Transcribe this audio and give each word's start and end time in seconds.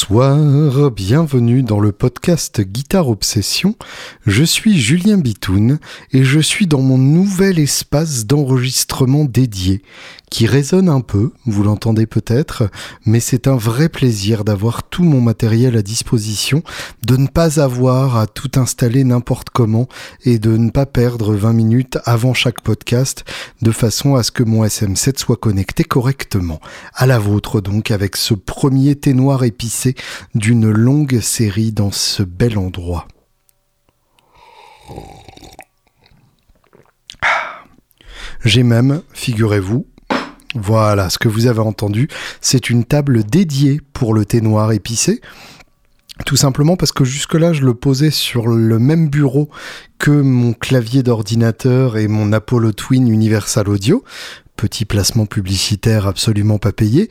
Bonsoir, 0.00 0.90
bienvenue 0.90 1.62
dans 1.62 1.78
le 1.78 1.92
podcast 1.92 2.62
Guitare 2.62 3.10
Obsession. 3.10 3.76
Je 4.24 4.44
suis 4.44 4.80
Julien 4.80 5.18
Bitoun 5.18 5.78
et 6.12 6.24
je 6.24 6.40
suis 6.40 6.66
dans 6.66 6.80
mon 6.80 6.96
nouvel 6.96 7.58
espace 7.58 8.24
d'enregistrement 8.24 9.26
dédié 9.26 9.82
qui 10.30 10.46
résonne 10.46 10.88
un 10.88 11.00
peu, 11.00 11.32
vous 11.44 11.64
l'entendez 11.64 12.06
peut-être, 12.06 12.70
mais 13.04 13.18
c'est 13.18 13.48
un 13.48 13.56
vrai 13.56 13.88
plaisir 13.88 14.44
d'avoir 14.44 14.84
tout 14.84 15.02
mon 15.02 15.20
matériel 15.20 15.76
à 15.76 15.82
disposition, 15.82 16.62
de 17.02 17.16
ne 17.16 17.26
pas 17.26 17.60
avoir 17.60 18.16
à 18.16 18.28
tout 18.28 18.52
installer 18.54 19.02
n'importe 19.02 19.50
comment 19.50 19.88
et 20.24 20.38
de 20.38 20.56
ne 20.56 20.70
pas 20.70 20.86
perdre 20.86 21.34
20 21.34 21.52
minutes 21.52 21.98
avant 22.04 22.32
chaque 22.32 22.60
podcast 22.60 23.24
de 23.60 23.72
façon 23.72 24.14
à 24.14 24.22
ce 24.22 24.30
que 24.30 24.44
mon 24.44 24.64
SM7 24.64 25.18
soit 25.18 25.36
connecté 25.36 25.82
correctement. 25.82 26.60
À 26.94 27.06
la 27.06 27.18
vôtre 27.18 27.60
donc 27.60 27.90
avec 27.90 28.16
ce 28.16 28.34
premier 28.34 28.94
thé 28.94 29.14
noir 29.14 29.42
épicé 29.42 29.96
d'une 30.36 30.70
longue 30.70 31.20
série 31.20 31.72
dans 31.72 31.90
ce 31.90 32.22
bel 32.22 32.56
endroit. 32.56 33.08
J'ai 38.44 38.62
même, 38.62 39.02
figurez-vous, 39.12 39.86
voilà, 40.54 41.10
ce 41.10 41.18
que 41.18 41.28
vous 41.28 41.46
avez 41.46 41.60
entendu, 41.60 42.08
c'est 42.40 42.70
une 42.70 42.84
table 42.84 43.24
dédiée 43.24 43.80
pour 43.92 44.14
le 44.14 44.24
thé 44.24 44.40
noir 44.40 44.72
épicé. 44.72 45.20
Tout 46.26 46.36
simplement 46.36 46.76
parce 46.76 46.92
que 46.92 47.04
jusque-là, 47.04 47.52
je 47.52 47.62
le 47.62 47.74
posais 47.74 48.10
sur 48.10 48.46
le 48.48 48.78
même 48.78 49.08
bureau 49.08 49.48
que 49.98 50.10
mon 50.10 50.52
clavier 50.52 51.02
d'ordinateur 51.02 51.96
et 51.96 52.08
mon 52.08 52.32
Apollo 52.32 52.72
Twin 52.72 53.08
Universal 53.08 53.68
Audio. 53.68 54.04
Petit 54.56 54.84
placement 54.84 55.24
publicitaire 55.24 56.06
absolument 56.06 56.58
pas 56.58 56.72
payé. 56.72 57.10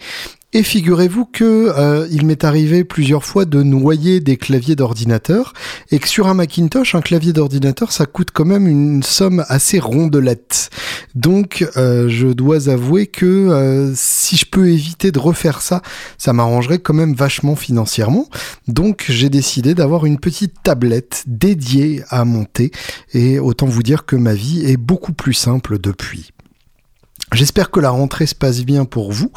Et 0.51 0.63
figurez-vous 0.63 1.25
que 1.25 1.71
euh, 1.77 2.07
il 2.09 2.25
m'est 2.25 2.43
arrivé 2.43 2.83
plusieurs 2.83 3.23
fois 3.23 3.45
de 3.45 3.61
noyer 3.61 4.19
des 4.19 4.35
claviers 4.35 4.75
d'ordinateur 4.75 5.53
et 5.91 5.99
que 5.99 6.07
sur 6.07 6.27
un 6.27 6.33
Macintosh, 6.33 6.95
un 6.95 7.01
clavier 7.01 7.33
d'ordinateur, 7.33 7.91
ça 7.91 8.07
coûte 8.07 8.29
quand 8.33 8.45
même 8.45 8.67
une 8.67 9.03
somme 9.03 9.45
assez 9.47 9.77
rondelette. 9.77 10.71
Donc, 11.13 11.67
euh, 11.77 12.09
je 12.09 12.29
dois 12.29 12.67
avouer 12.67 13.05
que 13.05 13.27
euh, 13.27 13.93
si 13.93 14.37
je 14.37 14.47
peux 14.47 14.69
éviter 14.69 15.11
de 15.11 15.19
refaire 15.19 15.61
ça, 15.61 15.83
ça 16.17 16.33
m'arrangerait 16.33 16.79
quand 16.79 16.95
même 16.95 17.13
vachement 17.13 17.55
financièrement. 17.55 18.27
Donc, 18.67 19.05
j'ai 19.07 19.29
décidé 19.29 19.75
d'avoir 19.75 20.07
une 20.07 20.17
petite 20.19 20.55
tablette 20.63 21.25
dédiée 21.27 22.01
à 22.09 22.25
monter 22.25 22.71
et 23.13 23.37
autant 23.37 23.67
vous 23.67 23.83
dire 23.83 24.07
que 24.07 24.15
ma 24.15 24.33
vie 24.33 24.65
est 24.65 24.77
beaucoup 24.77 25.13
plus 25.13 25.35
simple 25.35 25.77
depuis. 25.77 26.31
J'espère 27.31 27.69
que 27.69 27.79
la 27.79 27.91
rentrée 27.91 28.25
se 28.25 28.33
passe 28.33 28.65
bien 28.65 28.85
pour 28.85 29.11
vous 29.11 29.31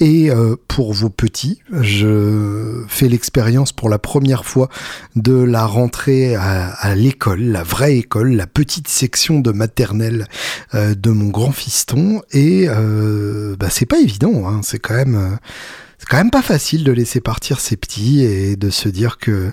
et 0.00 0.30
euh, 0.30 0.56
pour 0.66 0.94
vos 0.94 1.10
petits. 1.10 1.60
Je 1.72 2.84
fais 2.88 3.06
l'expérience 3.06 3.70
pour 3.70 3.90
la 3.90 3.98
première 3.98 4.46
fois 4.46 4.70
de 5.14 5.34
la 5.34 5.66
rentrée 5.66 6.36
à, 6.36 6.94
l'école, 6.94 7.42
la 7.42 7.62
vraie 7.62 7.98
école, 7.98 8.32
la 8.32 8.46
petite 8.46 8.88
section 8.88 9.40
de 9.40 9.52
maternelle 9.52 10.26
euh, 10.74 10.94
de 10.94 11.10
mon 11.10 11.28
grand 11.28 11.52
fiston 11.52 12.22
et 12.32 12.64
euh, 12.68 13.56
bah, 13.58 13.68
c'est 13.68 13.86
pas 13.86 13.98
évident. 13.98 14.48
Hein, 14.48 14.60
c'est 14.62 14.78
quand 14.78 14.94
même 14.94 15.38
c'est 16.04 16.10
quand 16.10 16.18
même 16.18 16.30
pas 16.30 16.42
facile 16.42 16.84
de 16.84 16.92
laisser 16.92 17.22
partir 17.22 17.60
ces 17.60 17.78
petits 17.78 18.20
et 18.20 18.56
de 18.56 18.68
se 18.68 18.90
dire 18.90 19.16
que 19.16 19.52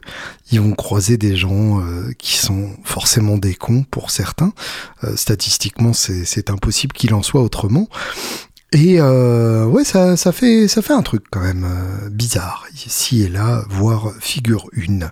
ils 0.51 0.59
vont 0.59 0.73
croiser 0.73 1.15
des 1.15 1.37
gens 1.37 1.79
euh, 1.79 2.11
qui 2.17 2.35
sont 2.35 2.75
forcément 2.83 3.37
des 3.37 3.55
cons 3.55 3.85
pour 3.89 4.11
certains. 4.11 4.51
Euh, 5.05 5.15
statistiquement, 5.15 5.93
c'est 5.93 6.49
impossible 6.49 6.91
qu'il 6.91 7.13
en 7.13 7.23
soit 7.23 7.41
autrement. 7.41 7.87
Et 8.73 9.01
euh, 9.01 9.65
ouais, 9.65 9.83
ça, 9.83 10.15
fait, 10.31 10.69
ça 10.69 10.81
fait 10.81 10.93
un 10.93 11.01
truc 11.01 11.25
quand 11.29 11.41
même 11.41 11.65
euh, 11.65 12.09
bizarre, 12.09 12.65
ici 12.73 13.23
et 13.23 13.27
là, 13.27 13.65
voire 13.69 14.13
figure 14.21 14.69
une. 14.71 15.11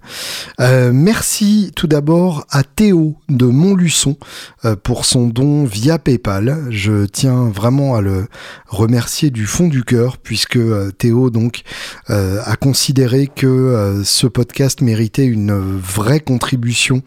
Euh, 0.62 0.92
merci 0.94 1.74
tout 1.76 1.88
d'abord 1.88 2.46
à 2.52 2.64
Théo 2.64 3.18
de 3.28 3.48
Montluçon 3.48 4.16
euh, 4.64 4.78
pour 4.78 5.04
son 5.04 5.28
don 5.28 5.66
via 5.66 6.00
PayPal. 6.00 6.68
Je 6.70 7.04
tiens 7.04 7.50
vraiment 7.50 7.96
à 7.96 8.02
le 8.02 8.28
remercier 8.68 9.30
du 9.30 9.46
fond 9.46 9.68
du 9.68 9.84
cœur, 9.84 10.20
puisque 10.20 10.60
Théo 10.98 11.30
donc 11.30 11.64
a 12.08 12.56
considéré 12.56 13.28
que 13.28 14.02
ce 14.06 14.28
podcast 14.28 14.82
méritait 14.82 15.26
une 15.26 15.52
vraie 15.80 16.20
contribution 16.20 17.02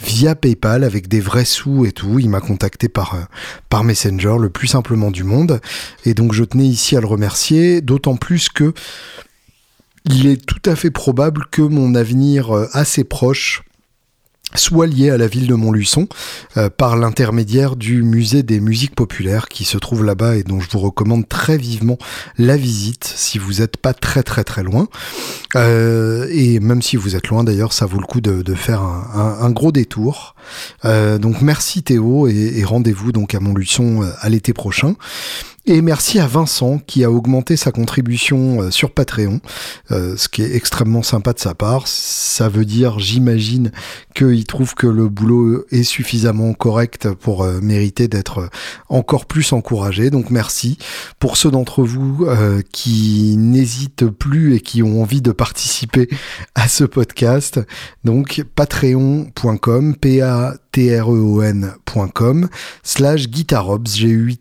via 0.00 0.34
PayPal 0.34 0.84
avec 0.84 1.08
des 1.08 1.20
vrais 1.20 1.44
sous 1.44 1.86
et 1.86 1.92
tout. 1.92 2.18
Il 2.18 2.28
m'a 2.28 2.40
contacté 2.40 2.88
par, 2.88 3.16
par 3.70 3.84
Messenger 3.84 4.36
le 4.40 4.50
plus 4.50 4.66
simplement 4.66 5.10
du 5.10 5.24
monde. 5.24 5.60
Et 6.04 6.14
donc 6.14 6.32
je 6.32 6.44
tenais 6.44 6.66
ici 6.66 6.96
à 6.96 7.00
le 7.00 7.06
remercier, 7.06 7.80
d'autant 7.80 8.16
plus 8.16 8.48
que 8.48 8.74
il 10.04 10.26
est 10.26 10.44
tout 10.44 10.62
à 10.66 10.76
fait 10.76 10.90
probable 10.90 11.46
que 11.50 11.62
mon 11.62 11.94
avenir 11.94 12.54
euh, 12.54 12.68
assez 12.72 13.04
proche 13.04 13.62
soit 14.56 14.86
lié 14.86 15.10
à 15.10 15.16
la 15.16 15.26
ville 15.26 15.48
de 15.48 15.54
Montluçon 15.54 16.06
euh, 16.58 16.68
par 16.70 16.96
l'intermédiaire 16.96 17.74
du 17.74 18.04
musée 18.04 18.44
des 18.44 18.60
musiques 18.60 18.94
populaires 18.94 19.48
qui 19.48 19.64
se 19.64 19.78
trouve 19.78 20.04
là-bas 20.04 20.36
et 20.36 20.44
dont 20.44 20.60
je 20.60 20.68
vous 20.70 20.78
recommande 20.78 21.28
très 21.28 21.56
vivement 21.56 21.98
la 22.38 22.56
visite 22.56 23.04
si 23.16 23.38
vous 23.38 23.54
n'êtes 23.54 23.78
pas 23.78 23.94
très 23.94 24.22
très 24.22 24.44
très 24.44 24.62
loin. 24.62 24.86
Euh, 25.56 26.28
et 26.30 26.60
même 26.60 26.82
si 26.82 26.96
vous 26.96 27.16
êtes 27.16 27.28
loin 27.28 27.42
d'ailleurs, 27.42 27.72
ça 27.72 27.86
vaut 27.86 27.98
le 27.98 28.06
coup 28.06 28.20
de, 28.20 28.54
faire 28.54 28.82
un, 28.82 29.50
gros 29.50 29.72
détour. 29.72 30.36
donc 30.84 31.40
merci 31.40 31.82
Théo 31.82 32.28
et, 32.28 32.58
et 32.58 32.64
rendez-vous 32.64 33.10
donc 33.10 33.34
à 33.34 33.40
Montluçon 33.40 34.08
à 34.20 34.28
l'été 34.28 34.52
prochain. 34.52 34.94
Et 35.66 35.80
merci 35.80 36.18
à 36.18 36.26
Vincent 36.26 36.78
qui 36.86 37.04
a 37.04 37.10
augmenté 37.10 37.56
sa 37.56 37.72
contribution 37.72 38.60
euh, 38.60 38.70
sur 38.70 38.90
Patreon, 38.90 39.40
euh, 39.92 40.14
ce 40.14 40.28
qui 40.28 40.42
est 40.42 40.54
extrêmement 40.54 41.02
sympa 41.02 41.32
de 41.32 41.38
sa 41.38 41.54
part. 41.54 41.88
Ça 41.88 42.50
veut 42.50 42.66
dire, 42.66 42.98
j'imagine, 42.98 43.72
qu'il 44.14 44.44
trouve 44.44 44.74
que 44.74 44.86
le 44.86 45.08
boulot 45.08 45.64
est 45.70 45.82
suffisamment 45.82 46.52
correct 46.52 47.08
pour 47.14 47.44
euh, 47.44 47.60
mériter 47.62 48.08
d'être 48.08 48.50
encore 48.90 49.24
plus 49.24 49.54
encouragé. 49.54 50.10
Donc 50.10 50.28
merci 50.28 50.76
pour 51.18 51.38
ceux 51.38 51.50
d'entre 51.50 51.82
vous 51.82 52.26
qui 52.72 53.36
n'hésitent 53.38 54.06
plus 54.06 54.54
et 54.54 54.60
qui 54.60 54.82
ont 54.82 55.00
envie 55.00 55.22
de 55.22 55.32
participer 55.32 56.10
à 56.54 56.68
ce 56.68 56.84
podcast. 56.84 57.60
Donc 58.04 58.44
patreon.com, 58.54 59.96
p 59.96 60.20
e 60.78 62.48
slash 62.82 63.28
guitarobs, 63.28 63.86
e 64.02 64.36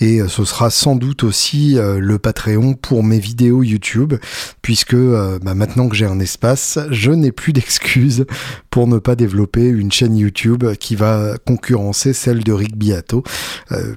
Et 0.00 0.20
euh, 0.20 0.28
ce 0.28 0.44
sera 0.44 0.70
sans 0.70 0.96
doute 0.96 1.24
aussi 1.24 1.78
euh, 1.78 1.98
le 1.98 2.18
Patreon 2.18 2.74
pour 2.74 3.02
mes 3.02 3.18
vidéos 3.18 3.62
YouTube, 3.62 4.14
puisque 4.62 4.94
euh, 4.94 5.38
bah, 5.42 5.54
maintenant 5.54 5.88
que 5.88 5.96
j'ai 5.96 6.06
un 6.06 6.20
espace, 6.20 6.78
je 6.90 7.10
n'ai 7.10 7.32
plus 7.32 7.52
d'excuses 7.52 8.26
pour 8.70 8.86
ne 8.86 8.98
pas 8.98 9.16
développer 9.16 9.66
une 9.66 9.90
chaîne 9.90 10.16
YouTube 10.16 10.64
qui 10.74 10.94
va 10.94 11.34
concurrencer 11.46 12.12
celle 12.12 12.44
de 12.44 12.52
Rick 12.52 12.76
Beato, 12.76 13.22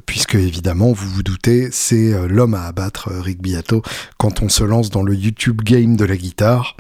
puisque 0.06 0.36
évidemment, 0.36 0.92
vous 0.92 1.10
vous 1.10 1.24
doutez, 1.24 1.70
c'est 1.72 2.28
l'homme 2.28 2.54
à 2.54 2.64
abattre, 2.64 3.10
Rick 3.12 3.42
Beato, 3.42 3.82
quand 4.18 4.42
on 4.42 4.50
se 4.50 4.64
lance 4.64 4.90
dans 4.90 5.04
le 5.04 5.14
YouTube 5.14 5.62
game 5.62 5.96
de 5.96 6.06
la 6.06 6.18
guitare. 6.18 6.76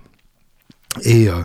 Euh, 1.05 1.43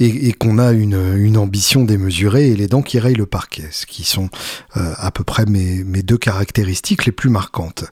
et, 0.00 0.28
et, 0.28 0.32
qu'on 0.32 0.58
a 0.58 0.72
une, 0.72 1.16
une, 1.16 1.36
ambition 1.36 1.84
démesurée 1.84 2.48
et 2.48 2.56
les 2.56 2.66
dents 2.66 2.82
qui 2.82 2.98
rayent 2.98 3.14
le 3.14 3.26
parquet, 3.26 3.68
ce 3.70 3.86
qui 3.86 4.02
sont 4.02 4.28
euh, 4.76 4.92
à 4.96 5.12
peu 5.12 5.22
près 5.22 5.46
mes, 5.46 5.84
mes, 5.84 6.02
deux 6.02 6.18
caractéristiques 6.18 7.06
les 7.06 7.12
plus 7.12 7.30
marquantes. 7.30 7.84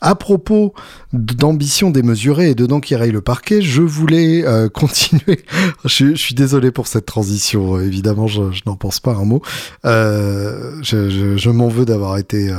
À 0.00 0.14
propos 0.14 0.72
d'ambition 1.12 1.90
démesurée 1.90 2.50
et 2.50 2.54
de 2.54 2.64
dents 2.64 2.80
qui 2.80 2.96
rayent 2.96 3.12
le 3.12 3.20
parquet, 3.20 3.60
je 3.60 3.82
voulais 3.82 4.46
euh, 4.46 4.68
continuer. 4.72 5.44
je, 5.84 6.14
suis 6.14 6.34
désolé 6.34 6.70
pour 6.70 6.86
cette 6.86 7.06
transition, 7.06 7.78
évidemment, 7.78 8.26
je, 8.26 8.42
n'en 8.64 8.76
pense 8.76 9.00
pas 9.00 9.12
un 9.12 9.24
mot. 9.24 9.42
je 9.84 11.50
m'en 11.50 11.68
veux 11.68 11.84
d'avoir 11.84 12.16
été 12.16 12.50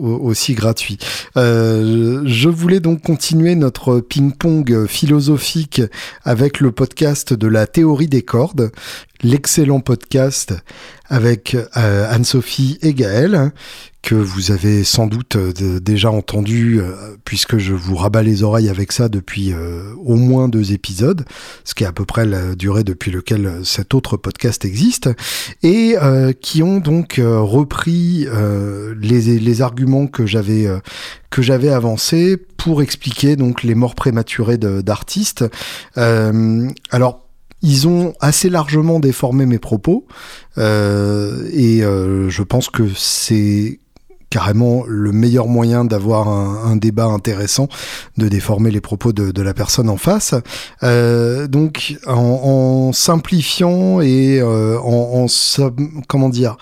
aussi 0.00 0.54
gratuit. 0.54 0.98
je 1.36 2.48
voulais 2.48 2.80
donc 2.80 3.02
continuer 3.02 3.54
notre 3.54 4.00
ping-pong 4.00 4.86
philosophique 4.86 5.82
avec 6.24 6.60
le 6.60 6.72
podcast 6.72 7.35
de 7.36 7.46
la 7.46 7.66
théorie 7.66 8.08
des 8.08 8.22
cordes, 8.22 8.70
l'excellent 9.22 9.80
podcast 9.80 10.54
avec 11.08 11.56
euh, 11.76 12.06
Anne-Sophie 12.10 12.78
et 12.82 12.94
Gaël, 12.94 13.52
que 14.02 14.14
vous 14.14 14.50
avez 14.50 14.84
sans 14.84 15.06
doute 15.06 15.36
euh, 15.36 15.80
déjà 15.80 16.10
entendu, 16.10 16.80
euh, 16.80 17.16
puisque 17.24 17.58
je 17.58 17.74
vous 17.74 17.96
rabats 17.96 18.22
les 18.22 18.42
oreilles 18.42 18.68
avec 18.68 18.92
ça 18.92 19.08
depuis 19.08 19.54
au 20.04 20.16
moins 20.16 20.48
deux 20.48 20.72
épisodes, 20.72 21.24
ce 21.64 21.74
qui 21.74 21.84
est 21.84 21.86
à 21.86 21.92
peu 21.92 22.04
près 22.04 22.26
la 22.26 22.54
durée 22.54 22.84
depuis 22.84 23.10
lequel 23.10 23.60
cet 23.64 23.94
autre 23.94 24.16
podcast 24.16 24.64
existe, 24.64 25.10
et 25.62 25.96
qui 26.40 26.62
ont 26.62 26.78
donc 26.78 27.20
repris 27.20 28.26
les, 29.00 29.38
les, 29.38 29.62
arguments 29.62 30.06
que 30.06 30.26
j'avais 30.26 30.68
que 31.30 31.42
j'avais 31.42 31.70
avancés 31.70 32.36
pour 32.36 32.82
expliquer 32.82 33.36
donc 33.36 33.62
les 33.62 33.74
morts 33.74 33.94
prématurées 33.94 34.58
d'artistes. 34.58 35.44
alors 35.96 37.25
ils 37.66 37.88
ont 37.88 38.14
assez 38.20 38.48
largement 38.48 39.00
déformé 39.00 39.44
mes 39.44 39.58
propos 39.58 40.06
euh, 40.56 41.50
et 41.52 41.82
euh, 41.82 42.30
je 42.30 42.42
pense 42.44 42.70
que 42.70 42.88
c'est 42.94 43.80
carrément 44.30 44.84
le 44.86 45.12
meilleur 45.12 45.48
moyen 45.48 45.84
d'avoir 45.84 46.28
un, 46.28 46.76
débat 46.76 47.06
intéressant, 47.06 47.68
de 48.18 48.28
déformer 48.28 48.70
les 48.70 48.80
propos 48.80 49.12
de, 49.12 49.42
la 49.42 49.54
personne 49.54 49.88
en 49.88 49.96
face. 49.96 50.34
Euh, 50.82 51.46
donc 51.46 51.96
en, 52.06 52.90
simplifiant 52.92 54.00
et 54.00 54.40
euh, 54.40 54.78
en, 54.80 55.26
comment 56.08 56.28
dire 56.28 56.56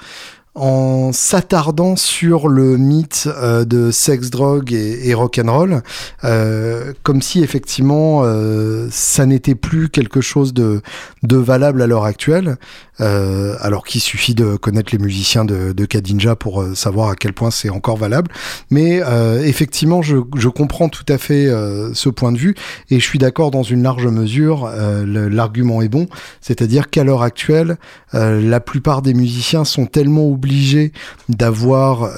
en 0.55 1.13
s'attardant 1.13 1.97
sur 1.97 2.49
le 2.49 2.77
mythe 2.77 3.29
euh, 3.29 3.65
de 3.65 3.91
sexe, 3.91 4.31
drogue 4.31 4.73
et, 4.73 5.09
et 5.09 5.15
rock'n'roll, 5.15 5.83
euh, 6.23 6.93
comme 7.03 7.23
si 7.23 7.43
effectivement 7.43 8.23
euh, 8.25 8.87
ça 8.91 9.27
n'était 9.27 9.57
plus 9.57 9.89
quelque 9.89 10.21
chose 10.21 10.55
de 10.55 10.83
valable 11.23 11.83
à 11.83 11.87
l'heure 11.87 12.05
actuelle, 12.05 12.57
euh, 13.01 13.57
alors 13.61 13.85
qu'il 13.85 14.01
suffit 14.01 14.35
de 14.35 14.57
connaître 14.57 14.93
les 14.93 14.99
musiciens 14.99 15.45
de, 15.45 15.73
de 15.73 15.85
Kadinja 15.85 16.37
pour 16.37 16.63
euh, 16.63 16.75
savoir 16.75 17.11
à 17.11 17.17
quel 17.17 17.33
point 17.33 17.51
c'est 17.51 17.71
encore 17.71 17.97
valable. 17.97 18.31
Mais 18.71 19.03
effectivement, 19.45 20.03
je, 20.03 20.17
je, 20.37 20.49
comprends 20.49 20.89
tout 20.89 21.05
à 21.09 21.19
fait 21.19 21.47
ce 21.93 22.09
point 22.09 22.33
de 22.33 22.39
vue 22.39 22.55
et 22.91 23.01
je 23.01 23.05
suis 23.05 23.19
d'accord 23.19 23.51
dans 23.51 23.63
une 23.63 23.83
large 23.83 24.07
mesure. 24.07 24.71
L'argument 25.07 25.83
est 25.83 25.89
bon, 25.89 26.07
c'est-à-dire 26.41 26.91
qu'à 26.91 27.05
l'heure 27.05 27.23
actuelle, 27.23 27.77
la 28.13 28.61
plupart 28.61 29.03
des 29.03 29.15
musiciens 29.15 29.65
sont 29.65 29.87
tellement 29.87 30.29
obligés 30.31 30.93
d'avoir 31.29 32.11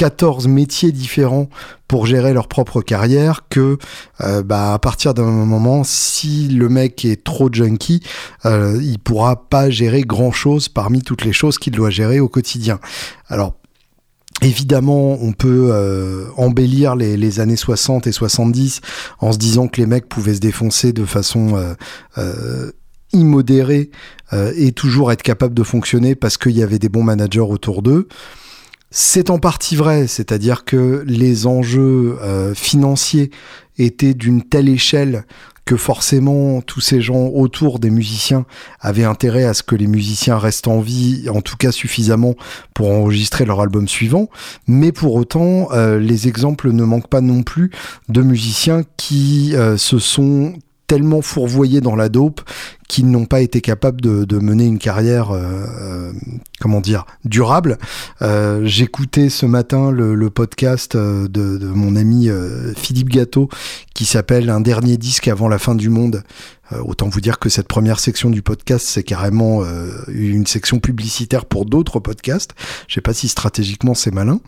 14 0.00 0.48
métiers 0.48 0.92
différents 0.92 1.50
pour 1.86 2.06
gérer 2.06 2.32
leur 2.32 2.48
propre 2.48 2.80
carrière 2.80 3.42
que 3.50 3.76
euh, 4.22 4.42
bah, 4.42 4.72
à 4.72 4.78
partir 4.78 5.12
d'un 5.12 5.24
moment 5.24 5.84
si 5.84 6.48
le 6.48 6.70
mec 6.70 7.04
est 7.04 7.22
trop 7.22 7.52
junkie 7.52 8.02
euh, 8.46 8.80
il 8.80 8.98
pourra 8.98 9.50
pas 9.50 9.68
gérer 9.68 10.00
grand 10.00 10.32
chose 10.32 10.70
parmi 10.70 11.02
toutes 11.02 11.22
les 11.22 11.34
choses 11.34 11.58
qu'il 11.58 11.74
doit 11.74 11.90
gérer 11.90 12.18
au 12.18 12.28
quotidien 12.28 12.80
alors 13.28 13.56
Évidemment, 14.42 15.18
on 15.20 15.32
peut 15.32 15.68
euh, 15.70 16.24
embellir 16.38 16.96
les, 16.96 17.40
années 17.40 17.56
60 17.56 18.06
et 18.06 18.12
70 18.12 18.80
en 19.18 19.32
se 19.32 19.36
disant 19.36 19.68
que 19.68 19.78
les 19.78 19.86
mecs 19.86 20.08
pouvaient 20.08 20.32
se 20.32 20.40
défoncer 20.40 20.94
de 20.94 21.04
façon 21.04 21.62
immodérée 23.12 23.90
et 24.32 24.72
toujours 24.72 25.12
être 25.12 25.22
capable 25.22 25.52
de 25.52 25.62
fonctionner 25.62 26.14
parce 26.14 26.38
qu'il 26.38 26.52
y 26.52 26.62
avait 26.62 26.78
des 26.78 26.88
bons 26.88 27.02
managers 27.02 27.40
autour 27.40 27.82
d'eux. 27.82 28.08
C'est 28.90 29.30
en 29.30 29.38
partie 29.38 29.76
vrai, 29.76 30.08
c'est-à-dire 30.08 30.64
que 30.64 31.04
les 31.06 31.46
enjeux 31.46 32.18
euh, 32.22 32.54
financiers 32.54 33.30
étaient 33.78 34.14
d'une 34.14 34.42
telle 34.42 34.68
échelle 34.68 35.24
que 35.64 35.76
forcément 35.76 36.60
tous 36.60 36.80
ces 36.80 37.00
gens 37.00 37.28
autour 37.28 37.78
des 37.78 37.90
musiciens 37.90 38.46
avaient 38.80 39.04
intérêt 39.04 39.44
à 39.44 39.54
ce 39.54 39.62
que 39.62 39.76
les 39.76 39.86
musiciens 39.86 40.36
restent 40.36 40.66
en 40.66 40.80
vie, 40.80 41.28
en 41.32 41.40
tout 41.40 41.56
cas 41.56 41.70
suffisamment 41.70 42.34
pour 42.74 42.90
enregistrer 42.90 43.44
leur 43.44 43.60
album 43.60 43.86
suivant. 43.86 44.28
Mais 44.66 44.90
pour 44.90 45.14
autant, 45.14 45.68
euh, 45.70 46.00
les 46.00 46.26
exemples 46.26 46.72
ne 46.72 46.82
manquent 46.82 47.08
pas 47.08 47.20
non 47.20 47.44
plus 47.44 47.70
de 48.08 48.22
musiciens 48.22 48.82
qui 48.96 49.54
euh, 49.54 49.76
se 49.76 50.00
sont 50.00 50.54
tellement 50.90 51.22
fourvoyés 51.22 51.80
dans 51.80 51.94
la 51.94 52.08
dope 52.08 52.40
qu'ils 52.88 53.08
n'ont 53.08 53.24
pas 53.24 53.42
été 53.42 53.60
capables 53.60 54.00
de, 54.00 54.38
mener 54.40 54.66
une 54.66 54.80
carrière, 54.80 55.30
euh, 55.30 55.64
euh, 55.80 56.12
comment 56.60 56.80
dire, 56.80 57.06
durable. 57.24 57.78
Euh, 58.22 58.62
j'écoutais 58.64 59.28
ce 59.28 59.46
matin 59.46 59.92
le, 59.92 60.30
podcast 60.30 60.96
de, 60.96 61.64
mon 61.64 61.94
ami 61.94 62.28
Philippe 62.76 63.10
Gâteau 63.10 63.48
qui 63.94 64.04
s'appelle 64.04 64.50
Un 64.50 64.60
dernier 64.60 64.96
disque 64.96 65.28
avant 65.28 65.46
la 65.46 65.60
fin 65.60 65.76
du 65.76 65.90
monde. 65.90 66.24
Autant 66.84 67.08
vous 67.08 67.20
dire 67.20 67.38
que 67.38 67.48
cette 67.48 67.68
première 67.68 68.00
section 68.00 68.30
du 68.30 68.42
podcast, 68.42 68.86
c'est 68.86 69.02
carrément 69.02 69.62
une 70.08 70.46
section 70.46 70.78
publicitaire 70.78 71.44
pour 71.44 71.64
d'autres 71.64 72.00
podcasts. 72.00 72.54
Je 72.88 72.94
sais 72.94 73.00
pas 73.00 73.12
si 73.12 73.28
stratégiquement 73.28 73.94
c'est 73.94 74.12
malin. 74.12 74.40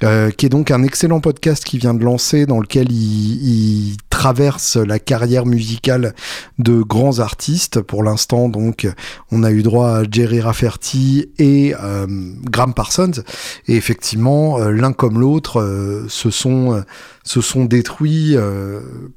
qui 0.00 0.46
est 0.46 0.50
donc 0.50 0.70
un 0.70 0.82
excellent 0.82 1.20
podcast 1.20 1.64
qui 1.64 1.78
vient 1.78 1.94
de 1.94 2.04
lancer 2.04 2.46
dans 2.46 2.60
lequel 2.60 2.90
il 2.92 3.96
traverse 4.10 4.76
la 4.76 4.98
carrière 4.98 5.46
musicale 5.46 6.14
de 6.58 6.82
grands 6.82 7.18
artistes 7.18 7.80
pour 7.80 8.02
l'instant, 8.02 8.48
donc, 8.48 8.88
on 9.30 9.42
a 9.42 9.50
eu 9.50 9.62
droit 9.62 9.88
à 9.88 10.02
Jerry 10.10 10.40
Rafferty 10.40 11.28
et 11.38 11.74
euh, 11.80 12.06
Graham 12.50 12.74
Parsons. 12.74 13.22
Et 13.68 13.76
effectivement, 13.76 14.58
euh, 14.58 14.70
l'un 14.70 14.92
comme 14.92 15.20
l'autre 15.20 15.60
euh, 15.60 16.06
se 16.08 16.30
sont 16.30 16.82
se 17.24 17.40
sont 17.40 17.64
détruits 17.64 18.36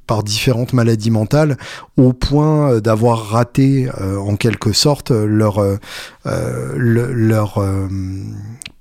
par 0.06 0.22
différentes 0.22 0.72
maladies 0.72 1.10
mentales 1.10 1.56
au 1.96 2.12
point 2.12 2.78
d'avoir 2.80 3.30
raté 3.30 3.88
en 4.00 4.36
quelque 4.36 4.72
sorte 4.72 5.10
leur 5.10 5.60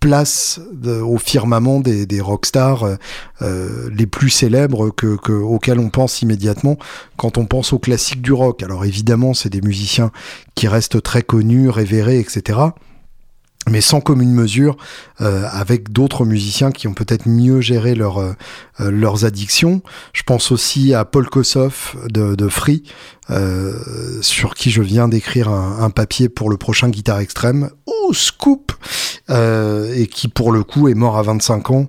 place 0.06 0.60
au 0.86 1.18
firmament 1.18 1.80
des, 1.80 2.06
des 2.06 2.22
rockstars 2.22 2.84
euh, 2.84 2.96
euh, 3.42 3.90
les 3.92 4.06
plus 4.06 4.30
célèbres 4.30 4.92
que, 4.92 5.16
que, 5.16 5.32
auxquels 5.32 5.80
on 5.80 5.90
pense 5.90 6.22
immédiatement 6.22 6.78
quand 7.18 7.40
on 7.40 7.46
pense 7.46 7.74
aux 7.74 7.80
classiques 7.80 8.22
du 8.22 8.32
rock. 8.32 8.62
Alors 8.62 8.86
évidemment, 8.86 9.34
c'est 9.34 9.50
des 9.50 9.62
musiciens 9.62 10.12
qui 10.54 10.68
restent 10.68 11.02
très 11.02 11.24
connus, 11.24 11.70
révérés, 11.70 12.20
etc 12.20 12.60
mais 13.70 13.82
sans 13.82 14.02
commune 14.02 14.32
mesure 14.32 14.78
euh, 15.22 15.46
avec 15.52 15.92
d'autres 15.92 16.26
musiciens 16.26 16.72
qui 16.72 16.88
ont 16.88 16.94
peut-être 16.94 17.28
mieux 17.28 17.62
géré 17.62 17.96
leur, 17.96 18.20
euh, 18.20 18.34
leurs 18.80 19.26
addictions. 19.26 19.82
Je 20.14 20.24
pense 20.24 20.52
aussi 20.52 20.94
à 20.94 21.06
Paul 21.06 21.28
Kossoff 21.28 21.96
de 22.10 22.48
Free, 22.48 22.84
euh, 23.30 23.74
sur 24.22 24.54
qui 24.54 24.72
je 24.72 24.82
viens 24.82 25.08
d'écrire 25.08 25.50
un, 25.50 25.80
un, 25.80 25.90
papier 25.90 26.30
pour 26.30 26.50
le 26.50 26.58
prochain 26.58 26.90
Guitare 26.90 27.20
Extrême. 27.20 27.70
Oh, 27.88 28.14
scoop 28.14 28.72
euh, 29.30 29.94
Et 29.96 30.08
qui 30.08 30.28
pour 30.28 30.52
le 30.52 30.64
coup 30.64 30.88
est 30.90 30.94
mort 30.94 31.18
à 31.18 31.24
25 31.24 31.72
ans, 31.72 31.88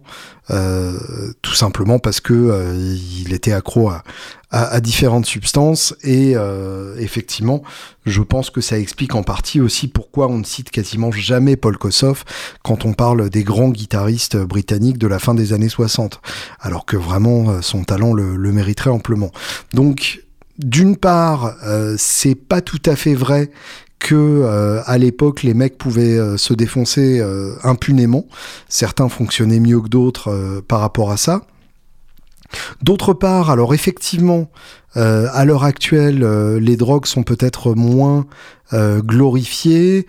euh, 0.50 0.96
tout 1.42 1.54
simplement 1.54 1.98
parce 1.98 2.20
que 2.20 2.32
euh, 2.32 2.96
il 3.20 3.34
était 3.34 3.52
accro 3.52 3.90
à, 3.90 4.04
à, 4.50 4.80
différentes 4.80 5.26
substances 5.26 5.94
et 6.02 6.32
euh, 6.36 6.94
effectivement, 6.98 7.62
je 8.06 8.22
pense 8.22 8.50
que 8.50 8.60
ça 8.60 8.78
explique 8.78 9.14
en 9.16 9.24
partie 9.24 9.60
aussi 9.60 9.88
pourquoi 9.88 10.28
on 10.28 10.38
ne 10.38 10.44
cite 10.44 10.70
quasiment 10.70 11.10
jamais 11.10 11.56
Paul 11.56 11.76
Kossoff 11.76 12.24
quand 12.62 12.84
on 12.84 12.94
parle 12.94 13.28
des 13.28 13.42
grands 13.42 13.70
guitaristes 13.70 14.36
britanniques 14.36 14.98
de 14.98 15.08
la 15.08 15.18
fin 15.18 15.34
des 15.34 15.52
années 15.52 15.68
60, 15.68 16.20
alors 16.60 16.86
que 16.86 16.96
vraiment 16.96 17.60
son 17.60 17.82
talent 17.82 18.14
le, 18.14 18.36
le 18.36 18.52
mériterait 18.52 18.90
amplement. 18.90 19.32
Donc 19.74 20.25
d'une 20.58 20.96
part, 20.96 21.56
euh, 21.64 21.96
c'est 21.98 22.34
pas 22.34 22.60
tout 22.60 22.80
à 22.86 22.96
fait 22.96 23.14
vrai 23.14 23.50
que 23.98 24.14
euh, 24.14 24.82
à 24.86 24.98
l'époque 24.98 25.42
les 25.42 25.54
mecs 25.54 25.78
pouvaient 25.78 26.18
euh, 26.18 26.36
se 26.36 26.54
défoncer 26.54 27.22
impunément. 27.62 28.26
Certains 28.68 29.08
fonctionnaient 29.08 29.60
mieux 29.60 29.80
que 29.80 29.88
d'autres 29.88 30.62
par 30.68 30.80
rapport 30.80 31.10
à 31.10 31.16
ça. 31.16 31.42
D'autre 32.82 33.12
part, 33.12 33.50
alors 33.50 33.74
effectivement, 33.74 34.48
à 34.94 35.44
l'heure 35.44 35.64
actuelle, 35.64 36.24
les 36.58 36.76
drogues 36.76 37.06
sont 37.06 37.24
peut-être 37.24 37.74
moins 37.74 38.26
glorifiées 38.72 40.06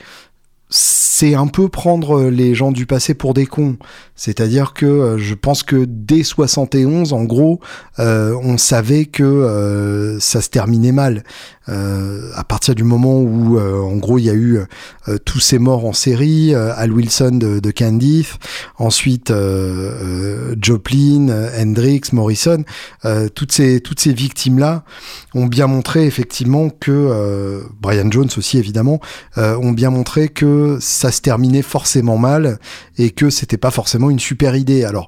c'est 0.69 1.33
un 1.33 1.47
peu 1.47 1.69
prendre 1.69 2.23
les 2.23 2.53
gens 2.53 2.71
du 2.71 2.85
passé 2.85 3.13
pour 3.13 3.33
des 3.33 3.45
cons. 3.45 3.77
C'est-à-dire 4.17 4.73
que 4.73 4.85
euh, 4.85 5.17
je 5.19 5.35
pense 5.35 5.63
que 5.63 5.85
dès 5.87 6.23
71, 6.23 7.13
en 7.13 7.23
gros, 7.23 7.61
euh, 7.99 8.35
on 8.41 8.57
savait 8.57 9.05
que 9.05 9.23
euh, 9.23 10.19
ça 10.19 10.41
se 10.41 10.49
terminait 10.49 10.91
mal. 10.91 11.23
à 11.67 12.43
partir 12.45 12.75
du 12.75 12.85
moment 12.85 13.19
où, 13.19 13.59
en 13.59 13.97
gros, 13.97 14.17
il 14.17 14.23
y 14.23 14.29
a 14.29 14.33
eu 14.33 14.59
tous 15.25 15.41
ces 15.41 15.59
morts 15.59 15.85
en 15.85 15.91
série, 15.91 16.55
Al 16.55 16.93
Wilson 16.93 17.31
de, 17.31 17.59
de 17.59 17.73
ensuite 18.77 19.33
Joplin, 20.61 21.27
Hendrix, 21.59 22.03
Morrison, 22.13 22.63
toutes 23.35 23.51
ces 23.51 23.81
toutes 23.81 23.99
ces 23.99 24.13
victimes 24.13 24.59
là 24.59 24.85
ont 25.35 25.45
bien 25.45 25.67
montré 25.67 26.05
effectivement 26.05 26.69
que 26.69 27.61
Brian 27.81 28.09
Jones 28.09 28.29
aussi 28.37 28.57
évidemment 28.57 29.01
ont 29.35 29.73
bien 29.73 29.89
montré 29.89 30.29
que 30.29 30.77
ça 30.79 31.11
se 31.11 31.19
terminait 31.19 31.63
forcément 31.63 32.17
mal 32.17 32.59
et 32.97 33.09
que 33.09 33.29
c'était 33.29 33.57
pas 33.57 33.71
forcément 33.71 34.06
une 34.09 34.19
super 34.19 34.55
idée. 34.55 34.83
Alors 34.83 35.07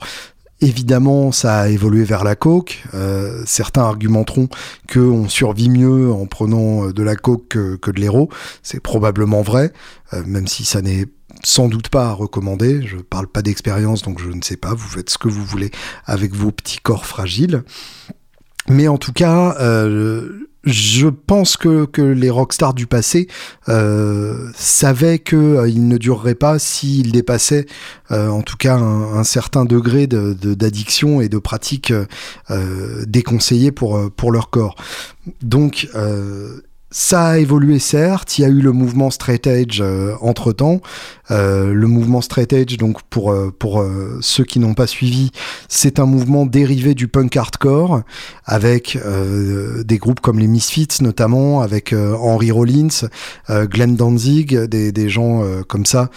Évidemment, 0.62 1.32
ça 1.32 1.62
a 1.62 1.70
évolué 1.70 2.04
vers 2.04 2.26
la 2.26 2.36
coke. 2.36 2.84
Euh, 2.94 3.44
certains 3.46 3.84
argumenteront 3.84 4.50
qu'on 4.92 5.30
survit 5.30 5.70
mieux 5.70 6.12
en 6.12 6.26
prenant 6.26 6.88
euh, 6.88 6.94
de 6.94 7.02
la 7.02 7.16
coke 7.16 7.48
que, 7.48 7.92
de 7.92 8.00
l'héros. 8.00 8.30
C'est 8.62 8.82
probablement 8.82 9.42
vrai, 9.42 9.72
euh, 10.14 10.22
même 10.26 10.48
si 10.48 10.66
ça 10.66 10.82
n'est 10.82 11.06
sans 11.44 11.70
doute 11.70 11.88
pas 11.88 12.08
à 12.08 12.12
recommander. 12.12 12.86
Je 12.86 12.98
parle 12.98 13.28
pas 13.28 13.42
d'expérience, 13.42 14.02
donc 14.02 14.20
je 14.20 14.30
ne 14.30 14.42
sais 14.42 14.58
pas. 14.58 14.74
Vous 14.74 14.90
faites 14.90 15.10
ce 15.10 15.18
que 15.18 15.30
vous 15.30 15.46
voulez 15.46 15.72
avec 16.06 16.34
vos 16.36 16.52
petits 16.52 16.80
corps 16.80 17.06
fragiles. 17.06 17.64
Mais 18.68 18.90
en 18.90 18.98
tout 18.98 19.14
cas, 19.14 19.56
je 20.66 21.08
pense 21.08 21.56
que, 21.58 21.86
que 21.86 22.02
les 22.02 22.30
rockstars 22.30 22.74
du 22.74 22.86
passé 22.86 23.28
euh, 23.70 24.50
savaient 24.56 25.20
qu'ils 25.20 25.38
euh, 25.38 25.72
ne 25.74 25.98
dureraient 25.98 26.36
pas 26.36 26.60
s'ils 26.60 27.12
dépassaient 27.12 27.66
euh, 28.12 28.28
en 28.28 28.42
tout 28.42 28.58
cas 28.58 28.76
un, 28.76 29.24
certain 29.24 29.64
degré 29.66 30.08
d'addiction 30.08 31.20
de, 31.20 31.24
et 31.24 31.30
de 31.30 31.38
pratique 31.38 31.94
euh, 32.50 33.06
déconseillées 33.06 33.72
pour, 33.72 34.12
pour 34.12 34.32
leur 34.32 34.50
corps. 34.50 34.76
Donc 35.42 35.88
ça 36.92 37.28
a 37.28 37.38
évolué 37.38 37.78
certes, 37.78 38.38
il 38.38 38.42
y 38.42 38.46
a 38.46 38.48
eu 38.48 38.62
le 38.62 38.72
mouvement 38.72 39.12
straight 39.12 39.46
edge 39.46 39.80
euh, 39.82 40.16
entre 40.22 40.54
temps. 40.54 40.82
Euh, 41.30 41.72
le 41.72 41.88
mouvement 41.88 42.22
straight 42.22 42.52
edge, 42.52 42.78
donc 42.78 43.04
pour 43.04 43.32
euh, 43.32 43.54
pour 43.58 43.86
ceux 44.22 44.44
qui 44.44 44.60
n'ont 44.60 44.74
pas 44.74 44.88
suivi, 44.88 45.32
c'est 45.68 46.00
un 46.00 46.06
mouvement 46.06 46.48
dérivé 46.48 46.96
du 46.96 47.08
punk 47.08 47.38
hardcore 47.38 48.02
avec 48.46 48.98
des 49.86 49.98
groupes 49.98 50.20
comme 50.22 50.40
les 50.40 50.48
Misfits 50.48 51.02
notamment, 51.02 51.62
avec 51.62 51.94
Henry 51.94 52.52
Rollins, 52.52 53.08
Glenn 53.50 53.96
Danzig, 53.96 54.58
des, 54.66 54.92
des 54.92 55.10
gens 55.10 55.44
comme 55.68 55.86
ça 55.86 56.10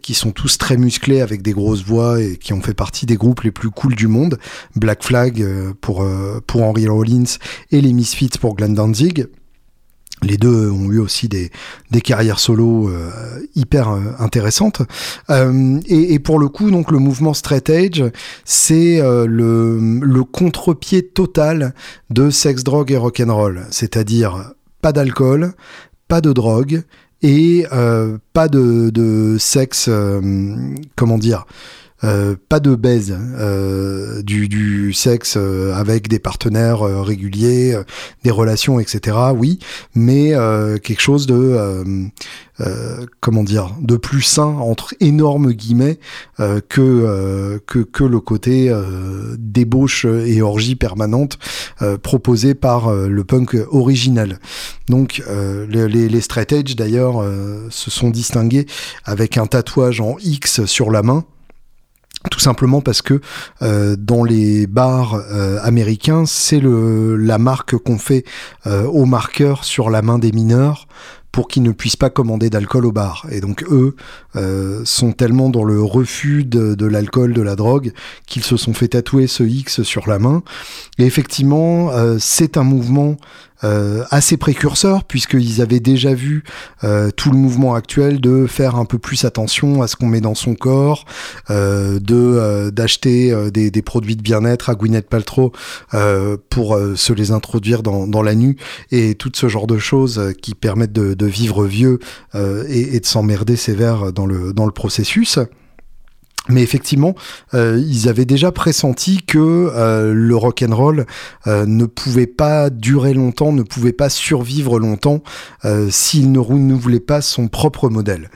qui 0.00 0.14
sont 0.14 0.30
tous 0.30 0.58
très 0.58 0.76
musclés 0.76 1.20
avec 1.20 1.42
des 1.42 1.52
grosses 1.52 1.84
voix 1.84 2.20
et 2.20 2.36
qui 2.36 2.52
ont 2.52 2.60
fait 2.60 2.74
partie 2.74 3.06
des 3.06 3.16
groupes 3.16 3.42
les 3.42 3.50
plus 3.50 3.70
cool 3.70 3.94
du 3.94 4.06
monde. 4.06 4.38
Black 4.76 5.02
Flag 5.02 5.44
pour 5.80 6.06
pour 6.46 6.62
Henry 6.62 6.86
Rollins 6.86 7.38
et 7.70 7.80
les 7.80 7.92
Misfits 7.92 8.38
pour 8.40 8.54
Glenn 8.54 8.74
Danzig. 8.74 9.26
Les 10.22 10.36
deux 10.36 10.70
ont 10.70 10.90
eu 10.90 10.98
aussi 10.98 11.28
des, 11.28 11.50
carrières 12.02 12.38
solo 12.38 12.88
euh, 12.88 13.10
hyper 13.54 13.90
euh, 13.90 14.00
intéressantes. 14.18 14.82
Euh, 15.30 15.80
et, 15.86 16.18
pour 16.18 16.38
le 16.38 16.48
coup, 16.48 16.70
donc 16.70 16.90
le 16.90 16.98
mouvement 16.98 17.34
straight 17.34 17.68
edge, 17.70 18.02
c'est 18.44 19.00
le, 19.02 20.22
contre-pied 20.24 21.02
total 21.02 21.74
de 22.10 22.30
sex, 22.30 22.62
drogue 22.62 22.92
et 22.92 22.96
rock'n'roll. 22.96 23.66
C'est-à-dire 23.70 24.52
pas 24.80 24.92
d'alcool, 24.92 25.54
pas 26.08 26.20
de 26.20 26.32
drogue 26.32 26.82
et 27.22 27.66
pas 28.32 28.48
de 28.48 29.36
sexe, 29.38 29.90
comment 30.96 31.18
dire, 31.18 31.46
euh, 32.04 32.34
pas 32.48 32.58
de 32.58 32.74
baise, 32.74 33.16
euh, 33.38 34.22
du, 34.22 34.48
du, 34.48 34.92
sexe 34.92 35.34
euh, 35.36 35.72
avec 35.74 36.08
des 36.08 36.18
partenaires 36.18 36.80
réguliers, 36.80 37.78
des 38.24 38.30
relations, 38.30 38.80
etc. 38.80 39.16
Oui, 39.36 39.58
mais 39.94 40.32
quelque 40.82 41.00
chose 41.00 41.26
de 41.26 42.10
comment 43.20 43.42
dire, 43.42 43.74
de 43.80 43.96
plus 43.96 44.22
sain 44.22 44.44
entre 44.44 44.94
énormes 45.00 45.52
guillemets 45.52 45.98
que, 46.38 47.60
que, 47.66 47.78
que 47.80 48.04
le 48.04 48.20
côté 48.20 48.72
débauche 49.38 50.04
et 50.04 50.42
orgie 50.42 50.76
permanente 50.76 51.38
proposé 52.02 52.54
par 52.54 52.92
le 52.92 53.24
punk 53.24 53.56
original. 53.70 54.38
Donc 54.88 55.22
les, 55.68 55.88
les, 55.88 56.08
les 56.08 56.20
straight 56.20 56.52
edge 56.52 56.76
d'ailleurs 56.76 57.24
se 57.70 57.90
sont 57.90 58.10
distingués 58.10 58.66
avec 59.04 59.38
un 59.38 59.46
tatouage 59.46 60.00
en 60.00 60.16
X 60.20 60.64
sur 60.64 60.90
la 60.90 61.02
main 61.02 61.24
tout 62.30 62.40
simplement 62.40 62.80
parce 62.80 63.02
que 63.02 63.20
euh, 63.62 63.96
dans 63.98 64.24
les 64.24 64.66
bars 64.66 65.14
euh, 65.14 65.58
américains, 65.62 66.24
c'est 66.26 66.60
la 66.62 67.38
marque 67.38 67.76
qu'on 67.76 67.98
fait 67.98 68.24
euh, 68.66 68.84
au 68.84 69.04
marqueur 69.04 69.64
sur 69.64 69.90
la 69.90 70.02
main 70.02 70.18
des 70.18 70.32
mineurs 70.32 70.86
pour 71.32 71.48
qu'ils 71.48 71.62
ne 71.62 71.72
puissent 71.72 71.96
pas 71.96 72.10
commander 72.10 72.50
d'alcool 72.50 72.84
au 72.84 72.92
bar. 72.92 73.26
Et 73.30 73.40
donc 73.40 73.64
eux 73.70 73.96
euh, 74.36 74.82
sont 74.84 75.12
tellement 75.12 75.48
dans 75.48 75.64
le 75.64 75.82
refus 75.82 76.44
de, 76.44 76.86
l'alcool, 76.86 77.32
de 77.32 77.40
la 77.40 77.56
drogue, 77.56 77.92
qu'ils 78.26 78.44
se 78.44 78.58
sont 78.58 78.74
fait 78.74 78.88
tatouer 78.88 79.26
ce 79.26 79.42
X 79.42 79.82
sur 79.82 80.06
la 80.06 80.18
main. 80.18 80.42
Et 80.98 81.06
effectivement, 81.06 81.90
c'est 82.18 82.58
un 82.58 82.64
mouvement 82.64 83.16
euh, 83.64 84.04
assez 84.10 84.36
précurseur 84.36 85.04
puisqu'ils 85.04 85.60
avaient 85.60 85.80
déjà 85.80 86.14
vu 86.14 86.42
euh, 86.84 87.10
tout 87.10 87.30
le 87.30 87.36
mouvement 87.36 87.74
actuel 87.74 88.20
de 88.20 88.46
faire 88.46 88.76
un 88.76 88.84
peu 88.84 88.98
plus 88.98 89.24
attention 89.24 89.82
à 89.82 89.86
ce 89.86 89.96
qu'on 89.96 90.06
met 90.06 90.20
dans 90.20 90.34
son 90.34 90.54
corps, 90.54 91.04
euh, 91.50 92.00
de 92.00 92.70
d'acheter 92.70 93.50
des, 93.50 93.82
produits 93.82 94.16
de 94.16 94.22
bien-être 94.22 94.70
à 94.70 94.74
Gwyneth 94.74 95.08
Paltrow 95.08 95.52
pour 96.50 96.78
se 96.94 97.12
les 97.12 97.30
introduire 97.30 97.82
dans, 97.82 98.22
la 98.22 98.34
nuit 98.34 98.56
et 98.90 99.14
tout 99.14 99.30
ce 99.34 99.48
genre 99.48 99.66
de 99.66 99.78
choses 99.78 100.32
qui 100.40 100.54
permettent 100.54 100.92
de, 100.92 101.14
de 101.14 101.26
vivre 101.26 101.64
vieux 101.64 101.98
et, 102.34 102.96
et 102.96 103.00
de 103.00 103.06
s'emmerder 103.06 103.56
sévère 103.56 104.12
dans 104.12 104.26
le 104.26 104.52
dans 104.52 104.66
le 104.66 104.72
processus. 104.72 105.38
Mais 106.48 106.62
effectivement, 106.62 107.14
euh, 107.54 107.80
ils 107.86 108.08
avaient 108.08 108.24
déjà 108.24 108.50
pressenti 108.50 109.22
que 109.22 109.38
euh, 109.38 110.12
le 110.12 110.34
rock 110.34 110.64
and 110.68 111.04
euh, 111.46 111.66
ne 111.66 111.84
pouvait 111.86 112.26
pas 112.26 112.68
durer 112.68 113.14
longtemps, 113.14 113.52
ne 113.52 113.62
pouvait 113.62 113.92
pas 113.92 114.08
survivre 114.08 114.80
longtemps 114.80 115.22
s'il 115.90 116.32
ne 116.32 116.38
renouvelait 116.38 117.00
pas 117.00 117.20
son 117.20 117.46
propre 117.46 117.88
modèle. 117.88 118.30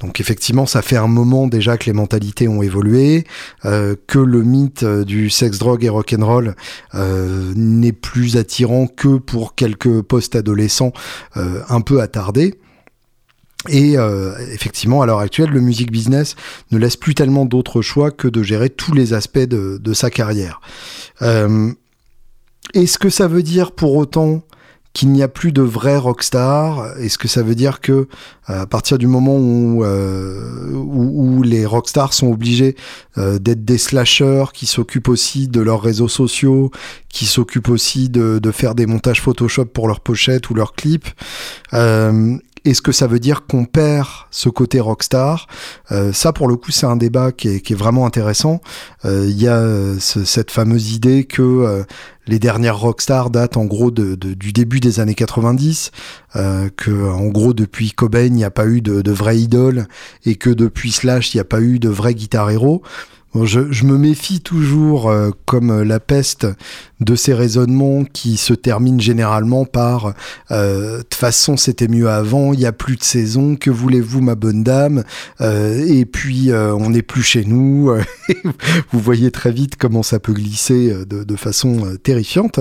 Donc 0.00 0.18
effectivement, 0.20 0.66
ça 0.66 0.82
fait 0.82 0.96
un 0.96 1.06
moment 1.06 1.46
déjà 1.46 1.76
que 1.76 1.86
les 1.86 1.92
mentalités 1.92 2.48
ont 2.48 2.62
évolué, 2.62 3.24
que 3.62 4.18
le 4.18 4.42
mythe 4.42 4.84
du 4.84 5.30
sexe, 5.30 5.58
drogue 5.58 5.84
et 5.84 5.88
rock 5.88 6.14
and 6.18 6.54
n'est 7.54 7.92
plus 7.92 8.36
attirant 8.36 8.88
que 8.88 9.18
pour 9.18 9.54
quelques 9.54 10.02
post-adolescents 10.02 10.92
un 11.36 11.80
peu 11.80 12.00
attardés. 12.00 12.58
Et 13.68 13.96
euh, 13.96 14.34
effectivement, 14.52 15.02
à 15.02 15.06
l'heure 15.06 15.20
actuelle, 15.20 15.50
le 15.50 15.60
music 15.60 15.92
business 15.92 16.34
ne 16.72 16.78
laisse 16.78 16.96
plus 16.96 17.14
tellement 17.14 17.44
d'autres 17.44 17.80
choix 17.80 18.10
que 18.10 18.26
de 18.26 18.42
gérer 18.42 18.70
tous 18.70 18.92
les 18.92 19.14
aspects 19.14 19.38
de, 19.38 19.78
de 19.78 19.92
sa 19.92 20.10
carrière. 20.10 20.60
Euh, 21.22 21.72
Est-ce 22.74 22.98
que 22.98 23.08
ça 23.08 23.28
veut 23.28 23.42
dire 23.44 23.72
pour 23.72 23.94
autant 23.94 24.42
qu'il 24.94 25.10
n'y 25.10 25.22
a 25.22 25.28
plus 25.28 25.52
de 25.52 25.62
vrais 25.62 25.96
rockstars? 25.96 26.98
Est-ce 26.98 27.18
que 27.18 27.28
ça 27.28 27.42
veut 27.42 27.54
dire 27.54 27.80
que 27.80 28.08
à 28.46 28.66
partir 28.66 28.98
du 28.98 29.06
moment 29.06 29.36
où, 29.36 29.84
euh, 29.84 30.72
où, 30.72 31.38
où, 31.38 31.42
les 31.42 31.64
rockstars 31.64 32.12
sont 32.12 32.32
obligés 32.32 32.76
euh, 33.16 33.38
d'être 33.38 33.64
des 33.64 33.78
slashers 33.78 34.46
qui 34.52 34.66
s'occupent 34.66 35.08
aussi 35.08 35.46
de 35.46 35.60
leurs 35.60 35.80
réseaux 35.80 36.08
sociaux, 36.08 36.72
qui 37.08 37.26
s'occupent 37.26 37.68
aussi 37.70 38.08
de, 38.08 38.40
de, 38.40 38.50
faire 38.50 38.74
des 38.74 38.86
montages 38.86 39.22
Photoshop 39.22 39.66
pour 39.66 39.86
leurs 39.86 40.00
pochettes 40.00 40.50
ou 40.50 40.54
leurs 40.54 40.74
clips 40.74 41.08
euh, 41.74 42.36
est-ce 42.64 42.82
que 42.82 42.92
ça 42.92 43.06
veut 43.06 43.18
dire 43.18 43.46
qu'on 43.46 43.64
perd 43.64 44.08
ce 44.30 44.48
côté 44.48 44.80
rockstar 44.80 45.46
euh, 45.90 46.12
Ça, 46.12 46.32
pour 46.32 46.48
le 46.48 46.56
coup, 46.56 46.70
c'est 46.70 46.86
un 46.86 46.96
débat 46.96 47.32
qui 47.32 47.48
est, 47.48 47.74
vraiment 47.74 48.06
intéressant. 48.06 48.60
Euh, 49.04 49.26
il 49.28 49.40
y 49.40 49.48
a 49.48 49.56
euh, 49.56 49.96
ce, 49.98 50.24
cette 50.24 50.50
fameuse 50.50 50.92
idée 50.92 51.24
que 51.24 51.42
euh, 51.42 51.82
les 52.26 52.38
dernières 52.38 52.78
rockstars 52.78 53.30
datent 53.30 53.56
en 53.56 53.64
gros 53.64 53.90
de, 53.90 54.14
du 54.14 54.52
début 54.52 54.80
des 54.80 55.00
années 55.00 55.14
90, 55.14 55.90
euh, 56.36 56.68
que 56.76 57.10
en 57.10 57.26
gros 57.28 57.52
depuis 57.52 57.90
Cobain 57.90 58.26
il 58.26 58.32
n'y 58.32 58.44
a 58.44 58.50
pas 58.50 58.66
eu 58.66 58.80
de, 58.80 59.02
de 59.02 59.12
vraie 59.12 59.38
idole 59.38 59.86
et 60.24 60.36
que 60.36 60.50
depuis 60.50 60.92
Slash 60.92 61.34
il 61.34 61.38
n'y 61.38 61.40
a 61.40 61.44
pas 61.44 61.60
eu 61.60 61.78
de 61.78 61.88
vrai 61.88 62.14
guitar 62.14 62.50
héros 62.50 62.82
je, 63.34 63.84
me 63.84 63.96
méfie 63.96 64.40
toujours, 64.40 65.08
euh, 65.10 65.30
comme 65.46 65.70
euh, 65.70 65.84
la 65.84 66.00
peste, 66.00 66.46
de 67.00 67.16
ces 67.16 67.34
raisonnements 67.34 68.04
qui 68.04 68.36
se 68.36 68.54
terminent 68.54 69.00
généralement 69.00 69.64
par 69.64 70.14
euh, 70.50 70.98
de 70.98 71.02
toute 71.02 71.14
façon 71.14 71.56
c'était 71.56 71.88
mieux 71.88 72.08
avant, 72.08 72.52
il 72.52 72.60
n'y 72.60 72.66
a 72.66 72.72
plus 72.72 72.96
de 72.96 73.02
saison, 73.02 73.56
que 73.56 73.70
voulez-vous 73.70 74.20
ma 74.20 74.36
bonne 74.36 74.62
dame 74.62 75.02
Et 75.40 76.04
puis 76.04 76.52
on 76.52 76.90
n'est 76.90 77.02
plus 77.02 77.22
chez 77.22 77.44
nous. 77.44 77.92
vous 78.92 79.00
voyez 79.00 79.32
très 79.32 79.50
vite 79.50 79.74
comment 79.76 80.04
ça 80.04 80.20
peut 80.20 80.32
glisser 80.32 80.94
de, 81.06 81.24
de 81.24 81.36
façon 81.36 81.96
terrifiante. 82.04 82.60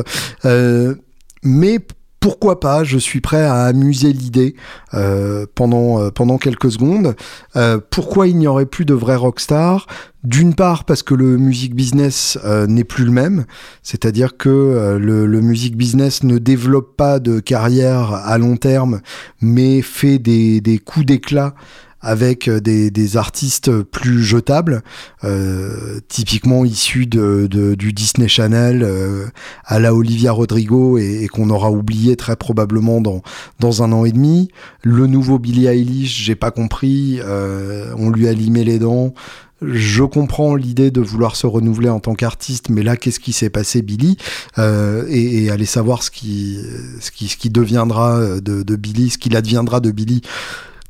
mais 1.43 1.79
pourquoi 2.21 2.59
pas, 2.59 2.83
je 2.83 2.99
suis 2.99 3.19
prêt 3.19 3.43
à 3.43 3.63
amuser 3.63 4.13
l'idée 4.13 4.55
euh, 4.93 5.47
pendant, 5.55 5.99
euh, 5.99 6.11
pendant 6.11 6.37
quelques 6.37 6.71
secondes. 6.71 7.15
Euh, 7.55 7.79
pourquoi 7.89 8.27
il 8.27 8.37
n'y 8.37 8.47
aurait 8.47 8.67
plus 8.67 8.85
de 8.85 8.93
vrais 8.93 9.15
rockstars? 9.15 9.87
D'une 10.23 10.53
part 10.53 10.83
parce 10.83 11.01
que 11.01 11.15
le 11.15 11.37
music 11.37 11.73
business 11.73 12.37
n'est 12.67 12.83
plus 12.83 13.05
le 13.05 13.11
même, 13.11 13.45
c'est-à-dire 13.81 14.37
que 14.37 14.99
le, 15.01 15.25
le 15.25 15.41
music 15.41 15.75
business 15.75 16.21
ne 16.21 16.37
développe 16.37 16.95
pas 16.95 17.19
de 17.19 17.39
carrière 17.39 18.13
à 18.13 18.37
long 18.37 18.55
terme, 18.55 19.01
mais 19.41 19.81
fait 19.81 20.19
des, 20.19 20.61
des 20.61 20.77
coups 20.77 21.07
d'éclat 21.07 21.55
avec 22.01 22.47
euh, 22.47 22.59
des, 22.59 22.91
des, 22.91 23.17
artistes 23.17 23.81
plus 23.83 24.23
jetables, 24.23 24.83
euh, 25.23 25.99
typiquement 26.07 26.65
issus 26.65 27.05
de, 27.05 27.47
de, 27.49 27.75
du 27.75 27.93
Disney 27.93 28.27
Channel 28.27 28.83
euh, 28.83 29.25
à 29.65 29.79
la 29.79 29.93
Olivia 29.93 30.31
Rodrigo 30.31 30.97
et, 30.97 31.23
et 31.23 31.27
qu'on 31.27 31.49
aura 31.49 31.71
oublié 31.71 32.15
très 32.15 32.35
probablement 32.35 33.01
dans, 33.01 33.21
dans 33.59 33.83
un 33.83 33.91
an 33.91 34.05
et 34.05 34.11
demi. 34.11 34.49
Le 34.81 35.07
nouveau 35.07 35.39
Billie 35.39 35.67
Eilish, 35.67 36.23
j'ai 36.23 36.35
pas 36.35 36.51
compris, 36.51 37.19
euh, 37.23 37.93
on 37.97 38.09
lui 38.09 38.27
a 38.27 38.33
limé 38.33 38.63
les 38.63 38.79
dents. 38.79 39.13
Je 39.61 40.03
comprends 40.03 40.55
l'idée 40.55 40.89
de 40.89 41.01
vouloir 41.01 41.35
se 41.35 41.45
renouveler 41.45 41.89
en 41.89 41.99
tant 41.99 42.15
qu'artiste, 42.15 42.69
mais 42.69 42.81
là, 42.81 42.97
qu'est-ce 42.97 43.19
qui 43.19 43.31
s'est 43.31 43.51
passé, 43.51 43.83
Billy 43.83 44.17
euh, 44.57 45.05
et, 45.07 45.43
et, 45.43 45.51
aller 45.51 45.67
savoir 45.67 46.01
ce 46.01 46.09
qui, 46.09 46.57
ce 46.99 47.11
qui, 47.11 47.27
ce 47.27 47.37
qui 47.37 47.51
deviendra 47.51 48.39
de, 48.41 48.63
de 48.63 48.75
Billy, 48.75 49.11
ce 49.11 49.19
qu'il 49.19 49.35
adviendra 49.35 49.79
de 49.79 49.91
Billy 49.91 50.21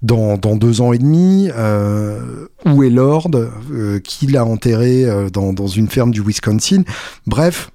dans, 0.01 0.38
deux 0.38 0.81
ans 0.81 0.93
et 0.93 0.98
demi. 0.98 1.50
Euh, 1.55 2.48
où 2.65 2.84
est 2.84 2.89
Lord 2.89 3.31
euh, 3.36 4.00
Qui 4.00 4.27
l'a 4.27 4.46
enterré 4.46 5.05
euh, 5.05 5.29
dans, 5.29 5.53
dans, 5.53 5.67
une 5.67 5.88
ferme 5.88 6.12
du 6.12 6.22
Wisconsin 6.22 6.84
Bref. 7.27 7.72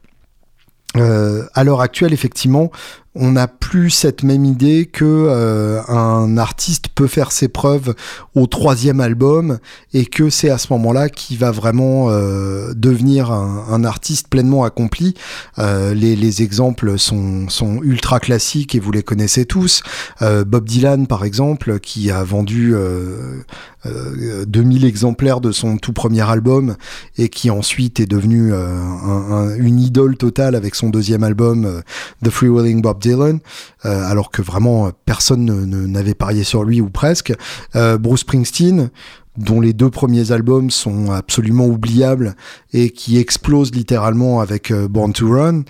à 0.95 1.64
l'heure 1.64 1.80
actuelle, 1.80 2.12
effectivement, 2.12 2.71
on 3.19 3.33
n'a 3.33 3.49
plus 3.49 3.91
cette 3.91 4.23
même 4.23 4.45
idée 4.45 4.87
que 4.87 5.05
euh, 5.05 5.81
un 5.89 6.37
artiste 6.37 6.89
peut 6.95 7.07
faire 7.07 7.33
ses 7.33 7.49
preuves 7.49 7.95
au 8.35 8.47
troisième 8.47 9.01
album 9.01 9.59
et 9.95 10.05
que 10.05 10.29
c'est 10.31 10.51
à 10.51 10.59
ce 10.59 10.73
moment-là 10.75 11.09
qu'il 11.09 11.39
va 11.39 11.51
vraiment 11.51 12.11
euh, 12.11 12.73
devenir 12.75 13.31
un, 13.33 13.85
artiste 13.85 14.29
pleinement 14.29 14.65
accompli. 14.65 15.15
Euh, 15.59 15.95
les, 15.95 16.43
exemples 16.43 16.99
sont, 16.99 17.47
ultra 17.83 18.21
classiques 18.21 18.75
et 18.75 18.81
vous 18.81 18.91
les 18.93 19.03
connaissez 19.03 19.47
tous. 19.47 19.83
Bob 20.21 20.65
Dylan, 20.65 21.07
par 21.07 21.25
exemple, 21.25 21.79
qui 21.79 22.11
a 22.11 22.25
vendu 22.25 22.75
2000 23.85 24.85
exemplaires 24.85 25.41
de 25.41 25.53
son 25.53 25.77
tout 25.77 25.93
premier 25.93 26.29
album 26.29 26.77
et 27.17 27.29
qui 27.29 27.51
ensuite 27.51 28.01
est 28.01 28.07
devenu 28.07 28.53
une 28.53 29.81
idole 29.81 30.17
totale 30.17 30.57
avec 30.57 30.75
son 30.75 30.91
deuxième 30.91 31.23
album, 31.23 31.83
The 32.25 32.31
Free 32.31 32.49
Willing 32.49 32.83
Bob 32.83 32.99
Dylan, 33.07 33.39
euh, 33.85 34.05
alors 34.05 34.31
que 34.31 34.43
vraiment 34.43 34.91
personne 35.05 35.45
n'avait 35.87 36.15
parié 36.15 36.45
sur 36.45 36.65
lui 36.65 36.81
ou 36.81 36.91
presque. 36.91 37.33
Euh, 37.77 37.99
Bruce 37.99 38.21
Springsteen, 38.21 38.91
dont 39.37 39.61
les 39.61 39.73
deux 39.73 39.91
premiers 39.91 40.33
albums 40.33 40.71
sont 40.71 41.13
absolument 41.13 41.67
oubliables 41.67 42.35
et 42.73 42.91
qui 42.91 43.19
explosent 43.19 43.75
littéralement 43.75 44.41
avec 44.41 44.71
euh, 44.71 44.89
Born 44.89 45.13
to 45.13 45.29
Run. 45.31 45.63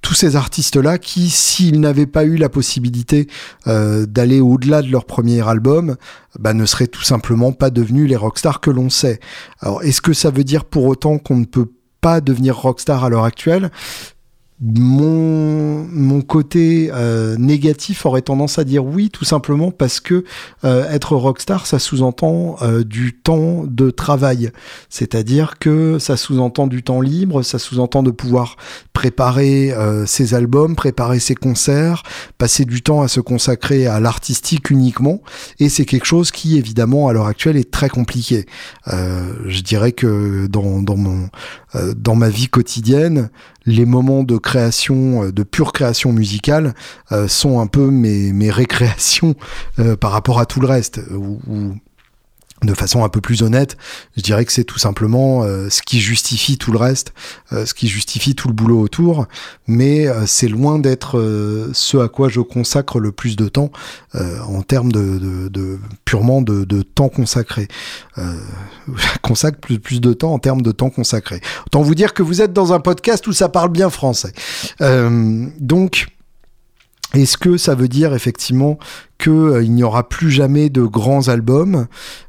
tous 0.00 0.14
ces 0.14 0.36
artistes-là 0.36 0.96
qui, 0.96 1.28
s'ils 1.28 1.80
n'avaient 1.80 2.06
pas 2.06 2.24
eu 2.24 2.36
la 2.36 2.48
possibilité 2.48 3.26
d'aller 3.66 4.40
au-delà 4.40 4.80
de 4.80 4.90
leur 4.90 5.04
premier 5.04 5.46
album, 5.46 5.96
bah, 6.38 6.54
ne 6.54 6.64
seraient 6.64 6.86
tout 6.86 7.02
simplement 7.02 7.52
pas 7.52 7.68
devenus 7.68 8.08
les 8.08 8.16
rockstars 8.16 8.60
que 8.60 8.70
l'on 8.70 8.90
sait. 8.90 9.20
Alors, 9.60 9.82
est-ce 9.82 10.00
que 10.00 10.14
ça 10.14 10.30
veut 10.30 10.44
dire 10.44 10.64
pour 10.64 10.86
autant 10.86 11.18
qu'on 11.18 11.36
ne 11.36 11.44
peut 11.44 11.70
pas 12.00 12.20
devenir 12.22 12.56
rockstar 12.56 13.04
à 13.04 13.10
l'heure 13.10 13.24
actuelle? 13.24 13.70
Mon, 14.60 15.86
mon 15.92 16.20
côté 16.20 16.90
euh, 16.92 17.36
négatif 17.36 18.04
aurait 18.06 18.22
tendance 18.22 18.58
à 18.58 18.64
dire 18.64 18.84
oui, 18.84 19.08
tout 19.08 19.24
simplement 19.24 19.70
parce 19.70 20.00
que 20.00 20.24
euh, 20.64 20.90
être 20.90 21.14
rockstar, 21.14 21.66
ça 21.66 21.78
sous-entend 21.78 22.56
euh, 22.62 22.82
du 22.82 23.12
temps 23.12 23.64
de 23.64 23.90
travail. 23.90 24.50
C'est-à-dire 24.88 25.58
que 25.60 25.98
ça 26.00 26.16
sous-entend 26.16 26.66
du 26.66 26.82
temps 26.82 27.00
libre, 27.00 27.42
ça 27.42 27.60
sous-entend 27.60 28.02
de 28.02 28.10
pouvoir 28.10 28.56
préparer 28.92 29.72
ses 30.06 30.34
albums, 30.34 30.74
préparer 30.74 31.20
ses 31.20 31.36
concerts, 31.36 32.02
passer 32.36 32.64
du 32.64 32.82
temps 32.82 33.00
à 33.00 33.06
se 33.06 33.20
consacrer 33.20 33.86
à 33.86 34.00
l'artistique 34.00 34.70
uniquement. 34.70 35.22
Et 35.60 35.68
c'est 35.68 35.84
quelque 35.84 36.04
chose 36.04 36.32
qui, 36.32 36.58
évidemment, 36.58 37.06
à 37.06 37.12
l'heure 37.12 37.28
actuelle, 37.28 37.56
est 37.56 37.70
très 37.70 37.88
compliqué. 37.88 38.46
je 38.88 39.60
dirais 39.60 39.92
que 39.92 40.48
dans, 40.48 40.82
dans, 40.82 40.96
mon, 40.96 41.28
dans 41.96 42.16
ma 42.16 42.28
vie 42.28 42.48
quotidienne, 42.48 43.30
les 43.68 43.84
moments 43.84 44.24
de 44.24 44.36
création, 44.48 45.24
euh, 45.24 45.32
de 45.32 45.42
pure 45.42 45.72
création 45.74 46.10
musicale, 46.10 46.74
euh, 47.12 47.28
sont 47.28 47.60
un 47.60 47.66
peu 47.66 47.90
mes, 47.90 48.50
récréations 48.50 49.34
euh, 49.78 49.94
par 49.94 50.12
rapport 50.12 50.40
à 50.40 50.46
tout 50.46 50.60
le 50.60 50.66
reste. 50.66 51.00
De 52.62 52.74
façon 52.74 53.04
un 53.04 53.08
peu 53.08 53.20
plus 53.20 53.42
honnête, 53.42 53.76
je 54.16 54.22
dirais 54.22 54.44
que 54.44 54.52
c'est 54.52 54.64
tout 54.64 54.78
simplement 54.78 55.42
ce 55.42 55.82
qui 55.82 56.00
justifie 56.00 56.58
tout 56.58 56.72
le 56.72 56.78
reste, 56.78 57.12
ce 57.52 57.72
qui 57.72 57.88
justifie 57.88 58.34
tout 58.34 58.48
le 58.48 58.54
boulot 58.54 58.80
autour, 58.80 59.26
mais 59.66 60.06
c'est 60.26 60.48
loin 60.48 60.78
d'être 60.78 61.20
ce 61.72 61.96
à 61.98 62.08
quoi 62.08 62.28
je 62.28 62.40
consacre 62.40 62.98
le 62.98 63.12
plus 63.12 63.36
de 63.36 63.48
temps 63.48 63.70
en 64.14 64.62
termes 64.62 64.92
de, 64.92 65.78
purement 66.04 66.42
de, 66.42 66.82
temps 66.82 67.08
consacré. 67.08 67.68
consacre 69.22 69.58
plus, 69.60 69.78
plus 69.78 70.00
de 70.00 70.12
temps 70.12 70.32
en 70.32 70.38
termes 70.38 70.62
de 70.62 70.72
temps 70.72 70.90
consacré. 70.90 71.40
Autant 71.66 71.82
vous 71.82 71.94
dire 71.94 72.14
que 72.14 72.22
vous 72.22 72.42
êtes 72.42 72.52
dans 72.52 72.72
un 72.72 72.80
podcast 72.80 73.26
où 73.26 73.32
ça 73.32 73.48
parle 73.48 73.70
bien 73.70 73.90
français. 73.90 74.32
donc 74.80 76.08
est-ce 77.14 77.38
que 77.38 77.56
ça 77.56 77.74
veut 77.74 77.88
dire 77.88 78.14
effectivement 78.14 78.78
qu'il 79.18 79.32
euh, 79.32 79.66
n'y 79.66 79.82
aura 79.82 80.08
plus 80.08 80.30
jamais 80.30 80.68
de 80.68 80.82
grands 80.82 81.28
albums? 81.28 81.86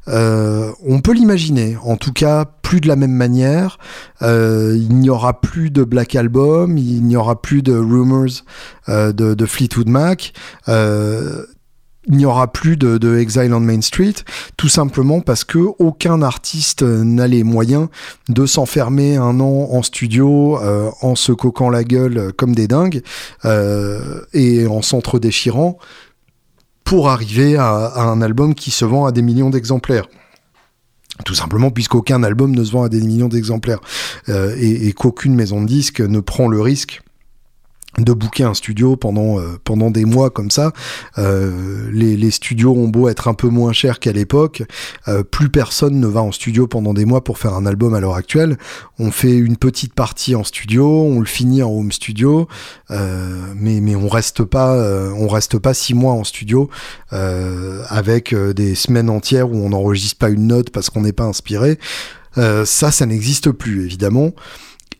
Euh, 0.08 0.72
On 0.86 1.00
peut 1.00 1.12
l'imaginer, 1.12 1.76
en 1.82 1.96
tout 1.96 2.12
cas 2.12 2.46
plus 2.62 2.80
de 2.80 2.88
la 2.88 2.96
même 2.96 3.12
manière. 3.12 3.78
Euh, 4.22 4.74
il 4.76 4.96
n'y 4.96 5.10
aura 5.10 5.40
plus 5.40 5.70
de 5.70 5.84
Black 5.84 6.14
Album, 6.14 6.78
il 6.78 7.04
n'y 7.04 7.16
aura 7.16 7.42
plus 7.42 7.62
de 7.62 7.74
Rumors 7.74 8.44
de, 8.88 9.12
de, 9.34 9.46
Fleetwood 9.46 9.88
Mac 9.88 10.32
il 12.06 12.16
n'y 12.16 12.24
aura 12.24 12.50
plus 12.50 12.76
de, 12.76 13.18
Exile 13.18 13.52
on 13.52 13.60
Main 13.60 13.82
Street, 13.82 14.14
tout 14.56 14.68
simplement 14.68 15.20
parce 15.20 15.44
que 15.44 15.58
aucun 15.78 16.22
artiste 16.22 16.82
n'a 16.82 17.26
les 17.26 17.44
moyens 17.44 17.88
de 18.28 18.46
s'enfermer 18.46 19.16
un 19.16 19.38
an 19.40 19.68
en 19.70 19.82
studio 19.82 20.58
euh, 20.60 20.90
en 21.02 21.14
se 21.14 21.32
coquant 21.32 21.68
la 21.68 21.84
gueule 21.84 22.32
comme 22.32 22.54
des 22.54 22.68
dingues 22.68 23.02
euh, 23.44 24.22
et 24.32 24.66
en 24.66 24.80
s'entre-déchirant 24.80 25.78
pour 26.84 27.10
arriver 27.10 27.56
à, 27.56 28.00
un 28.00 28.22
album 28.22 28.54
qui 28.54 28.70
se 28.70 28.84
vend 28.84 29.04
à 29.04 29.12
des 29.12 29.22
millions 29.22 29.50
d'exemplaires. 29.50 30.08
Tout 31.26 31.34
simplement 31.34 31.70
puisqu'aucun 31.70 32.22
album 32.22 32.54
ne 32.54 32.64
se 32.64 32.72
vend 32.72 32.84
à 32.84 32.88
des 32.88 33.02
millions 33.02 33.28
d'exemplaires 33.28 33.80
euh, 34.30 34.56
et 34.58 34.92
qu'aucune 34.94 35.34
maison 35.34 35.60
de 35.60 35.66
disques 35.66 36.00
ne 36.00 36.20
prend 36.20 36.48
le 36.48 36.62
risque 36.62 37.02
de 37.98 38.12
booker 38.12 38.44
un 38.44 38.54
studio 38.54 38.96
pendant 38.96 39.38
euh, 39.38 39.58
pendant 39.64 39.90
des 39.90 40.04
mois 40.04 40.30
comme 40.30 40.50
ça. 40.50 40.72
Euh, 41.18 41.90
les, 41.92 42.30
studios 42.30 42.72
ont 42.72 42.88
beau 42.88 43.08
être 43.08 43.26
un 43.26 43.34
peu 43.34 43.48
moins 43.48 43.72
chers 43.72 43.98
qu'à 43.98 44.12
l'époque, 44.12 44.62
euh, 45.08 45.24
plus 45.24 45.48
personne 45.48 45.98
ne 45.98 46.06
va 46.06 46.22
en 46.22 46.30
studio 46.30 46.68
pendant 46.68 46.94
des 46.94 47.04
mois 47.04 47.24
pour 47.24 47.38
faire 47.38 47.54
un 47.54 47.66
album 47.66 47.92
à 47.94 48.00
l'heure 48.00 48.14
actuelle. 48.14 48.56
On 49.00 49.10
fait 49.10 49.34
une 49.34 49.56
petite 49.56 49.94
partie 49.94 50.36
en 50.36 50.44
studio, 50.44 50.86
on 50.86 51.18
le 51.18 51.26
finit 51.26 51.62
en 51.62 51.70
home 51.70 51.90
studio, 51.90 52.46
mais 52.90 53.80
mais 53.80 53.96
on 53.96 54.08
reste 54.08 54.44
pas 54.44 54.76
on 55.16 55.26
reste 55.26 55.58
pas 55.58 55.74
six 55.74 55.94
mois 55.94 56.12
en 56.12 56.24
studio 56.24 56.70
avec 57.10 58.34
des 58.34 58.74
semaines 58.74 59.10
entières 59.10 59.50
où 59.50 59.56
on 59.56 59.70
n'enregistre 59.70 60.18
pas 60.18 60.28
une 60.30 60.46
note 60.46 60.70
parce 60.70 60.90
qu'on 60.90 61.02
n'est 61.02 61.12
pas 61.12 61.24
inspiré. 61.24 61.78
ça, 62.36 62.64
ça 62.90 63.06
n'existe 63.06 63.50
plus 63.50 63.84
évidemment. 63.84 64.32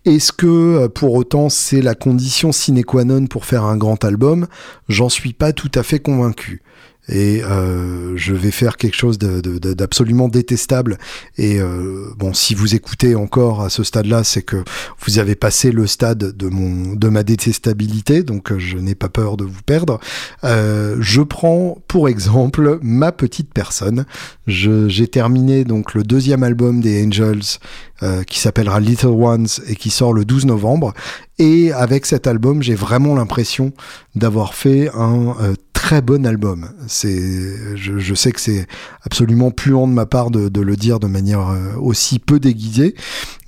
Est-ce 0.07 0.33
que 0.33 0.47
euh, 0.47 0.89
pour 0.89 1.13
autant 1.13 1.51
c'est 1.51 1.83
la 1.83 1.95
condition 1.95 2.53
sine 2.53 2.83
qua 2.85 3.05
non 3.05 3.27
pour 3.27 3.45
faire 3.45 3.65
un 3.65 3.77
grand 3.77 4.03
album? 4.03 4.47
J'en 4.89 5.11
suis 5.11 5.35
pas 5.35 5.53
tout 5.53 5.71
à 5.75 5.83
fait 5.83 6.01
convaincu 6.01 6.63
et 7.11 7.42
euh, 7.44 8.16
je 8.16 8.35
vais 8.35 8.51
faire 8.51 8.77
quelque 8.77 8.96
chose 8.96 9.18
d'absolument 9.18 10.29
détestable. 10.29 10.99
Et 11.37 11.61
euh, 11.61 12.07
bon, 12.16 12.33
si 12.33 12.55
vous 12.55 12.75
écoutez 12.75 13.14
encore 13.14 13.62
à 13.62 13.70
ce 13.70 13.83
stade-là, 13.83 14.25
c'est 14.25 14.42
que 14.42 14.62
vous 15.01 15.18
avez 15.18 15.35
passé 15.35 15.73
le 15.73 15.87
stade 15.87 16.37
de 16.37 16.49
mon 16.49 16.94
de 16.94 17.09
ma 17.09 17.23
détestabilité, 17.23 18.23
donc 18.23 18.57
je 18.57 18.79
n'ai 18.79 18.94
pas 18.94 19.09
peur 19.09 19.37
de 19.37 19.44
vous 19.44 19.62
perdre. 19.62 20.01
je 20.42 21.20
prends 21.23 21.79
pour 21.88 22.09
exemple 22.09 22.79
ma 22.83 23.12
petite 23.12 23.53
personne. 23.53 24.07
J'ai 24.46 25.09
terminé 25.09 25.64
donc 25.64 25.94
le 25.94 26.03
deuxième 26.03 26.42
album 26.42 26.81
des 26.81 27.05
Angels 27.05 27.59
euh, 28.03 28.23
qui 28.23 28.38
s'appellera 28.38 28.81
Little 28.81 29.09
Ones 29.09 29.46
et 29.66 29.77
qui 29.77 29.90
sort 29.90 30.14
le 30.14 30.25
12 30.25 30.46
novembre. 30.46 30.94
Et 31.38 31.70
avec 31.73 32.07
cet 32.07 32.27
album, 32.27 32.62
j'ai 32.62 32.75
vraiment 32.75 33.14
l'impression 33.14 33.73
d'avoir 34.14 34.55
fait 34.55 34.88
un 34.94 35.37
euh, 35.40 35.55
très 35.81 36.03
bon 36.03 36.27
album. 36.27 36.69
C'est, 36.88 37.75
je, 37.75 38.14
sais 38.14 38.33
que 38.33 38.40
c'est 38.40 38.66
absolument 39.03 39.51
puant 39.51 39.88
de 39.88 39.95
ma 39.95 40.05
part 40.05 40.31
de, 40.31 40.61
le 40.61 40.77
dire 40.77 41.01
de 41.01 41.07
manière 41.07 41.49
euh, 41.49 41.75
aussi 41.81 42.19
peu 42.19 42.38
déguisée, 42.38 42.95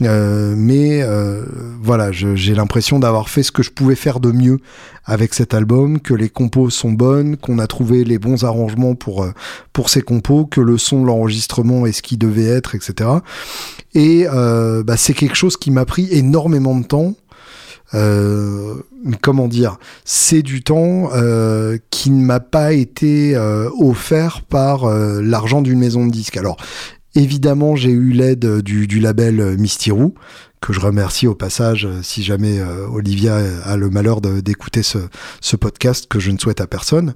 mais 0.01 1.05
voilà, 1.83 2.11
j'ai 2.11 2.55
l'impression 2.55 2.99
d'avoir 2.99 3.29
fait 3.29 3.43
ce 3.43 3.53
que 3.53 3.63
je 3.63 3.71
pouvais 3.71 3.97
faire 3.97 4.19
de 4.19 4.33
mieux 4.33 4.61
avec 5.05 5.35
cet 5.35 5.53
album, 5.53 6.01
que 6.01 6.15
les 6.15 6.31
compos 6.31 6.71
sont 6.71 6.93
bonnes, 6.93 7.37
qu'on 7.37 7.59
a 7.59 7.67
trouvé 7.67 8.03
les 8.03 8.19
bons 8.19 8.45
arrangements 8.45 8.95
pour 8.95 9.27
pour 9.75 9.91
ces 9.91 10.01
compos, 10.01 10.47
que 10.47 10.61
le 10.61 10.79
son, 10.79 11.05
l'enregistrement 11.05 11.85
est 11.85 11.93
ce 11.93 12.03
qui 12.03 12.17
devait 12.17 12.47
être, 12.47 12.75
etc. 12.75 13.11
Et 13.95 14.27
euh, 14.33 14.83
bah, 14.83 14.97
c'est 14.97 15.15
quelque 15.15 15.37
chose 15.37 15.57
qui 15.57 15.71
m'a 15.71 15.85
pris 15.85 16.09
énormément 16.11 16.79
de 16.79 16.85
temps. 16.85 17.15
Euh, 17.95 18.75
comment 19.21 19.49
dire 19.49 19.79
C'est 20.05 20.43
du 20.43 20.63
temps 20.63 21.11
euh, 21.15 21.79
qui 21.91 22.11
ne 22.11 22.25
m'a 22.25 22.41
pas 22.41 22.73
été 22.73 23.37
euh, 23.37 23.69
offert 23.79 24.43
par 24.43 24.85
euh, 24.85 25.21
l'argent 25.23 25.63
d'une 25.63 25.79
maison 25.79 26.07
de 26.07 26.13
disques. 26.13 26.37
Alors, 26.37 26.57
évidemment, 27.15 27.77
j'ai 27.77 27.91
eu 27.91 28.13
l'aide 28.13 28.61
du, 28.61 28.87
du, 28.87 29.01
label 29.01 29.57
Mystirou, 29.59 30.15
que 30.61 30.73
je 30.73 30.81
remercie 30.81 31.27
au 31.27 31.35
passage 31.35 31.89
si 32.03 32.23
jamais 32.23 32.61
Olivia 32.93 33.41
a 33.65 33.77
le 33.77 33.91
malheur 33.91 34.21
d'écouter 34.21 34.85
ce, 34.85 34.99
ce, 35.41 35.57
podcast 35.57 36.07
que 36.09 36.21
je 36.21 36.31
ne 36.31 36.39
souhaite 36.39 36.61
à 36.61 36.69
personne. 36.69 37.13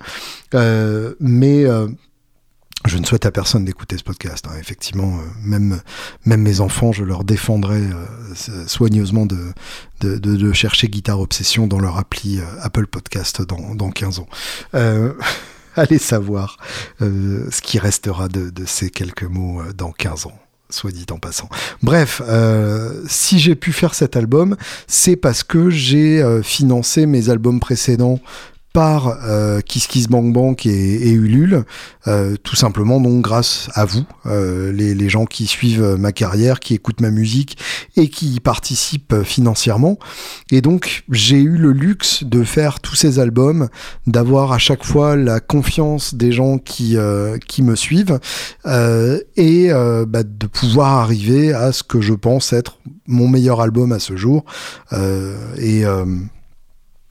mais 0.53 1.65
je 2.87 2.99
ne 2.99 3.05
souhaite 3.05 3.27
à 3.27 3.31
personne 3.31 3.65
d'écouter 3.65 3.97
ce 3.99 4.05
podcast. 4.05 4.47
Hein. 4.49 4.55
Effectivement, 4.61 5.19
euh, 5.19 5.23
même, 5.43 5.81
mes 6.25 6.61
enfants, 6.61 6.93
je 6.93 7.05
leur 7.05 7.25
défendrai 7.25 7.81
euh, 7.81 8.67
soigneusement 8.67 9.27
de, 9.27 10.53
chercher 10.53 10.89
Guitare 10.89 11.21
Obsession 11.21 11.67
dans 11.67 11.81
leur 11.81 11.99
appli 11.99 12.39
euh, 12.39 12.45
Apple 12.61 12.87
Podcast 12.87 13.43
dans, 13.43 13.75
dans 13.75 13.91
15 13.91 14.21
ans. 14.21 14.29
allez 15.77 15.99
savoir 15.99 16.57
ce 17.01 17.61
qui 17.61 17.79
restera 17.79 18.29
de, 18.29 18.51
ces 18.65 18.91
quelques 18.91 19.25
mots 19.25 19.61
dans 19.77 19.93
15 19.93 20.27
ans. 20.27 20.39
soit 20.71 20.91
dit 20.91 21.05
en 21.11 21.19
passant. 21.19 21.51
Bref, 21.83 22.23
si 23.09 23.39
j'ai 23.39 23.55
pu 23.55 23.73
faire 23.73 23.95
cet 23.95 24.17
album, 24.17 24.57
c'est 24.87 25.17
parce 25.17 25.43
que 25.43 25.69
j'ai 25.69 26.25
financé 26.43 27.05
mes 27.05 27.29
albums 27.29 27.61
précédents 27.61 28.21
par 28.77 29.21
euh, 29.25 29.63
Kiss 29.63 29.87
Kiss 29.87 30.07
Bank 30.07 30.67
et, 30.67 31.11
Ulule, 31.11 31.65
euh, 32.09 32.37
tout 32.43 32.57
simplement 32.57 33.01
donc 33.01 33.23
grâce 33.23 33.71
à 33.73 33.87
vous, 33.87 34.05
euh, 34.27 34.71
les, 34.71 35.09
gens 35.09 35.25
qui 35.25 35.47
suivent 35.47 35.97
ma 35.99 36.13
carrière, 36.13 36.61
qui 36.61 36.75
écoutent 36.75 37.01
ma 37.01 37.11
musique 37.11 37.57
et 37.97 38.09
qui 38.09 38.35
y 38.35 38.41
participent 38.41 39.23
financièrement. 39.23 39.99
Et 40.51 40.61
donc 40.61 41.05
j'ai 41.11 41.39
eu 41.39 41.57
le 41.57 41.73
luxe 41.73 42.23
de 42.25 42.45
faire 42.45 42.81
tous 42.81 42.97
ces 42.97 43.19
albums, 43.19 43.71
d'avoir 44.07 44.53
à 44.53 44.59
chaque 44.59 44.85
fois 44.85 45.17
la 45.17 45.41
confiance 45.41 46.15
des 46.15 46.33
gens 46.33 46.59
qui, 46.59 46.99
qui 47.49 47.63
me 47.63 47.77
suivent 47.77 48.21
et 48.67 49.71
bah, 50.07 50.23
de 50.23 50.47
pouvoir 50.47 50.99
arriver 50.99 51.55
à 51.55 51.73
ce 51.73 51.83
que 51.83 52.03
je 52.03 52.13
pense 52.13 52.53
être 52.53 52.79
mon 53.07 53.27
meilleur 53.27 53.63
album 53.63 53.93
à 53.93 54.01
ce 54.01 54.17
jour. 54.17 54.45
et 54.93 55.87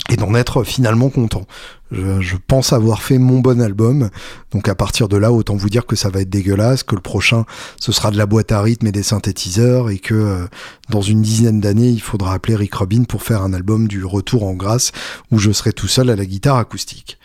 et 0.09 0.17
d'en 0.17 0.35
être 0.35 0.63
finalement 0.63 1.09
content. 1.09 1.45
Je, 1.91 2.35
pense 2.47 2.73
avoir 2.73 3.01
fait 3.01 3.17
mon 3.17 3.39
bon 3.39 3.61
album, 3.61 4.09
donc 4.51 4.67
à 4.67 4.75
partir 4.75 5.07
de 5.07 5.17
là, 5.17 5.31
autant 5.31 5.55
vous 5.55 5.69
dire 5.69 5.85
que 5.85 5.95
ça 5.95 6.09
va 6.09 6.21
être 6.21 6.29
dégueulasse, 6.29 6.83
que 6.83 6.95
le 6.95 7.01
prochain, 7.01 7.45
ce 7.79 7.91
sera 7.91 8.11
de 8.11 8.17
la 8.17 8.25
boîte 8.25 8.51
à 8.51 8.61
rythme 8.61 8.87
et 8.87 8.91
des 8.91 9.03
synthétiseurs, 9.03 9.89
et 9.89 9.99
que 9.99 10.13
euh, 10.13 10.47
dans 10.89 11.01
une 11.01 11.21
dizaine 11.21 11.59
d'années, 11.59 11.89
il 11.89 12.01
faudra 12.01 12.33
appeler 12.33 12.55
Rick 12.55 12.75
Rubin 12.75 13.03
pour 13.03 13.23
faire 13.23 13.41
un 13.41 13.53
album 13.53 13.87
du 13.87 14.03
retour 14.03 14.43
en 14.43 14.53
grâce, 14.53 14.91
où 15.31 15.37
je 15.37 15.51
serai 15.51 15.73
tout 15.73 15.87
seul 15.87 16.09
à 16.09 16.15
la 16.15 16.25
guitare 16.25 16.57
acoustique. 16.57 17.17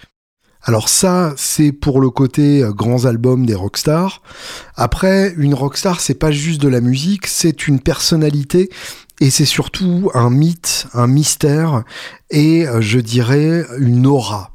Alors 0.62 0.90
ça, 0.90 1.32
c'est 1.36 1.72
pour 1.72 2.00
le 2.00 2.10
côté 2.10 2.62
euh, 2.62 2.72
grands 2.72 3.06
albums 3.06 3.46
des 3.46 3.54
rockstars. 3.54 4.22
Après, 4.76 5.34
une 5.36 5.54
rockstar, 5.54 6.00
c'est 6.00 6.14
pas 6.14 6.30
juste 6.30 6.60
de 6.60 6.68
la 6.68 6.80
musique, 6.80 7.26
c'est 7.26 7.66
une 7.66 7.80
personnalité 7.80 8.68
et 9.20 9.30
c'est 9.30 9.44
surtout 9.44 10.10
un 10.14 10.30
mythe, 10.30 10.86
un 10.94 11.06
mystère 11.06 11.84
et 12.30 12.66
euh, 12.66 12.80
je 12.80 12.98
dirais 12.98 13.64
une 13.78 14.06
aura. 14.06 14.50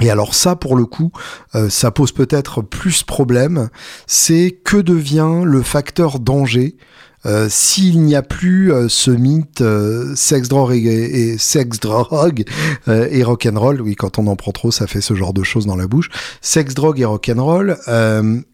Et 0.00 0.10
alors 0.10 0.34
ça, 0.34 0.56
pour 0.56 0.76
le 0.76 0.86
coup, 0.86 1.12
euh, 1.54 1.68
ça 1.68 1.90
pose 1.90 2.12
peut-être 2.12 2.62
plus 2.62 3.02
problème. 3.02 3.68
C'est 4.06 4.58
que 4.64 4.78
devient 4.78 5.42
le 5.44 5.62
facteur 5.62 6.20
danger 6.20 6.76
euh, 7.26 7.48
s'il 7.50 8.00
n'y 8.02 8.14
a 8.14 8.22
plus 8.22 8.72
euh, 8.72 8.88
ce 8.88 9.10
mythe 9.10 9.60
euh, 9.60 10.14
sex 10.16 10.48
drogue 10.48 10.86
et, 10.86 11.36
sex 11.38 11.78
drogue 11.78 12.44
et 12.88 13.22
rock 13.22 13.46
and 13.46 13.58
roll, 13.58 13.80
oui, 13.80 13.94
quand 13.94 14.18
on 14.18 14.26
en 14.26 14.36
prend 14.36 14.52
trop, 14.52 14.70
ça 14.70 14.86
fait 14.86 15.00
ce 15.00 15.14
genre 15.14 15.32
de 15.32 15.42
choses 15.42 15.66
dans 15.66 15.76
la 15.76 15.86
bouche. 15.86 16.08
Sex 16.40 16.74
drogue 16.74 17.00
et 17.00 17.04
rock 17.04 17.30
and 17.34 17.44
roll. 17.44 17.76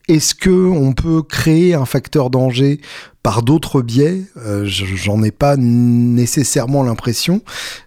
Est-ce 0.09 0.35
que 0.35 0.51
on 0.51 0.93
peut 0.93 1.23
créer 1.23 1.75
un 1.75 1.85
facteur 1.85 2.31
danger 2.31 2.81
par 3.23 3.43
d'autres 3.43 3.83
biais? 3.83 4.23
J'en 4.65 5.23
ai 5.23 5.31
pas 5.31 5.57
nécessairement 5.57 6.83
l'impression. 6.83 7.43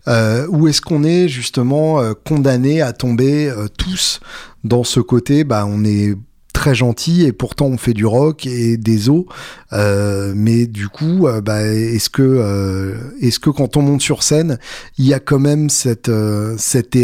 ou 0.08 0.68
est-ce 0.68 0.82
qu'on 0.82 1.04
est 1.04 1.28
justement 1.28 2.02
condamné 2.26 2.82
à 2.82 2.94
tomber 2.94 3.54
tous 3.78 4.20
dans 4.64 4.84
ce 4.84 5.00
côté 5.00 5.44
Bah, 5.44 5.66
on 5.68 5.84
est 5.86 6.16
très 6.60 6.76
gentil 6.76 7.24
et 7.24 7.32
pourtant 7.32 7.68
on 7.68 7.78
fait 7.78 7.94
du 7.94 8.06
rock 8.06 8.46
et 8.46 8.76
des 8.76 9.10
os. 9.10 9.24
Euh, 9.72 10.34
mais 10.36 10.68
du 10.68 10.90
coup, 10.90 11.26
euh, 11.26 11.40
bah, 11.40 11.62
est-ce 11.64 12.10
que, 12.10 12.22
euh, 12.22 12.96
est-ce 13.22 13.40
que 13.40 13.50
quand 13.50 13.78
on 13.78 13.82
monte 13.82 14.02
sur 14.02 14.24
scène, 14.24 14.60
il 14.98 15.06
y 15.06 15.14
a 15.14 15.22
quand 15.22 15.40
même 15.40 15.70
cette, 15.70 16.12
cette, 16.58 16.98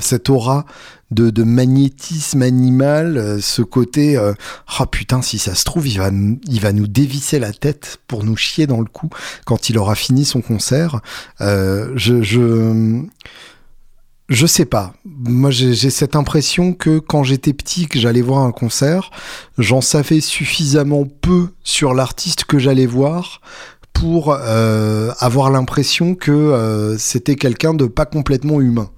cette 0.00 0.30
aura 0.30 0.64
de, 1.10 1.28
de, 1.28 1.42
magnétisme 1.42 2.40
animal, 2.40 3.42
ce 3.42 3.60
côté 3.60 4.16
ah 4.78 4.86
putain 4.86 5.20
si 5.20 5.38
ça 5.38 5.54
se 5.54 5.64
trouve 5.64 5.86
il 5.86 5.98
va 5.98 6.10
il 6.10 6.60
va 6.60 6.72
nous 6.72 6.88
dévisser 6.88 7.38
la 7.38 7.52
tête 7.52 7.98
pour 8.08 8.24
nous 8.24 8.36
chier 8.36 8.66
dans 8.66 8.80
le 8.80 8.86
cou 8.86 9.10
quand 9.44 9.68
il 9.68 9.78
aura 9.78 9.94
fini 9.94 10.24
son 10.24 10.40
concert. 10.40 11.02
je, 11.40 12.22
je 12.22 13.04
je 14.28 14.46
sais 14.46 14.64
pas. 14.64 14.94
Moi, 15.04 15.50
j'ai 15.50 15.90
cette 15.90 16.16
impression 16.16 16.72
que 16.72 16.98
quand 16.98 17.24
j'étais 17.24 17.52
petit, 17.52 17.86
que 17.86 17.98
j'allais 17.98 18.22
voir 18.22 18.40
un 18.40 18.52
concert, 18.52 19.10
j'en 19.58 19.80
savais 19.82 20.20
suffisamment 20.20 21.04
peu 21.04 21.48
sur 21.62 21.92
l'artiste 21.92 22.44
que 22.44 22.58
j'allais 22.58 22.86
voir 22.86 23.42
pour 23.92 24.32
euh, 24.32 25.12
avoir 25.18 25.50
l'impression 25.50 26.14
que 26.14 26.32
euh, 26.32 26.96
c'était 26.98 27.36
quelqu'un 27.36 27.74
de 27.74 27.86
pas 27.86 28.06
complètement 28.06 28.60
humain. 28.60 28.90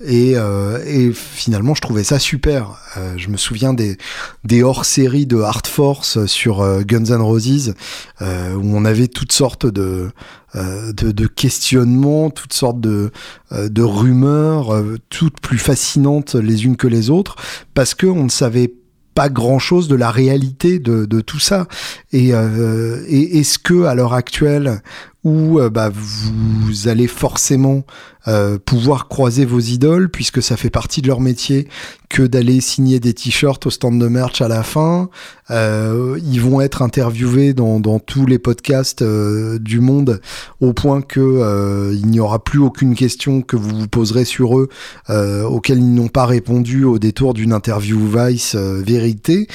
Et, 0.00 0.34
euh, 0.36 0.78
et, 0.86 1.12
finalement, 1.12 1.74
je 1.74 1.80
trouvais 1.80 2.04
ça 2.04 2.20
super. 2.20 2.80
Euh, 2.96 3.14
je 3.16 3.28
me 3.28 3.36
souviens 3.36 3.74
des, 3.74 3.96
des 4.44 4.62
hors-séries 4.62 5.26
de 5.26 5.38
Hard 5.38 5.66
Force 5.66 6.24
sur 6.26 6.60
euh, 6.60 6.82
Guns 6.82 7.06
N' 7.06 7.20
Roses, 7.20 7.74
euh, 8.22 8.54
où 8.54 8.76
on 8.76 8.84
avait 8.84 9.08
toutes 9.08 9.32
sortes 9.32 9.66
de, 9.66 10.10
euh, 10.54 10.92
de, 10.92 11.10
de, 11.10 11.26
questionnements, 11.26 12.30
toutes 12.30 12.52
sortes 12.52 12.80
de, 12.80 13.10
de 13.50 13.82
rumeurs, 13.82 14.72
toutes 15.10 15.40
plus 15.40 15.58
fascinantes 15.58 16.36
les 16.36 16.64
unes 16.64 16.76
que 16.76 16.86
les 16.86 17.10
autres, 17.10 17.34
parce 17.74 17.94
que 17.94 18.06
on 18.06 18.24
ne 18.24 18.30
savait 18.30 18.72
pas 19.14 19.28
grand 19.28 19.58
chose 19.58 19.88
de 19.88 19.96
la 19.96 20.12
réalité 20.12 20.78
de, 20.78 21.06
de 21.06 21.20
tout 21.20 21.40
ça. 21.40 21.66
Et, 22.12 22.28
et 22.28 23.38
est-ce 23.38 23.58
que 23.58 23.82
à 23.84 23.96
l'heure 23.96 24.14
actuelle, 24.14 24.80
où 25.24 25.58
bah, 25.70 25.90
vous 25.92 26.86
allez 26.86 27.08
forcément 27.08 27.82
euh, 28.28 28.58
pouvoir 28.62 29.08
croiser 29.08 29.46
vos 29.46 29.58
idoles 29.58 30.10
puisque 30.10 30.42
ça 30.42 30.58
fait 30.58 30.68
partie 30.68 31.00
de 31.00 31.06
leur 31.06 31.20
métier 31.20 31.66
que 32.10 32.22
d'aller 32.22 32.60
signer 32.60 33.00
des 33.00 33.14
t-shirts 33.14 33.64
au 33.66 33.70
stand 33.70 33.98
de 33.98 34.06
merch 34.06 34.42
à 34.42 34.48
la 34.48 34.62
fin. 34.62 35.08
Euh, 35.50 36.18
ils 36.22 36.40
vont 36.40 36.60
être 36.60 36.82
interviewés 36.82 37.54
dans, 37.54 37.80
tous 38.00 38.26
les 38.26 38.38
podcasts 38.38 39.00
euh, 39.00 39.58
du 39.58 39.80
monde 39.80 40.20
au 40.60 40.74
point 40.74 41.00
que 41.00 41.92
il 41.94 42.06
n'y 42.06 42.20
aura 42.20 42.42
plus 42.42 42.58
aucune 42.58 42.94
question 42.94 43.40
que 43.40 43.56
vous 43.56 43.74
vous 43.74 43.88
poserez 43.88 44.26
sur 44.26 44.58
eux 44.58 44.68
auxquelles 45.08 45.78
ils 45.78 45.94
n'ont 45.94 46.08
pas 46.08 46.26
répondu 46.26 46.84
au 46.84 46.98
détour 46.98 47.32
d'une 47.32 47.52
interview 47.52 47.98
Vice 48.06 48.54
vérité. 48.54 49.48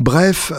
Bref, 0.00 0.52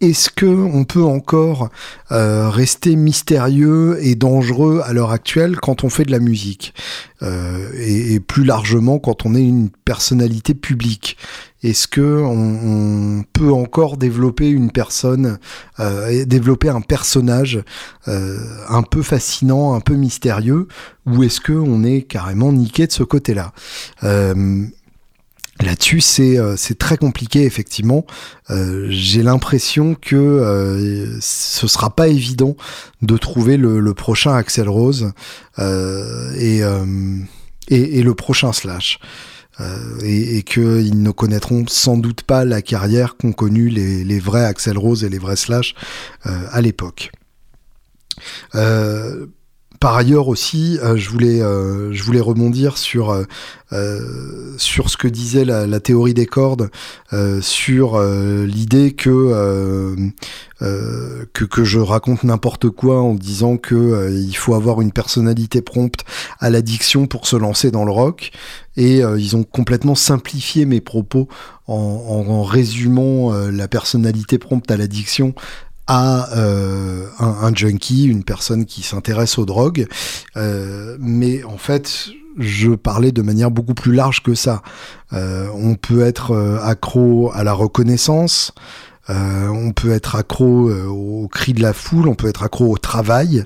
est-ce 0.00 0.30
que 0.30 0.46
on 0.46 0.84
peut 0.84 1.02
encore 1.02 1.70
rester 2.10 2.96
mystérieux 2.96 3.98
et 4.00 4.14
dangereux 4.14 4.80
à 4.84 4.92
l'heure 4.92 5.12
actuelle 5.12 5.56
quand 5.60 5.84
on 5.84 5.90
fait 5.90 6.04
de 6.04 6.12
la 6.12 6.20
musique? 6.20 6.74
Euh, 7.22 7.70
et, 7.78 8.20
plus 8.20 8.44
largement 8.44 8.98
quand 8.98 9.26
on 9.26 9.34
est 9.34 9.42
une 9.42 9.70
personnalité 9.84 10.54
publique. 10.54 11.16
Est-ce 11.62 11.88
que 11.88 12.22
on, 12.22 13.24
peut 13.32 13.52
encore 13.52 13.96
développer 13.96 14.48
une 14.48 14.70
personne, 14.70 15.38
euh, 15.78 16.24
développer 16.24 16.68
un 16.68 16.80
personnage 16.80 17.62
euh, 18.08 18.38
un 18.68 18.82
peu 18.82 19.02
fascinant, 19.02 19.74
un 19.74 19.80
peu 19.80 19.94
mystérieux, 19.94 20.68
ou 21.06 21.22
est-ce 21.22 21.40
que 21.40 21.52
on 21.52 21.84
est 21.84 22.02
carrément 22.02 22.52
niqué 22.52 22.86
de 22.86 22.92
ce 22.92 23.02
côté-là? 23.02 23.52
Là-dessus, 25.60 26.00
c'est 26.00 26.38
euh, 26.38 26.56
c'est 26.56 26.78
très 26.78 26.96
compliqué 26.96 27.44
effectivement. 27.44 28.06
Euh, 28.50 28.86
J'ai 28.88 29.22
l'impression 29.22 29.94
que 29.94 30.16
euh, 30.16 31.18
ce 31.20 31.66
sera 31.68 31.94
pas 31.94 32.08
évident 32.08 32.56
de 33.02 33.16
trouver 33.18 33.56
le, 33.56 33.92
prochain 33.94 34.34
Axel 34.34 34.68
Rose 34.68 35.12
euh, 35.58 36.32
et, 37.68 38.02
le 38.02 38.14
prochain 38.14 38.52
Slash. 38.52 38.98
et, 40.02 40.38
et 40.38 40.42
qu'ils 40.42 41.02
ne 41.02 41.10
connaîtront 41.10 41.64
sans 41.68 41.98
doute 41.98 42.22
pas 42.22 42.46
la 42.46 42.62
carrière 42.62 43.16
qu'ont 43.18 43.32
connue 43.32 43.68
les, 43.68 44.20
vrais 44.20 44.44
Axel 44.44 44.78
Rose 44.78 45.04
et 45.04 45.10
les 45.10 45.18
vrais 45.18 45.36
Slash 45.36 45.74
à 46.24 46.60
l'époque. 46.62 47.12
Par 49.80 49.96
ailleurs 49.96 50.28
aussi, 50.28 50.78
euh, 50.82 50.98
je 50.98 51.08
voulais 51.08 51.40
euh, 51.40 51.90
je 51.90 52.02
voulais 52.02 52.20
rebondir 52.20 52.76
sur 52.76 53.10
euh, 53.72 54.56
sur 54.58 54.90
ce 54.90 54.98
que 54.98 55.08
disait 55.08 55.46
la, 55.46 55.80
théorie 55.80 56.12
des 56.12 56.26
cordes, 56.26 56.70
sur 57.40 58.02
l'idée 58.02 58.92
que, 58.92 59.96
que 60.58 61.64
je 61.64 61.78
raconte 61.78 62.24
n'importe 62.24 62.68
quoi 62.68 63.00
en 63.00 63.14
disant 63.14 63.56
que 63.56 64.10
il 64.12 64.36
faut 64.36 64.54
avoir 64.54 64.80
une 64.80 64.90
personnalité 64.90 65.62
prompte 65.62 66.04
à 66.40 66.50
l'addiction 66.50 67.06
pour 67.06 67.28
se 67.28 67.36
lancer 67.36 67.70
dans 67.70 67.84
le 67.84 67.92
rock. 67.92 68.32
Et 68.76 68.98
ils 68.98 69.36
ont 69.36 69.44
complètement 69.44 69.94
simplifié 69.94 70.64
mes 70.64 70.80
propos 70.80 71.28
en 71.68 72.42
résumant 72.42 73.32
la 73.32 73.68
personnalité 73.68 74.38
prompte 74.38 74.68
à 74.72 74.76
l'addiction 74.76 75.32
à 75.92 76.28
euh, 76.36 77.08
un, 77.18 77.52
junkie, 77.52 78.04
une 78.04 78.22
personne 78.22 78.64
qui 78.64 78.82
s'intéresse 78.82 79.38
aux 79.38 79.44
drogues. 79.44 79.88
Euh, 80.36 80.96
mais 81.00 81.42
en 81.42 81.58
fait, 81.58 82.10
je 82.38 82.70
parlais 82.70 83.10
de 83.10 83.22
manière 83.22 83.50
beaucoup 83.50 83.74
plus 83.74 83.92
large 83.92 84.22
que 84.22 84.36
ça. 84.36 84.62
Euh, 85.12 85.48
on 85.52 85.74
peut 85.74 86.02
être 86.02 86.60
accro 86.62 87.32
à 87.34 87.42
la 87.42 87.52
reconnaissance, 87.52 88.52
Euh, 89.10 89.48
on 89.48 89.72
peut 89.72 89.90
être 89.90 90.14
accro 90.14 90.68
euh, 90.68 90.86
au 90.86 91.26
cri 91.26 91.52
de 91.52 91.60
la 91.60 91.72
foule, 91.72 92.06
on 92.08 92.14
peut 92.14 92.28
être 92.28 92.44
accro 92.44 92.72
au 92.72 92.78
travail, 92.78 93.44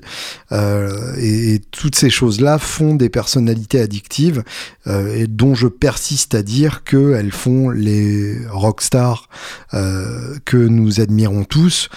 euh, 0.51 1.15
et, 1.17 1.59
toutes 1.71 1.95
ces 1.95 2.09
choses-là 2.09 2.59
font 2.59 2.93
des 2.95 3.09
personnalités 3.09 3.79
addictives, 3.79 4.43
et 4.87 5.27
dont 5.27 5.55
je 5.55 5.67
persiste 5.67 6.35
à 6.35 6.43
dire 6.43 6.83
qu'elles 6.83 7.31
font 7.31 7.69
les 7.69 8.37
rockstars 8.49 9.29
que 9.71 10.57
nous 10.57 11.01
admirons 11.01 11.43
tous, 11.43 11.89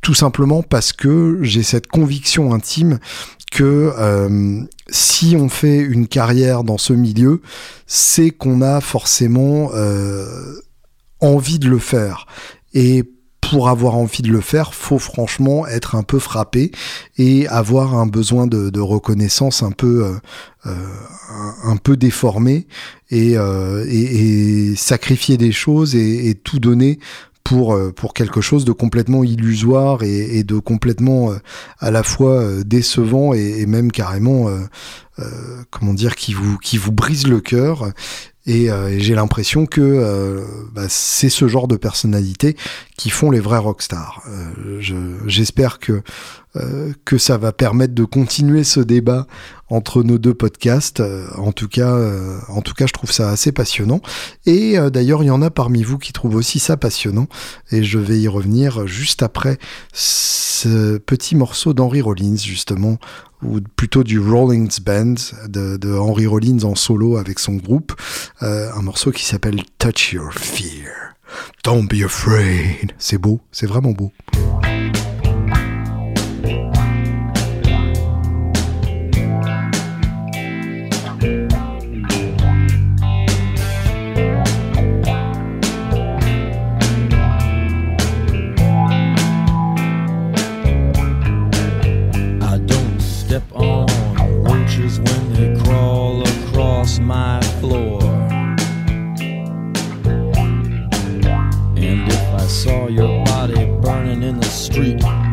tout 0.00 0.14
simplement 0.14 0.62
parce 0.62 0.92
que 0.92 1.38
j'ai 1.42 1.62
cette 1.62 1.86
conviction 1.86 2.52
intime 2.52 2.98
que 3.50 3.92
si 4.88 5.36
on 5.36 5.48
fait 5.48 5.78
une 5.78 6.08
carrière 6.08 6.64
dans 6.64 6.78
ce 6.78 6.92
milieu, 6.92 7.42
c'est 7.86 8.30
qu'on 8.30 8.60
a 8.60 8.80
forcément 8.80 9.70
envie 11.20 11.58
de 11.58 11.68
le 11.68 11.78
faire. 11.78 12.26
Et 12.74 13.04
pour 13.50 13.68
avoir 13.68 13.96
envie 13.96 14.22
de 14.22 14.30
le 14.30 14.40
faire, 14.40 14.74
faut 14.74 15.00
franchement 15.00 15.66
être 15.66 15.96
un 15.96 16.04
peu 16.04 16.20
frappé 16.20 16.70
et 17.18 17.48
avoir 17.48 17.96
un 17.96 18.06
besoin 18.06 18.46
de, 18.46 18.80
reconnaissance 18.80 19.64
un 19.64 19.72
peu, 19.72 20.04
euh, 20.04 20.12
euh, 20.66 20.74
un, 21.64 21.76
peu 21.76 21.96
déformé 21.96 22.68
euh, 23.12 23.84
et, 23.88 24.70
et, 24.70 24.76
sacrifier 24.76 25.36
des 25.36 25.50
choses 25.50 25.96
et, 25.96 26.38
tout 26.44 26.60
donner 26.60 27.00
pour, 27.42 27.76
pour 27.96 28.14
quelque 28.14 28.40
chose 28.40 28.64
de 28.64 28.70
complètement 28.70 29.24
illusoire 29.24 30.04
et, 30.04 30.44
de 30.44 30.58
complètement 30.60 31.32
à 31.80 31.90
la 31.90 32.04
fois 32.04 32.62
décevant 32.64 33.34
et, 33.34 33.66
même 33.66 33.90
carrément, 33.90 34.48
comment 35.70 35.94
dire, 35.94 36.14
qui 36.14 36.34
vous, 36.34 36.56
qui 36.58 36.78
vous 36.78 36.92
brise 36.92 37.26
le 37.26 37.40
cœur 37.40 37.90
euh, 38.48 38.88
et, 38.88 39.00
j'ai 39.00 39.14
l'impression 39.14 39.66
que 39.66 39.80
euh, 39.80 40.44
bah, 40.72 40.86
c'est 40.88 41.28
ce 41.28 41.48
genre 41.48 41.68
de 41.68 41.76
personnalité 41.76 42.56
qui 42.96 43.10
font 43.10 43.30
les 43.30 43.40
vrais 43.40 43.58
rockstars. 43.58 44.22
Euh, 44.28 44.80
J'espère 45.26 45.78
que 45.78 46.02
euh, 46.56 46.92
que 47.04 47.16
ça 47.16 47.38
va 47.38 47.52
permettre 47.52 47.94
de 47.94 48.04
continuer 48.04 48.64
ce 48.64 48.80
débat 48.80 49.26
entre 49.70 50.02
nos 50.02 50.18
deux 50.18 50.34
podcasts. 50.34 51.02
en 51.36 51.52
tout 51.52 51.68
cas, 51.68 51.96
en 52.48 52.60
tout 52.62 52.74
cas, 52.74 52.86
je 52.86 52.92
trouve 52.92 53.12
ça 53.12 53.30
assez 53.30 53.52
passionnant. 53.52 54.00
Et 54.46 54.76
d'ailleurs, 54.92 55.22
il 55.22 55.26
y 55.26 55.30
en 55.30 55.42
a 55.42 55.50
parmi 55.50 55.82
vous 55.82 55.98
qui 55.98 56.12
trouvent 56.12 56.34
aussi 56.34 56.58
ça 56.58 56.76
passionnant. 56.76 57.28
Et 57.70 57.82
je 57.82 57.98
vais 57.98 58.18
y 58.18 58.28
revenir 58.28 58.86
juste 58.86 59.22
après 59.22 59.58
ce 59.92 60.98
petit 60.98 61.36
morceau 61.36 61.72
d'Henry 61.72 62.00
Rollins, 62.00 62.36
justement, 62.36 62.98
ou 63.42 63.60
plutôt 63.76 64.04
du 64.04 64.18
Rollins 64.18 64.68
Band 64.84 65.14
de, 65.48 65.98
Henry 65.98 66.26
Rollins 66.26 66.64
en 66.64 66.74
solo 66.74 67.16
avec 67.16 67.38
son 67.38 67.54
groupe, 67.54 67.92
euh, 68.42 68.70
un 68.74 68.82
morceau 68.82 69.10
qui 69.10 69.24
s'appelle 69.24 69.62
Touch 69.78 70.12
Your 70.12 70.32
Fear. 70.32 71.14
Don't 71.64 71.86
be 71.86 72.04
afraid. 72.04 72.92
C'est 72.98 73.18
beau, 73.18 73.40
c'est 73.52 73.66
vraiment 73.66 73.92
beau. 73.92 74.12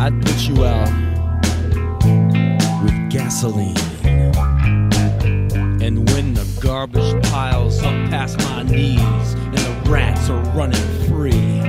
I'd 0.08 0.26
put 0.26 0.48
you 0.48 0.64
out 0.64 0.88
with 2.82 3.10
gasoline. 3.10 3.76
And 5.82 6.10
when 6.12 6.34
the 6.34 6.48
garbage 6.62 7.22
piles 7.24 7.80
up 7.80 7.92
past 8.10 8.40
my 8.40 8.64
knees 8.64 9.02
and 9.02 9.58
the 9.58 9.92
rats 9.92 10.30
are 10.30 10.42
running 10.56 10.80
free, 11.10 11.60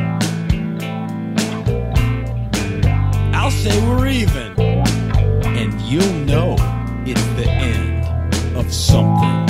I'll 3.35 3.51
say 3.51 3.77
we're 3.89 4.07
even. 4.07 4.53
And 4.61 5.81
you'll 5.81 6.15
know 6.25 6.55
it's 7.05 7.27
the 7.35 7.51
end 7.51 8.57
of 8.57 8.73
something. 8.73 9.47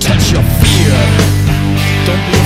Touch 0.00 0.32
your 0.32 0.42
fear. 0.60 0.96
Don't 2.04 2.30
be 2.30 2.45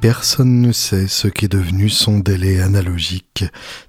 personne 0.00 0.60
ne 0.60 0.72
sait 0.72 1.08
ce 1.08 1.28
qu'est 1.28 1.48
devenu 1.48 1.88
son 1.88 2.18
délai 2.18 2.60
analogique 2.60 3.44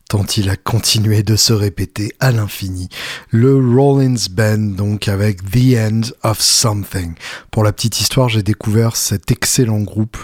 tant 0.09 0.25
il 0.37 0.49
a 0.49 0.55
continué 0.55 1.21
de 1.21 1.35
se 1.35 1.53
répéter 1.53 2.13
à 2.19 2.31
l'infini. 2.31 2.89
Le 3.29 3.55
Rollins 3.55 4.15
Band, 4.31 4.57
donc 4.57 5.07
avec 5.07 5.47
The 5.51 5.77
End 5.77 6.01
of 6.23 6.41
Something. 6.41 7.13
Pour 7.51 7.63
la 7.63 7.71
petite 7.71 8.01
histoire, 8.01 8.27
j'ai 8.27 8.41
découvert 8.41 8.95
cet 8.95 9.29
excellent 9.29 9.81
groupe 9.81 10.17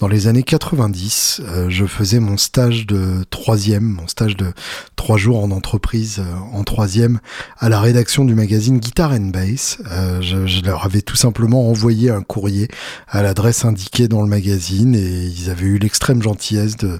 dans 0.00 0.08
les 0.08 0.26
années 0.26 0.42
90. 0.42 1.42
Euh, 1.44 1.70
je 1.70 1.86
faisais 1.86 2.18
mon 2.18 2.36
stage 2.36 2.84
de 2.86 3.24
troisième, 3.30 3.84
mon 3.84 4.08
stage 4.08 4.36
de 4.36 4.52
trois 4.96 5.16
jours 5.16 5.42
en 5.42 5.52
entreprise 5.52 6.18
euh, 6.18 6.34
en 6.52 6.64
troisième 6.64 7.20
à 7.58 7.68
la 7.68 7.80
rédaction 7.80 8.24
du 8.24 8.34
magazine 8.34 8.80
Guitar 8.80 9.12
and 9.12 9.30
Bass. 9.32 9.78
Euh, 9.92 10.20
je, 10.20 10.64
leur 10.64 10.84
avais 10.84 11.02
tout 11.02 11.16
simplement 11.16 11.70
envoyé 11.70 12.10
un 12.10 12.22
courrier 12.22 12.66
à 13.06 13.22
l'adresse 13.22 13.64
indiquée 13.64 14.08
dans 14.08 14.22
le 14.22 14.28
magazine 14.28 14.96
et 14.96 15.26
ils 15.26 15.48
avaient 15.48 15.66
eu 15.66 15.78
l'extrême 15.78 16.22
gentillesse 16.22 16.76
de, 16.76 16.98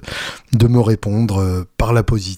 de 0.53 0.67
me 0.67 0.79
répondre 0.79 1.65
par 1.77 1.91
la 1.91 2.03
position 2.03 2.28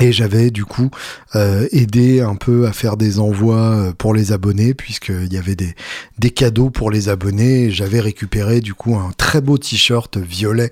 et 0.00 0.10
j'avais 0.10 0.50
du 0.50 0.64
coup 0.64 0.90
euh, 1.36 1.68
aidé 1.70 2.20
un 2.20 2.34
peu 2.34 2.66
à 2.66 2.72
faire 2.72 2.96
des 2.96 3.20
envois 3.20 3.70
euh, 3.70 3.92
pour 3.92 4.12
les 4.12 4.32
abonnés, 4.32 4.74
puisqu'il 4.74 5.32
y 5.32 5.36
avait 5.36 5.54
des, 5.54 6.30
cadeaux 6.32 6.68
pour 6.68 6.90
les 6.90 7.08
abonnés. 7.08 7.70
J'avais 7.70 8.00
récupéré 8.00 8.60
du 8.60 8.74
coup 8.74 8.96
un 8.96 9.12
très 9.16 9.40
beau 9.40 9.56
t-shirt 9.56 10.16
violet 10.16 10.70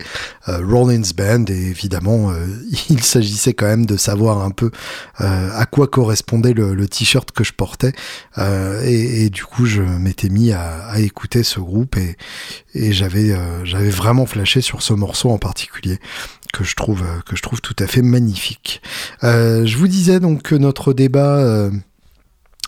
euh, 0.49 0.59
Rollins 0.67 1.13
Band, 1.17 1.45
et 1.49 1.53
évidemment 1.53 2.33
il 2.91 3.05
s'agissait 3.05 3.55
quand 3.55 3.67
même 3.67 3.87
de 3.87 3.97
savoir 3.97 4.43
un 4.43 4.51
peu 4.51 4.73
à 5.19 5.67
quoi 5.67 5.87
correspondait 5.87 6.53
le, 6.53 6.89
t-shirt 6.89 7.31
que 7.31 7.45
je 7.45 7.53
portais. 7.53 7.93
Et, 8.37 9.31
du 9.31 9.45
coup 9.45 9.67
je 9.67 9.83
m'étais 9.83 10.31
mis 10.31 10.53
à, 10.53 10.99
écouter 10.99 11.45
ce 11.45 11.61
groupe 11.61 11.97
et, 11.97 12.17
j'avais 12.93 13.35
vraiment 13.91 14.27
flashé 14.27 14.63
sur 14.63 14.83
ce 14.83 14.95
morceau 14.95 15.31
en 15.31 15.39
particulier 15.39 16.01
que 16.53 16.65
je 16.65 16.77
trouve 16.77 17.03
euh, 17.03 17.21
que 17.27 17.35
je 17.35 17.43
trouve 17.43 17.61
tout 17.61 17.77
à 17.79 17.87
fait 17.87 18.03
magnifique. 18.03 18.83
Euh, 19.25 19.67
je 19.67 19.77
vous 19.77 19.89
disais 19.89 20.21
donc 20.21 20.43
que 20.43 20.55
notre 20.55 20.93
débat 20.93 21.39
euh, 21.39 21.71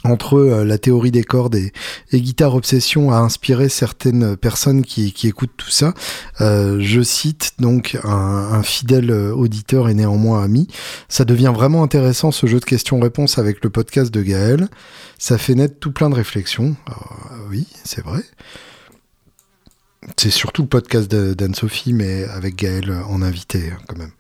entre 0.03 0.39
la 0.39 0.77
théorie 0.77 1.11
des 1.11 1.25
cordes 1.25 1.55
et, 1.55 1.73
Guitare 2.13 2.55
Obsession 2.55 3.11
a 3.11 3.17
inspiré 3.17 3.71
certaines 3.71 4.37
personnes 4.37 4.85
qui, 4.85 5.15
écoutent 5.25 5.57
tout 5.57 5.71
ça. 5.71 5.95
je 6.41 7.01
cite 7.03 7.53
donc 7.59 7.97
un, 8.05 8.63
fidèle 8.63 9.11
auditeur 9.11 9.89
et 9.89 9.95
néanmoins 9.95 10.45
ami. 10.45 10.69
Ça 11.09 11.25
devient 11.25 11.53
vraiment 11.55 11.83
intéressant 11.83 12.33
ce 12.33 12.47
jeu 12.47 12.61
de 12.61 12.67
questions-réponses 12.67 13.39
avec 13.39 13.65
le 13.65 13.71
podcast 13.71 14.13
de 14.13 14.21
Gaël. 14.21 14.69
Ça 15.19 15.39
fait 15.39 15.55
naître 15.55 15.79
tout 15.81 15.91
plein 15.91 16.11
de 16.11 16.17
réflexions. 16.17 16.77
oui, 17.49 17.67
c'est 17.83 18.05
vrai. 18.05 18.21
C'est 20.17 20.31
surtout 20.31 20.63
le 20.63 20.69
podcast 20.69 21.11
d'Anne-Sophie, 21.11 21.93
mais 21.93 22.25
avec 22.25 22.57
Gaël 22.57 22.91
en 23.09 23.23
invité, 23.23 23.71
hein, 23.73 23.79
quand 23.89 23.97
même. 23.97 24.13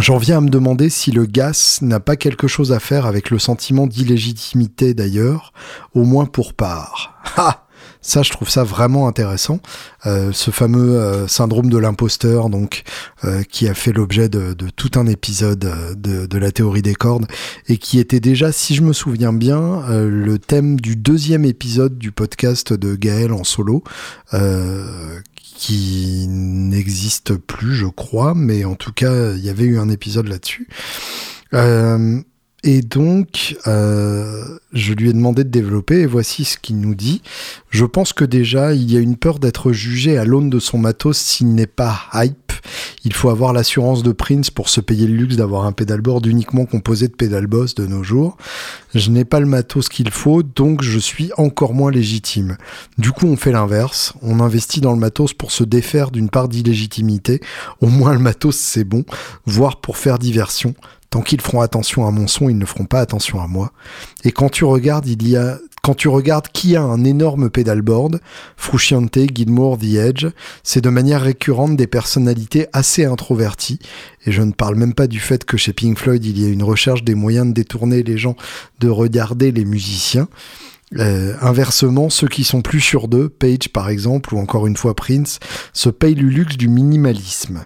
J'en 0.00 0.18
viens 0.18 0.38
à 0.38 0.40
me 0.40 0.48
demander 0.48 0.90
si 0.90 1.10
le 1.10 1.26
GAS 1.26 1.78
n'a 1.82 1.98
pas 1.98 2.14
quelque 2.14 2.46
chose 2.46 2.72
à 2.72 2.78
faire 2.78 3.06
avec 3.06 3.30
le 3.30 3.38
sentiment 3.38 3.88
d'illégitimité 3.88 4.94
d'ailleurs, 4.94 5.52
au 5.94 6.04
moins 6.04 6.26
pour 6.26 6.54
part. 6.54 7.20
Ha 7.36 7.67
ça, 8.08 8.22
je 8.22 8.30
trouve 8.30 8.48
ça 8.48 8.64
vraiment 8.64 9.06
intéressant. 9.06 9.60
Euh, 10.06 10.32
ce 10.32 10.50
fameux 10.50 10.98
euh, 10.98 11.28
syndrome 11.28 11.68
de 11.68 11.76
l'imposteur, 11.76 12.48
donc, 12.48 12.84
euh, 13.24 13.42
qui 13.42 13.68
a 13.68 13.74
fait 13.74 13.92
l'objet 13.92 14.30
de, 14.30 14.54
tout 14.76 14.92
un 14.94 15.06
épisode 15.06 15.94
de, 15.96 16.26
de, 16.26 16.38
la 16.38 16.50
théorie 16.50 16.80
des 16.80 16.94
cordes 16.94 17.26
et 17.68 17.76
qui 17.76 17.98
était 17.98 18.20
déjà, 18.20 18.50
si 18.50 18.74
je 18.74 18.82
me 18.82 18.92
souviens 18.92 19.32
bien, 19.32 19.82
le 19.88 20.38
thème 20.38 20.80
du 20.80 20.96
deuxième 20.96 21.44
épisode 21.44 21.98
du 21.98 22.12
podcast 22.12 22.72
de 22.72 22.94
Gaël 22.94 23.32
en 23.32 23.44
solo, 23.44 23.82
qui 25.34 26.26
n'existe 26.28 27.34
plus, 27.34 27.74
je 27.74 27.86
crois, 27.86 28.34
mais 28.34 28.64
en 28.64 28.74
tout 28.74 28.92
cas, 28.92 29.32
il 29.32 29.44
y 29.44 29.50
avait 29.50 29.64
eu 29.64 29.78
un 29.78 29.88
épisode 29.88 30.28
là-dessus. 30.28 30.68
Et 32.64 32.82
donc, 32.82 33.56
euh, 33.68 34.58
je 34.72 34.92
lui 34.92 35.10
ai 35.10 35.12
demandé 35.12 35.44
de 35.44 35.48
développer, 35.48 36.00
et 36.00 36.06
voici 36.06 36.44
ce 36.44 36.58
qu'il 36.58 36.80
nous 36.80 36.96
dit. 36.96 37.22
Je 37.70 37.84
pense 37.84 38.12
que 38.12 38.24
déjà, 38.24 38.74
il 38.74 38.90
y 38.90 38.96
a 38.96 39.00
une 39.00 39.16
peur 39.16 39.38
d'être 39.38 39.72
jugé 39.72 40.18
à 40.18 40.24
l'aune 40.24 40.50
de 40.50 40.58
son 40.58 40.76
matos 40.78 41.18
s'il 41.18 41.54
n'est 41.54 41.66
pas 41.68 42.00
hype. 42.14 42.52
Il 43.04 43.12
faut 43.14 43.30
avoir 43.30 43.52
l'assurance 43.52 44.02
de 44.02 44.10
Prince 44.10 44.50
pour 44.50 44.68
se 44.68 44.80
payer 44.80 45.06
le 45.06 45.14
luxe 45.14 45.36
d'avoir 45.36 45.66
un 45.66 45.72
pédalboard 45.72 46.26
uniquement 46.26 46.66
composé 46.66 47.06
de 47.06 47.14
pédalboss 47.14 47.76
de 47.76 47.86
nos 47.86 48.02
jours. 48.02 48.36
Je 48.92 49.10
n'ai 49.10 49.24
pas 49.24 49.38
le 49.38 49.46
matos 49.46 49.88
qu'il 49.88 50.10
faut, 50.10 50.42
donc 50.42 50.82
je 50.82 50.98
suis 50.98 51.30
encore 51.36 51.74
moins 51.74 51.92
légitime. 51.92 52.56
Du 52.98 53.12
coup, 53.12 53.26
on 53.26 53.36
fait 53.36 53.52
l'inverse. 53.52 54.14
On 54.20 54.40
investit 54.40 54.80
dans 54.80 54.92
le 54.92 54.98
matos 54.98 55.32
pour 55.32 55.52
se 55.52 55.62
défaire 55.62 56.10
d'une 56.10 56.28
part 56.28 56.48
d'illégitimité. 56.48 57.40
Au 57.80 57.86
moins, 57.86 58.12
le 58.12 58.18
matos, 58.18 58.56
c'est 58.56 58.84
bon, 58.84 59.04
voire 59.46 59.80
pour 59.80 59.96
faire 59.96 60.18
diversion. 60.18 60.74
Tant 61.10 61.22
qu'ils 61.22 61.40
feront 61.40 61.62
attention 61.62 62.06
à 62.06 62.10
mon 62.10 62.26
son, 62.26 62.50
ils 62.50 62.58
ne 62.58 62.66
feront 62.66 62.84
pas 62.84 63.00
attention 63.00 63.40
à 63.40 63.46
moi. 63.46 63.72
Et 64.24 64.32
quand 64.32 64.50
tu 64.50 64.64
regardes, 64.64 65.06
il 65.06 65.26
y 65.26 65.36
a, 65.36 65.58
quand 65.82 65.94
tu 65.94 66.08
regardes 66.08 66.48
qui 66.48 66.76
a 66.76 66.82
un 66.82 67.02
énorme 67.04 67.48
pedalboard, 67.48 68.20
Frusciante, 68.58 69.18
Gilmour, 69.34 69.78
The 69.78 69.94
Edge, 69.94 70.26
c'est 70.62 70.82
de 70.82 70.90
manière 70.90 71.22
récurrente 71.22 71.76
des 71.76 71.86
personnalités 71.86 72.66
assez 72.74 73.06
introverties. 73.06 73.78
Et 74.26 74.32
je 74.32 74.42
ne 74.42 74.52
parle 74.52 74.74
même 74.74 74.92
pas 74.92 75.06
du 75.06 75.18
fait 75.18 75.46
que 75.46 75.56
chez 75.56 75.72
Pink 75.72 75.98
Floyd, 75.98 76.24
il 76.26 76.38
y 76.38 76.44
a 76.44 76.48
une 76.48 76.62
recherche 76.62 77.04
des 77.04 77.14
moyens 77.14 77.46
de 77.46 77.52
détourner 77.52 78.02
les 78.02 78.18
gens 78.18 78.36
de 78.80 78.90
regarder 78.90 79.50
les 79.50 79.64
musiciens. 79.64 80.28
Euh, 80.96 81.34
inversement, 81.40 82.08
ceux 82.10 82.28
qui 82.28 82.44
sont 82.44 82.62
plus 82.62 82.80
sûrs 82.80 83.08
d'eux, 83.08 83.28
Page 83.28 83.68
par 83.72 83.88
exemple, 83.88 84.34
ou 84.34 84.38
encore 84.38 84.66
une 84.66 84.76
fois 84.76 84.94
Prince, 84.94 85.38
se 85.72 85.88
payent 85.88 86.14
le 86.14 86.28
luxe 86.28 86.56
du 86.56 86.68
minimalisme. 86.68 87.64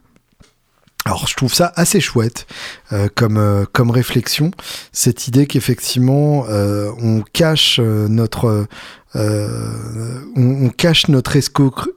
Alors 1.04 1.26
je 1.26 1.34
trouve 1.34 1.52
ça 1.52 1.72
assez 1.74 2.00
chouette 2.00 2.46
euh, 2.92 3.08
comme 3.12 3.36
euh, 3.36 3.64
comme 3.72 3.90
réflexion, 3.90 4.52
cette 4.92 5.26
idée 5.26 5.46
qu'effectivement 5.46 6.44
euh, 6.48 6.90
on 7.00 7.22
cache 7.32 7.80
notre 7.80 8.66
on, 9.14 10.70
cache 10.70 11.08
notre 11.08 11.36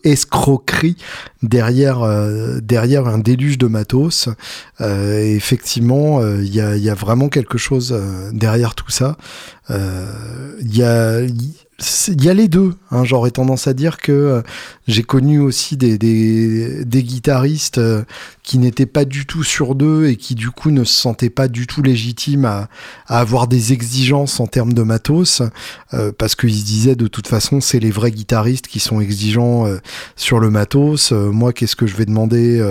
escroquerie 0.04 0.98
derrière 1.44 2.02
derrière 2.62 3.08
un 3.08 3.20
déluge 3.20 3.58
de 3.58 3.68
matos. 3.68 4.28
et 4.82 5.34
effectivement, 5.34 6.22
il 6.36 6.54
y 6.54 6.60
a, 6.60 6.76
y, 6.76 6.90
a, 6.90 6.94
vraiment 6.94 7.30
quelque 7.30 7.58
chose 7.58 7.98
derrière 8.34 8.76
tout 8.76 8.90
ça. 8.90 9.16
Il 9.70 10.76
y 10.76 10.84
a 10.84 11.22
il 12.08 12.24
y 12.24 12.30
a 12.30 12.34
les 12.34 12.48
deux. 12.48 12.74
Hein, 12.92 13.04
J'aurais 13.04 13.32
tendance 13.32 13.68
à 13.68 13.74
dire 13.74 13.98
que 13.98 14.12
euh, 14.12 14.42
j'ai 14.88 15.04
connu 15.04 15.40
aussi 15.40 15.76
des, 15.76 15.98
des, 15.98 16.86
des 16.86 17.04
guitaristes 17.04 17.80
euh, 17.80 18.04
qui 18.46 18.58
n'étaient 18.58 18.86
pas 18.86 19.06
du 19.06 19.26
tout 19.26 19.44
sur 19.44 19.76
d'eux 19.76 20.08
et 20.08 20.16
qui 20.16 20.36
du 20.36 20.52
coup 20.52 20.72
ne 20.72 20.84
se 20.84 20.94
sentaient 20.94 21.30
pas 21.30 21.48
du 21.48 21.68
tout 21.68 21.82
légitimes 21.82 22.46
à, 22.46 22.70
à 23.08 23.20
avoir 23.20 23.48
des 23.48 23.74
exigences 23.74 24.40
en 24.40 24.48
termes 24.48 24.74
de 24.74 24.84
matos 24.84 25.42
euh, 25.94 26.12
parce 26.18 26.36
qu'ils 26.36 26.56
se 26.56 26.64
disaient 26.66 26.96
de 26.96 27.08
toute 27.08 27.28
façon 27.28 27.60
c'est 27.62 27.80
les 27.80 27.92
vrais 27.92 28.12
guitaristes 28.12 28.68
qui 28.68 28.80
sont 28.80 29.02
exigeants 29.02 29.66
sur 30.16 30.40
le 30.40 30.50
matos. 30.50 31.12
moi 31.12 31.54
qu'est-ce 31.54 31.76
que 31.76 31.88
je 31.88 31.96
vais 31.96 32.06
demander 32.06 32.64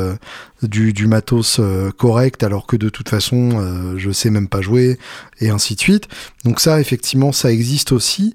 du, 0.62 0.92
du 0.92 1.07
matos 1.07 1.61
correct 1.99 2.42
alors 2.42 2.66
que 2.66 2.76
de 2.76 2.88
toute 2.88 3.09
façon 3.09 3.96
je 3.96 4.11
sais 4.11 4.30
même 4.30 4.49
pas 4.49 4.61
jouer 4.61 4.99
et 5.40 5.51
ainsi 5.51 5.74
de 5.74 5.80
suite. 5.80 6.09
Donc 6.44 6.61
ça 6.61 6.80
effectivement 6.80 7.32
ça 7.32 7.53
existe 7.53 7.92
aussi. 7.92 8.34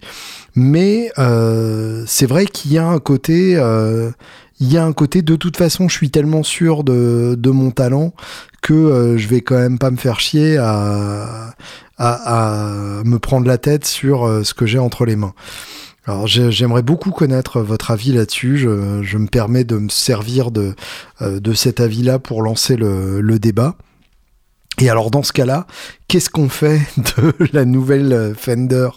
Mais 0.55 1.11
euh, 1.17 2.03
c'est 2.07 2.25
vrai 2.25 2.45
qu'il 2.45 2.73
y 2.73 2.77
a 2.77 2.85
un 2.85 2.99
côté, 2.99 3.55
euh, 3.55 4.11
il 4.59 4.71
y 4.71 4.77
a 4.77 4.85
un 4.85 4.93
côté 4.93 5.21
de 5.21 5.35
toute 5.35 5.57
façon, 5.57 5.87
je 5.87 5.95
suis 5.95 6.11
tellement 6.11 6.43
sûr 6.43 6.83
de, 6.83 7.35
de 7.37 7.49
mon 7.49 7.71
talent 7.71 8.13
que 8.61 8.73
euh, 8.73 9.17
je 9.17 9.27
vais 9.27 9.41
quand 9.41 9.57
même 9.57 9.79
pas 9.79 9.91
me 9.91 9.97
faire 9.97 10.19
chier 10.19 10.57
à, 10.57 11.53
à, 11.97 13.01
me 13.05 13.17
prendre 13.19 13.47
la 13.47 13.57
tête 13.57 13.85
sur 13.85 14.25
euh, 14.25 14.43
ce 14.43 14.53
que 14.53 14.65
j'ai 14.65 14.79
entre 14.79 15.05
les 15.05 15.15
mains. 15.15 15.33
Alors 16.05 16.27
j'aimerais 16.27 16.81
beaucoup 16.81 17.11
connaître 17.11 17.61
votre 17.61 17.91
avis 17.91 18.13
là-dessus. 18.13 18.57
Je, 18.57 19.03
je, 19.03 19.17
me 19.17 19.27
permets 19.27 19.63
de 19.63 19.77
me 19.77 19.89
servir 19.89 20.49
de, 20.49 20.75
euh, 21.21 21.39
de 21.39 21.53
cet 21.53 21.79
avis-là 21.79 22.19
pour 22.19 22.41
lancer 22.41 22.75
le, 22.75 23.21
le 23.21 23.39
débat. 23.39 23.75
Et 24.79 24.89
alors 24.89 25.11
dans 25.11 25.23
ce 25.23 25.33
cas-là, 25.33 25.67
qu'est-ce 26.07 26.29
qu'on 26.29 26.49
fait 26.49 26.81
de 27.17 27.33
la 27.53 27.63
nouvelle 27.65 28.33
Fender 28.35 28.89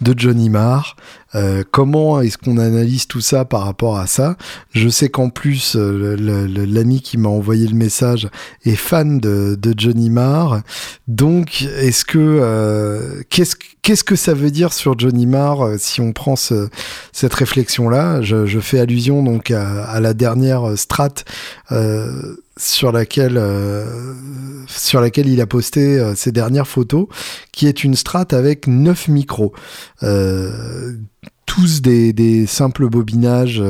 de 0.00 0.18
Johnny 0.18 0.50
Marr? 0.50 0.96
Euh, 1.34 1.64
comment 1.70 2.20
est-ce 2.20 2.38
qu'on 2.38 2.58
analyse 2.58 3.06
tout 3.06 3.20
ça 3.20 3.44
par 3.44 3.64
rapport 3.64 3.98
à 3.98 4.06
ça? 4.06 4.36
Je 4.72 4.88
sais 4.88 5.08
qu'en 5.08 5.28
plus, 5.28 5.74
euh, 5.76 6.16
l'ami 6.66 7.00
qui 7.00 7.18
m'a 7.18 7.28
envoyé 7.28 7.66
le 7.66 7.74
message 7.74 8.28
est 8.64 8.76
fan 8.76 9.18
de, 9.18 9.56
Johnny 9.76 10.10
Marr. 10.10 10.62
Donc, 11.08 11.62
est-ce 11.62 12.04
que 12.04 12.18
euh, 12.18 13.22
qu'est-ce 13.28 14.04
que 14.04 14.16
ça 14.16 14.34
veut 14.34 14.50
dire 14.50 14.72
sur 14.72 14.98
Johnny 14.98 15.26
Marr 15.26 15.78
si 15.78 16.00
on 16.00 16.12
prend 16.12 16.36
cette 16.36 17.34
réflexion-là? 17.34 18.22
Je, 18.22 18.60
fais 18.60 18.78
allusion 18.78 19.22
donc 19.22 19.50
à, 19.50 20.00
la 20.00 20.14
dernière 20.14 20.78
strat 20.78 21.14
sur 22.58 22.90
laquelle 22.90 23.42
sur 24.66 25.00
laquelle 25.00 25.28
il 25.28 25.40
a 25.40 25.46
posté 25.46 26.14
ses 26.14 26.32
dernières 26.32 26.68
photos, 26.68 27.06
qui 27.52 27.66
est 27.66 27.84
une 27.84 27.96
strat 27.96 28.26
avec 28.30 28.66
9 28.66 29.08
micros 29.08 29.52
tous 31.56 31.80
des, 31.80 32.46
simples 32.46 32.88
bobinages 32.88 33.62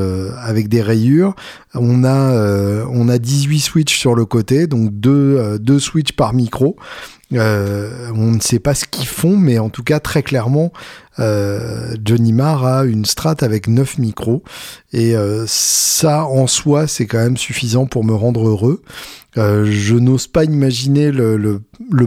avec 0.42 0.68
des 0.68 0.82
rayures. 0.82 1.34
On 1.74 2.04
a, 2.04 2.84
on 2.90 3.08
a 3.08 3.18
18 3.18 3.60
switches 3.60 3.98
sur 3.98 4.14
le 4.14 4.26
côté, 4.26 4.66
donc 4.66 4.90
deux, 4.92 5.58
deux 5.58 5.78
switches 5.78 6.12
par 6.12 6.34
micro. 6.34 6.76
Euh, 7.32 8.10
on 8.14 8.32
ne 8.32 8.40
sait 8.40 8.60
pas 8.60 8.74
ce 8.74 8.84
qu'ils 8.84 9.06
font, 9.06 9.36
mais 9.36 9.58
en 9.58 9.68
tout 9.68 9.82
cas, 9.82 9.98
très 9.98 10.22
clairement, 10.22 10.72
euh, 10.72 11.05
Johnny 11.18 12.32
Marr 12.32 12.64
a 12.64 12.84
une 12.84 13.04
strat 13.04 13.36
avec 13.40 13.68
9 13.68 13.98
micros. 13.98 14.42
Et 14.92 15.16
euh, 15.16 15.44
ça, 15.46 16.24
en 16.24 16.46
soi, 16.46 16.86
c'est 16.86 17.06
quand 17.06 17.18
même 17.18 17.36
suffisant 17.36 17.86
pour 17.86 18.04
me 18.04 18.14
rendre 18.14 18.46
heureux. 18.46 18.82
Euh, 19.38 19.66
je 19.70 19.96
n'ose 19.96 20.26
pas 20.26 20.44
imaginer 20.44 21.10
le, 21.10 21.60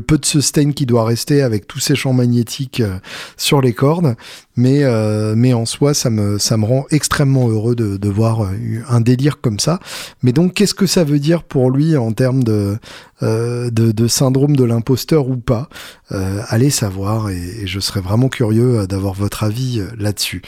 peu 0.07 0.18
de 0.18 0.26
sustain 0.26 0.72
qui 0.72 0.86
doit 0.86 1.05
rester 1.05 1.41
avec 1.41 1.68
tous 1.68 1.80
ces 1.80 1.95
champs 1.95 2.14
magnétiques 2.14 2.80
euh, 2.80 2.97
sur 3.38 3.62
les 3.62 3.74
cordes, 3.74 4.16
mais, 4.55 4.84
euh, 4.84 5.36
en 5.53 5.66
soi, 5.66 5.93
ça 5.93 6.10
me, 6.10 6.38
ça 6.39 6.57
me 6.57 6.66
rend 6.66 6.86
extrêmement 6.89 7.47
heureux 7.47 7.76
de, 7.76 7.97
de 7.97 8.10
voir 8.10 8.49
un 8.89 9.01
délire 9.01 9.41
comme 9.41 9.60
ça. 9.60 9.80
Mais 10.24 10.32
donc, 10.32 10.53
qu'est-ce 10.53 10.74
que 10.74 10.86
ça 10.86 11.03
veut 11.03 11.20
dire 11.20 11.43
pour 11.43 11.72
lui 11.72 11.97
en 11.97 12.12
termes 12.12 12.43
de, 12.43 12.78
de, 13.22 13.70
de, 13.70 14.08
syndrome 14.08 14.56
de 14.56 14.64
l'imposteur 14.64 15.28
ou 15.28 15.38
pas 15.38 15.70
Allez 16.10 16.70
savoir, 16.70 17.30
et, 17.30 17.38
et, 17.64 17.68
je 17.68 17.80
serais 17.80 18.02
vraiment 18.02 18.30
curieux 18.30 18.88
d'avoir 18.88 19.14
votre 19.14 19.44
avis 19.44 19.82
là-dessus. 19.98 20.42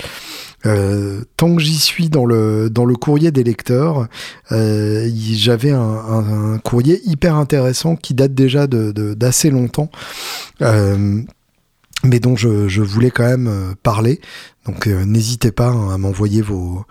Euh, 0.66 1.24
tant 1.38 1.56
que 1.56 1.62
j'y 1.62 1.78
suis 1.78 2.10
dans 2.10 2.26
le, 2.26 2.70
dans 2.70 2.86
le 2.86 2.96
courrier 2.96 3.32
des 3.32 3.44
lecteurs, 3.44 4.08
euh, 4.52 5.10
j'avais 5.34 5.72
un, 5.72 6.60
courrier 6.64 7.02
hyper 7.06 7.36
intéressant 7.36 7.96
qui 7.96 8.14
date 8.14 8.34
déjà 8.34 8.68
d'assez 8.68 9.50
de, 9.50 9.54
longtemps. 9.56 9.90
Euh, 10.62 11.22
mais 12.04 12.20
dont 12.20 12.36
je, 12.36 12.68
je, 12.68 12.82
voulais 12.82 13.12
quand 13.12 13.26
même 13.26 13.76
parler. 13.84 14.22
Donc 14.66 14.88
n'hésitez 14.88 15.52
pas 15.52 15.68
hein, 15.68 15.94
à 15.94 15.98
m'envoyer 16.00 16.42
vos, 16.42 16.84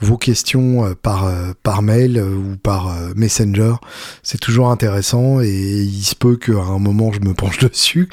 vos 0.00 0.16
questions 0.16 0.94
par, 1.02 1.30
par 1.62 1.82
mail 1.82 2.20
ou 2.20 2.56
par 2.56 2.94
Messenger. 3.16 3.74
C'est 4.22 4.40
toujours 4.40 4.70
intéressant 4.70 5.40
et 5.40 5.48
il 5.48 6.02
se 6.04 6.14
peut 6.14 6.36
qu'à 6.36 6.52
un 6.52 6.78
moment 6.78 7.12
je 7.12 7.20
me 7.20 7.34
penche 7.34 7.58
dessus. 7.58 8.08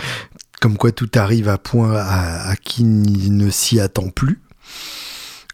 Comme 0.62 0.78
quoi 0.78 0.92
tout 0.92 1.10
arrive 1.16 1.48
à 1.50 1.58
point 1.58 1.94
à, 1.94 2.50
à 2.50 2.56
qui 2.56 2.84
ne 2.84 3.50
s'y 3.50 3.80
attend 3.80 4.10
plus. 4.10 4.40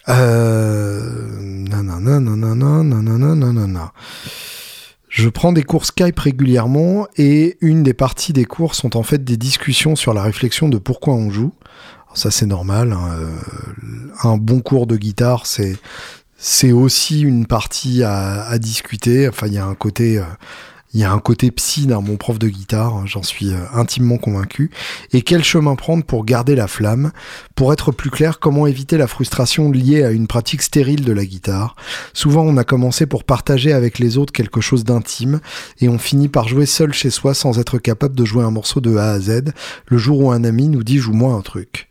Euh... 0.08 1.32
Je 5.08 5.28
prends 5.28 5.52
des 5.52 5.62
cours 5.62 5.84
Skype 5.84 6.18
régulièrement 6.18 7.06
et 7.16 7.58
une 7.60 7.82
des 7.82 7.92
parties 7.94 8.32
des 8.32 8.46
cours 8.46 8.74
sont 8.74 8.96
en 8.96 9.02
fait 9.02 9.22
des 9.22 9.36
discussions 9.36 9.94
sur 9.94 10.14
la 10.14 10.22
réflexion 10.22 10.68
de 10.68 10.78
pourquoi 10.78 11.14
on 11.14 11.30
joue. 11.30 11.52
ça 12.14 12.30
c'est 12.30 12.46
normal. 12.46 12.92
Hein, 12.92 13.10
euh, 13.18 13.36
un 14.22 14.38
bon 14.38 14.60
cours 14.60 14.86
de 14.86 14.96
guitare 14.96 15.46
c'est 15.46 15.76
c'est 16.44 16.72
aussi 16.72 17.20
une 17.20 17.46
partie 17.46 18.02
à, 18.02 18.58
discuter. 18.58 19.28
Enfin 19.28 19.46
il 19.46 19.54
y 19.54 19.58
a 19.58 19.64
un 19.64 19.76
côté 19.76 20.18
euh, 20.18 20.24
il 20.92 21.00
y 21.00 21.04
a 21.04 21.12
un 21.12 21.20
côté 21.20 21.50
psy 21.52 21.86
dans 21.86 22.02
mon 22.02 22.16
prof 22.16 22.38
de 22.38 22.48
guitare, 22.48 22.96
hein, 22.96 23.04
j'en 23.06 23.22
suis 23.22 23.52
euh, 23.52 23.60
intimement 23.72 24.18
convaincu. 24.18 24.70
Et 25.12 25.22
quel 25.22 25.42
chemin 25.42 25.74
prendre 25.74 26.04
pour 26.04 26.24
garder 26.24 26.54
la 26.54 26.66
flamme? 26.66 27.12
Pour 27.54 27.72
être 27.72 27.92
plus 27.92 28.10
clair, 28.10 28.40
comment 28.40 28.66
éviter 28.66 28.98
la 28.98 29.06
frustration 29.06 29.70
liée 29.70 30.02
à 30.02 30.10
une 30.10 30.26
pratique 30.26 30.60
stérile 30.60 31.04
de 31.04 31.12
la 31.12 31.24
guitare? 31.24 31.76
Souvent, 32.12 32.42
on 32.42 32.58
a 32.58 32.64
commencé 32.64 33.06
pour 33.06 33.24
partager 33.24 33.72
avec 33.72 34.00
les 34.00 34.18
autres 34.18 34.32
quelque 34.32 34.60
chose 34.60 34.84
d'intime, 34.84 35.40
et 35.80 35.88
on 35.88 35.96
finit 35.96 36.28
par 36.28 36.48
jouer 36.48 36.66
seul 36.66 36.92
chez 36.92 37.10
soi 37.10 37.32
sans 37.32 37.58
être 37.58 37.78
capable 37.78 38.16
de 38.16 38.24
jouer 38.26 38.44
un 38.44 38.50
morceau 38.50 38.80
de 38.80 38.96
A 38.96 39.12
à 39.12 39.20
Z, 39.20 39.52
le 39.86 39.96
jour 39.96 40.18
où 40.18 40.30
un 40.32 40.44
ami 40.44 40.68
nous 40.68 40.82
dit 40.82 40.98
joue-moi 40.98 41.32
un 41.32 41.40
truc 41.40 41.88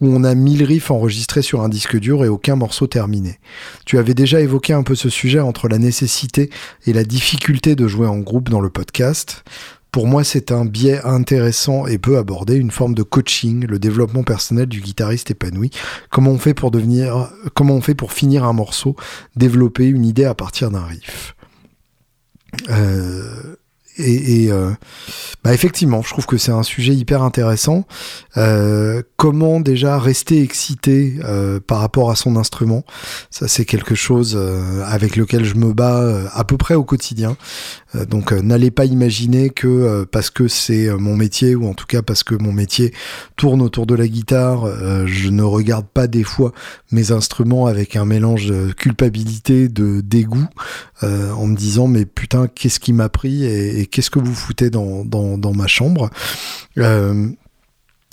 où 0.00 0.08
on 0.08 0.24
a 0.24 0.34
1000 0.34 0.64
riffs 0.64 0.90
enregistrés 0.90 1.42
sur 1.42 1.62
un 1.62 1.68
disque 1.68 1.98
dur 1.98 2.24
et 2.24 2.28
aucun 2.28 2.56
morceau 2.56 2.86
terminé. 2.86 3.38
Tu 3.86 3.98
avais 3.98 4.14
déjà 4.14 4.40
évoqué 4.40 4.72
un 4.72 4.82
peu 4.82 4.94
ce 4.94 5.08
sujet 5.08 5.40
entre 5.40 5.68
la 5.68 5.78
nécessité 5.78 6.50
et 6.86 6.92
la 6.92 7.04
difficulté 7.04 7.76
de 7.76 7.88
jouer 7.88 8.06
en 8.06 8.18
groupe 8.18 8.48
dans 8.48 8.60
le 8.60 8.70
podcast. 8.70 9.44
Pour 9.90 10.06
moi, 10.06 10.22
c'est 10.22 10.52
un 10.52 10.66
biais 10.66 11.00
intéressant 11.04 11.86
et 11.86 11.96
peu 11.96 12.18
abordé, 12.18 12.56
une 12.56 12.70
forme 12.70 12.94
de 12.94 13.02
coaching, 13.02 13.66
le 13.66 13.78
développement 13.78 14.22
personnel 14.22 14.66
du 14.66 14.80
guitariste 14.80 15.30
épanoui. 15.30 15.70
Comment 16.10 16.32
on 16.32 16.38
fait 16.38 16.54
pour 16.54 16.70
devenir, 16.70 17.30
comment 17.54 17.74
on 17.74 17.80
fait 17.80 17.94
pour 17.94 18.12
finir 18.12 18.44
un 18.44 18.52
morceau, 18.52 18.96
développer 19.34 19.86
une 19.86 20.04
idée 20.04 20.26
à 20.26 20.34
partir 20.34 20.70
d'un 20.70 20.84
riff? 20.84 21.34
Euh, 22.68 23.56
et, 23.98 24.50
euh, 24.50 24.70
bah 25.42 25.52
effectivement, 25.52 26.02
je 26.02 26.10
trouve 26.10 26.26
que 26.26 26.36
c'est 26.36 26.52
un 26.52 26.62
sujet 26.62 26.94
hyper 26.94 27.22
intéressant. 27.22 27.84
Euh, 28.36 29.02
comment 29.16 29.60
déjà 29.60 29.98
rester 29.98 30.42
excité 30.42 31.16
euh, 31.24 31.58
par 31.60 31.80
rapport 31.80 32.10
à 32.10 32.16
son 32.16 32.36
instrument? 32.36 32.84
Ça, 33.30 33.48
c'est 33.48 33.64
quelque 33.64 33.94
chose 33.94 34.38
avec 34.86 35.16
lequel 35.16 35.44
je 35.44 35.54
me 35.54 35.72
bats 35.72 36.30
à 36.32 36.44
peu 36.44 36.56
près 36.56 36.74
au 36.74 36.84
quotidien. 36.84 37.36
Donc, 38.08 38.32
n'allez 38.32 38.70
pas 38.70 38.84
imaginer 38.84 39.50
que 39.50 40.04
parce 40.04 40.30
que 40.30 40.46
c'est 40.46 40.90
mon 40.90 41.16
métier 41.16 41.54
ou 41.54 41.66
en 41.66 41.74
tout 41.74 41.86
cas 41.86 42.02
parce 42.02 42.22
que 42.22 42.34
mon 42.34 42.52
métier 42.52 42.92
tourne 43.36 43.62
autour 43.62 43.86
de 43.86 43.94
la 43.94 44.06
guitare, 44.06 44.66
je 45.06 45.30
ne 45.30 45.42
regarde 45.42 45.86
pas 45.86 46.06
des 46.06 46.22
fois 46.22 46.52
mes 46.92 47.12
instruments 47.12 47.66
avec 47.66 47.96
un 47.96 48.04
mélange 48.04 48.46
de 48.46 48.72
culpabilité, 48.72 49.68
de 49.68 50.00
dégoût, 50.00 50.46
en 51.02 51.46
me 51.46 51.56
disant 51.56 51.88
mais 51.88 52.04
putain 52.04 52.46
qu'est-ce 52.46 52.80
qui 52.80 52.92
m'a 52.92 53.08
pris 53.08 53.44
et 53.44 53.87
qu'est-ce 53.90 54.10
que 54.10 54.18
vous 54.18 54.34
foutez 54.34 54.70
dans, 54.70 55.52
ma 55.54 55.66
chambre? 55.66 56.10
Euh, 56.78 57.28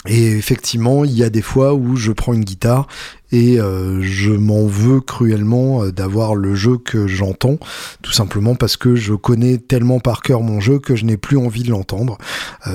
et 0.07 0.32
effectivement, 0.34 1.03
il 1.03 1.13
y 1.13 1.23
a 1.23 1.30
des 1.30 1.41
fois 1.41 1.73
où 1.73 1.95
je 1.95 2.11
prends 2.11 2.34
une 2.34 2.43
guitare 2.43 2.88
et 3.32 3.59
euh, 3.59 4.01
je 4.03 4.32
m'en 4.32 4.67
veux 4.67 5.01
cruellement 5.01 5.84
euh, 5.84 5.91
d'avoir 5.91 6.36
le 6.36 6.53
jeu 6.53 6.78
que 6.78 7.07
j'entends, 7.07 7.57
tout 8.03 8.11
simplement 8.11 8.53
parce 8.53 8.78
que 8.78 8.95
je 8.95 9.13
connais 9.15 9.57
tellement 9.57 9.99
par 9.99 10.21
cœur 10.21 10.41
mon 10.41 10.59
jeu 10.59 10.78
que 10.78 10.95
je 10.95 11.05
n'ai 11.05 11.17
plus 11.17 11.38
envie 11.38 11.63
de 11.63 11.71
l'entendre. 11.71 12.17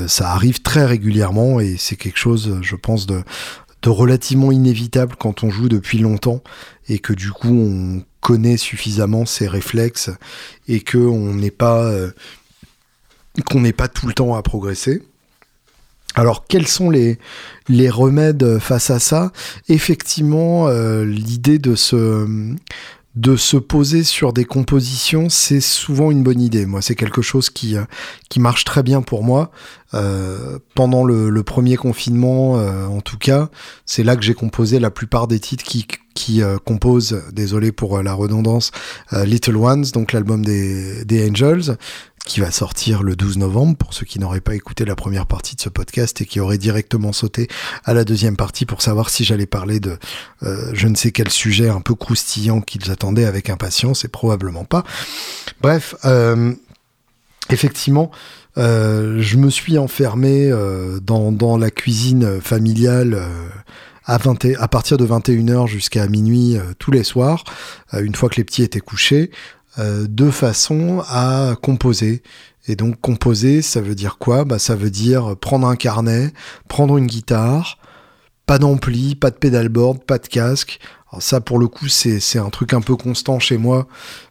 Ça 0.07 0.32
arrive 0.32 0.61
très 0.61 0.84
régulièrement 0.84 1.61
et 1.61 1.76
c'est 1.78 1.96
quelque 1.96 2.18
chose, 2.18 2.59
je 2.62 2.76
pense, 2.76 3.07
de, 3.07 3.22
de 3.82 3.88
relativement 3.88 4.51
inévitable 4.51 5.14
quand 5.18 5.44
on 5.44 5.51
joue 5.51 5.68
depuis 5.68 5.98
longtemps 5.98 6.42
et 6.88 6.98
que 6.98 7.12
du 7.12 7.30
coup 7.30 7.55
on 7.55 8.03
connaît 8.20 8.57
suffisamment 8.57 9.24
ses 9.24 9.48
réflexes 9.48 10.11
et 10.68 10.80
que 10.80 10.98
on 10.98 11.34
n'est 11.34 11.51
pas 11.51 11.90
qu'on 13.47 13.61
n'est 13.61 13.72
pas 13.72 13.89
tout 13.89 14.07
le 14.07 14.12
temps 14.12 14.35
à 14.35 14.43
progresser. 14.43 15.03
Alors 16.14 16.47
quels 16.47 16.66
sont 16.66 16.91
les, 16.91 17.18
remèdes 17.68 18.59
face 18.59 18.91
à 18.91 18.99
ça? 18.99 19.33
Effectivement, 19.68 20.66
euh, 20.66 21.05
l'idée 21.05 21.59
de 21.59 21.74
se, 21.76 23.57
poser 23.57 24.03
sur 24.03 24.33
des 24.33 24.45
compositions, 24.45 25.28
c'est 25.28 25.61
souvent 25.61 26.11
une 26.11 26.24
bonne 26.24 26.41
idée. 26.41 26.66
Moi, 26.66 26.83
c'est 26.83 26.97
quelque 26.97 27.22
chose 27.22 27.49
qui, 27.49 27.76
euh, 27.76 27.85
qui 28.28 28.41
marche 28.41 28.64
très 28.64 28.83
bien 28.83 29.03
pour 29.03 29.22
moi. 29.22 29.53
Euh, 29.95 30.59
pendant 30.74 31.05
le, 31.05 31.43
premier 31.45 31.76
confinement, 31.76 32.55
en 32.55 33.01
tout 33.01 33.18
cas, 33.18 33.49
c'est 33.87 34.03
là 34.03 34.16
que 34.16 34.22
j'ai 34.22 34.35
composé 34.35 34.81
la 34.81 34.91
plupart 34.91 35.28
des 35.28 35.39
titres 35.39 35.64
qui, 35.64 35.87
qui 36.14 36.43
composent, 36.64 37.22
désolé 37.33 37.70
pour 37.70 38.03
la 38.03 38.14
redondance, 38.14 38.72
Little 39.12 39.57
Ones, 39.57 39.87
donc 39.95 40.12
l'album 40.12 40.45
des, 40.45 41.05
des 41.05 41.28
Angels 41.28 41.76
qui 42.26 42.40
va 42.40 42.50
sortir 42.50 43.02
le 43.02 43.16
12 43.16 43.38
novembre 43.38 43.76
pour 43.76 43.94
ceux 43.94 44.04
qui 44.04 44.18
n'auraient 44.18 44.40
pas 44.40 44.54
écouté 44.54 44.84
la 44.84 44.94
première 44.94 45.26
partie 45.26 45.56
de 45.56 45.60
ce 45.60 45.68
podcast 45.68 46.20
et 46.20 46.26
qui 46.26 46.38
auraient 46.38 46.58
directement 46.58 47.12
sauté 47.12 47.48
à 47.84 47.94
la 47.94 48.04
deuxième 48.04 48.36
partie 48.36 48.66
pour 48.66 48.82
savoir 48.82 49.08
si 49.08 49.24
j'allais 49.24 49.46
parler 49.46 49.80
de 49.80 49.98
euh, 50.42 50.70
je 50.74 50.86
ne 50.86 50.94
sais 50.94 51.12
quel 51.12 51.30
sujet 51.30 51.68
un 51.68 51.80
peu 51.80 51.94
croustillant 51.94 52.60
qu'ils 52.60 52.90
attendaient 52.90 53.24
avec 53.24 53.48
impatience 53.48 54.04
et 54.04 54.08
probablement 54.08 54.64
pas. 54.64 54.84
Bref, 55.62 55.94
euh, 56.04 56.52
effectivement, 57.48 58.10
euh, 58.58 59.20
je 59.20 59.36
me 59.38 59.48
suis 59.48 59.78
enfermé 59.78 60.50
dans, 61.02 61.56
la 61.56 61.70
cuisine 61.70 62.40
familiale 62.40 63.20
à, 64.04 64.18
20 64.18 64.44
à 64.58 64.68
partir 64.68 64.98
de 64.98 65.06
21h 65.06 65.66
jusqu'à 65.66 66.06
minuit 66.06 66.58
tous 66.78 66.90
les 66.90 67.02
soirs, 67.02 67.44
une 67.94 68.14
fois 68.14 68.28
que 68.28 68.36
les 68.36 68.44
petits 68.44 68.62
étaient 68.62 68.80
couchés, 68.80 69.30
de 69.78 70.30
façon 70.30 71.02
à 71.08 71.54
composer. 71.62 72.22
Et 72.68 72.76
donc 72.76 73.00
composer, 73.00 73.62
ça 73.62 73.80
veut 73.80 73.94
dire 73.94 74.18
quoi? 74.18 74.44
Bah, 74.44 74.58
Ça 74.58 74.76
veut 74.76 74.90
dire 74.90 75.36
prendre 75.36 75.66
un 75.66 75.76
carnet, 75.76 76.32
prendre 76.68 76.98
une 76.98 77.06
guitare, 77.06 77.78
pas 78.46 78.58
d'ampli, 78.58 79.14
pas 79.14 79.30
de 79.30 79.36
pédalboard, 79.36 80.02
pas 80.04 80.18
de 80.18 80.26
casque. 80.26 80.80
Alors 81.12 81.22
ça, 81.22 81.40
pour 81.40 81.58
le 81.58 81.66
coup, 81.66 81.88
c'est 81.88 82.38
un 82.38 82.50
truc 82.50 82.72
un 82.72 82.80
peu 82.80 82.94
constant 82.94 83.40
chez 83.40 83.58
moi, 83.58 83.88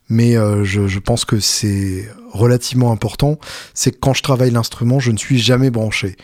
mais 0.08 0.38
euh, 0.38 0.64
je, 0.64 1.00
pense 1.00 1.26
que 1.26 1.40
c'est 1.40 2.10
relativement 2.32 2.92
important. 2.92 3.38
C'est 3.74 3.92
que 3.92 3.98
quand 4.00 4.14
je 4.14 4.24
travaille 4.24 4.52
l'instrument, 4.52 5.00
je 5.00 5.12
ne 5.12 5.18
suis 5.18 5.40
jamais 5.40 5.70
branché. 5.70 6.16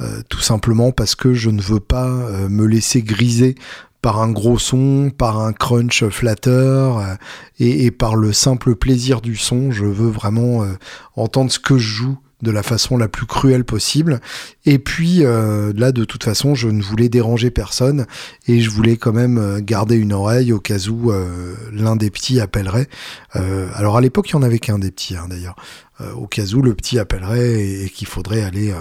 Euh, 0.00 0.22
tout 0.28 0.40
simplement 0.40 0.90
parce 0.90 1.14
que 1.14 1.34
je 1.34 1.50
ne 1.50 1.62
veux 1.62 1.80
pas 1.80 2.08
euh, 2.08 2.48
me 2.48 2.66
laisser 2.66 3.02
griser 3.02 3.54
par 4.04 4.20
un 4.20 4.30
gros 4.30 4.58
son, 4.58 5.10
par 5.16 5.40
un 5.40 5.54
crunch 5.54 6.04
flatteur 6.10 6.98
euh, 6.98 7.14
et, 7.58 7.90
par 7.90 8.16
le 8.16 8.34
simple 8.34 8.74
plaisir 8.74 9.22
du 9.22 9.34
son. 9.34 9.70
Je 9.70 9.86
veux 9.86 10.10
vraiment 10.10 10.62
euh, 10.62 10.74
entendre 11.16 11.50
ce 11.50 11.58
que 11.58 11.78
je 11.78 11.88
joue 11.88 12.18
de 12.42 12.50
la 12.50 12.62
façon 12.62 12.98
la 12.98 13.08
plus 13.08 13.24
cruelle 13.24 13.64
possible. 13.64 14.20
Et 14.66 14.78
puis 14.78 15.20
là, 15.20 15.92
de 15.92 16.04
toute 16.04 16.24
façon, 16.24 16.54
je 16.54 16.68
ne 16.68 16.82
voulais 16.82 17.08
déranger 17.08 17.50
personne 17.50 18.04
et 18.46 18.60
je 18.60 18.68
voulais 18.68 18.98
quand 18.98 19.14
même 19.14 19.60
garder 19.60 19.96
une 19.96 20.12
oreille 20.12 20.52
au 20.52 20.60
cas 20.60 20.88
où 20.88 21.10
l'un 21.72 21.96
des 21.96 22.10
petits 22.10 22.40
appellerait. 22.40 22.90
alors 23.32 23.96
à 23.96 24.02
l'époque, 24.02 24.28
il 24.28 24.32
y 24.32 24.36
en 24.36 24.42
avait 24.42 24.58
qu'un 24.58 24.78
des 24.78 24.90
petits 24.90 25.16
hein, 25.16 25.26
d'ailleurs. 25.30 25.56
au 26.16 26.26
cas 26.26 26.44
où 26.52 26.60
le 26.60 26.74
petit 26.74 26.98
appellerait 26.98 27.84
et, 27.84 27.88
qu'il 27.88 28.08
faudrait 28.08 28.42
aller 28.42 28.74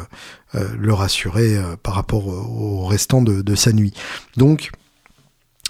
le 0.53 0.93
rassurer 0.93 1.57
par 1.83 1.93
rapport 1.93 2.27
au 2.27 2.85
restant 2.85 3.21
de, 3.21 3.41
de 3.41 3.55
sa 3.55 3.71
nuit. 3.71 3.93
Donc 4.35 4.71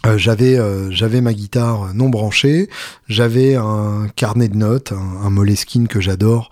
euh, 0.06 0.18
j'avais 0.18 0.58
euh, 0.58 0.92
j'avais 0.92 1.22
ma 1.22 1.34
guitare 1.34 1.94
non 1.94 2.10
branchée, 2.10 2.70
j'avais 3.08 3.56
un 3.56 4.08
carnet 4.16 4.50
de 4.50 4.58
notes, 4.58 4.92
un, 4.92 5.26
un 5.26 5.30
Moleskine 5.30 5.88
que 5.88 6.02
j'adore. 6.02 6.50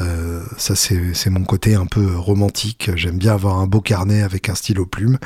Euh, 0.00 0.42
ça 0.56 0.74
c'est 0.74 1.12
c'est 1.12 1.30
mon 1.30 1.44
côté 1.44 1.74
un 1.74 1.86
peu 1.86 2.16
romantique. 2.16 2.90
J'aime 2.96 3.18
bien 3.18 3.34
avoir 3.34 3.58
un 3.58 3.66
beau 3.66 3.80
carnet 3.80 4.22
avec 4.22 4.48
un 4.48 4.54
stylo 4.54 4.86
plume. 4.86 5.18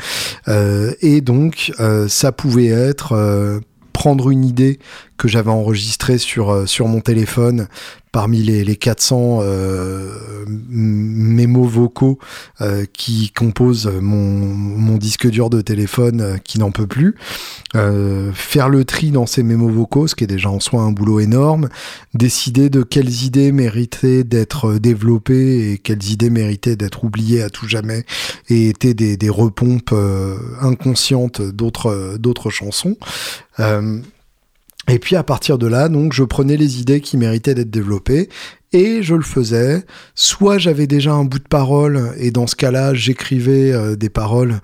et 0.48 1.20
donc 1.20 1.72
ça 2.08 2.32
pouvait 2.32 2.66
être 2.66 3.60
prendre 3.92 4.30
une 4.30 4.44
idée 4.44 4.78
que 5.18 5.28
j'avais 5.28 5.50
enregistrée 5.50 6.18
sur, 6.18 6.68
sur 6.68 6.88
mon 6.88 7.00
téléphone 7.00 7.68
parmi 8.12 8.42
les, 8.42 8.64
les 8.64 8.76
400 8.76 9.40
euh, 9.42 10.44
mémos 10.68 11.68
vocaux 11.68 12.18
euh, 12.60 12.84
qui 12.92 13.30
composent 13.30 13.86
mon, 13.86 14.16
mon, 14.16 14.96
disque 14.96 15.28
dur 15.28 15.50
de 15.50 15.60
téléphone 15.60 16.20
euh, 16.20 16.36
qui 16.38 16.58
n'en 16.58 16.70
peut 16.70 16.86
plus, 16.86 17.14
euh, 17.76 18.32
faire 18.32 18.68
le 18.68 18.84
tri 18.84 19.10
dans 19.10 19.26
ces 19.26 19.42
mémos 19.42 19.72
vocaux, 19.72 20.06
ce 20.06 20.14
qui 20.14 20.24
est 20.24 20.28
déjà 20.28 20.50
en 20.50 20.60
soi 20.60 20.82
un 20.82 20.90
boulot 20.90 21.20
énorme, 21.20 21.68
décider 22.14 22.70
de 22.70 22.82
quelles 22.82 23.24
idées 23.24 23.52
méritaient 23.52 24.24
d'être 24.24 24.74
développées 24.74 25.72
et 25.72 25.78
quelles 25.78 26.10
idées 26.10 26.30
méritaient 26.30 26.76
d'être 26.76 27.04
oubliées 27.04 27.42
à 27.42 27.50
tout 27.50 27.68
jamais 27.68 28.04
et 28.48 28.68
étaient 28.68 28.94
des, 28.94 29.16
des 29.16 29.30
repompes 29.30 29.94
inconscientes 30.60 31.42
d'autres 31.42 32.50
chansons. 32.50 32.96
Et 34.88 34.98
puis 34.98 35.16
à 35.16 35.22
partir 35.22 35.58
de 35.58 35.66
là, 35.66 35.88
donc 35.88 36.12
je 36.12 36.24
prenais 36.24 36.56
les 36.56 36.80
idées 36.80 37.00
qui 37.00 37.16
méritaient 37.16 37.54
d'être 37.54 37.70
développées 37.70 38.28
et 38.72 39.02
je 39.02 39.14
le 39.14 39.22
faisais. 39.22 39.84
Soit 40.14 40.58
j'avais 40.58 40.86
déjà 40.86 41.12
un 41.12 41.24
bout 41.24 41.38
de 41.38 41.48
parole 41.48 42.12
et 42.18 42.30
dans 42.30 42.46
ce 42.46 42.56
cas-là, 42.56 42.94
j'écrivais 42.94 43.72
euh, 43.72 43.96
des 43.96 44.08
paroles 44.08 44.60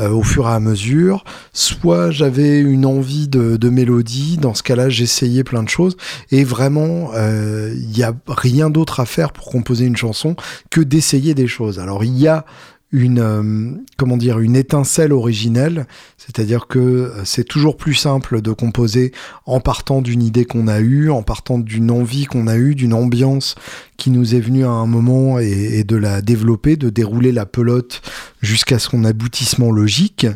euh, 0.00 0.10
au 0.10 0.22
fur 0.22 0.48
et 0.48 0.52
à 0.52 0.60
mesure. 0.60 1.24
Soit 1.52 2.10
j'avais 2.10 2.60
une 2.60 2.86
envie 2.86 3.28
de, 3.28 3.68
mélodie. 3.68 4.36
Dans 4.36 4.54
ce 4.54 4.62
cas-là, 4.62 4.88
j'essayais 4.88 5.44
plein 5.44 5.62
de 5.62 5.68
choses. 5.68 5.96
Et 6.30 6.44
vraiment, 6.44 7.10
il 7.12 7.18
euh, 7.18 7.74
n'y 7.94 8.02
a 8.02 8.14
rien 8.26 8.70
d'autre 8.70 9.00
à 9.00 9.06
faire 9.06 9.32
pour 9.32 9.46
composer 9.46 9.86
une 9.86 9.96
chanson 9.96 10.36
que 10.70 10.80
d'essayer 10.80 11.34
des 11.34 11.46
choses. 11.46 11.78
Alors 11.78 12.04
il 12.04 12.18
y 12.18 12.28
a 12.28 12.44
une 12.90 13.18
euh, 13.18 13.72
comment 13.98 14.16
dire 14.16 14.38
une 14.38 14.56
étincelle 14.56 15.12
originelle, 15.12 15.86
c'est-à-dire 16.16 16.66
que 16.66 16.78
euh, 16.78 17.24
c'est 17.24 17.44
toujours 17.44 17.76
plus 17.76 17.94
simple 17.94 18.40
de 18.40 18.52
composer 18.52 19.12
en 19.44 19.60
partant 19.60 20.00
d'une 20.00 20.22
idée 20.22 20.46
qu'on 20.46 20.68
a 20.68 20.80
eue, 20.80 21.10
en 21.10 21.22
partant 21.22 21.58
d'une 21.58 21.90
envie 21.90 22.24
qu'on 22.24 22.46
a 22.46 22.56
eue, 22.56 22.74
d'une 22.74 22.94
ambiance 22.94 23.56
qui 23.98 24.10
nous 24.10 24.34
est 24.34 24.40
venue 24.40 24.64
à 24.64 24.70
un 24.70 24.86
moment 24.86 25.38
et, 25.38 25.84
de 25.84 25.96
la 25.96 26.22
développer, 26.22 26.76
de 26.76 26.88
dérouler 26.88 27.32
la 27.32 27.46
pelote 27.46 28.00
jusqu'à 28.40 28.78
son 28.78 29.04
aboutissement 29.04 29.70
logique. 29.70 30.26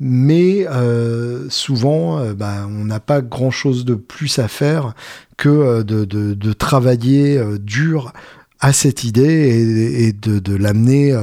Mais 0.00 0.66
euh, 0.68 1.48
souvent, 1.48 2.32
bah, 2.34 2.66
on 2.68 2.84
n'a 2.84 2.98
pas 2.98 3.22
grand-chose 3.22 3.84
de 3.84 3.94
plus 3.94 4.40
à 4.40 4.48
faire 4.48 4.94
que 5.36 5.82
de, 5.82 6.52
travailler 6.52 7.40
dur 7.60 8.12
à 8.58 8.72
cette 8.72 9.04
idée 9.04 9.22
et, 9.22 10.08
et 10.08 10.12
de, 10.12 10.40
de 10.40 10.56
l'amener 10.56 11.16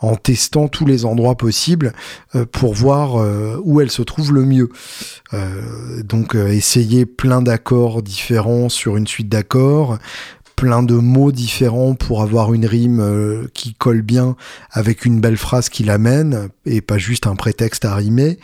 en 0.00 0.16
testant 0.16 0.68
tous 0.68 0.86
les 0.86 1.04
endroits 1.04 1.36
possibles 1.36 1.92
euh, 2.34 2.44
pour 2.50 2.74
voir 2.74 3.20
euh, 3.20 3.60
où 3.62 3.80
elle 3.80 3.90
se 3.90 4.02
trouve 4.02 4.32
le 4.32 4.44
mieux. 4.44 4.70
Euh, 5.34 6.02
donc 6.02 6.34
essayer 6.34 7.06
plein 7.06 7.42
d'accords 7.42 8.02
différents 8.02 8.68
sur 8.68 8.96
une 8.96 9.06
suite 9.06 9.28
d'accords, 9.28 9.98
plein 10.56 10.82
de 10.82 10.94
mots 10.94 11.32
différents 11.32 11.94
pour 11.94 12.22
avoir 12.22 12.52
une 12.52 12.66
rime 12.66 13.48
qui 13.54 13.74
colle 13.74 14.02
bien 14.02 14.36
avec 14.70 15.04
une 15.04 15.20
belle 15.20 15.38
phrase 15.38 15.68
qui 15.68 15.84
l'amène 15.84 16.48
et 16.66 16.82
pas 16.82 16.98
juste 16.98 17.26
un 17.26 17.36
prétexte 17.36 17.84
à 17.86 17.94
rimer. 17.94 18.38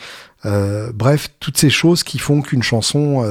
bref, 0.95 1.29
toutes 1.41 1.59
ces 1.59 1.69
choses 1.69 2.05
qui 2.05 2.19
font 2.19 2.41
qu'une 2.41 2.63
chanson 2.63 3.23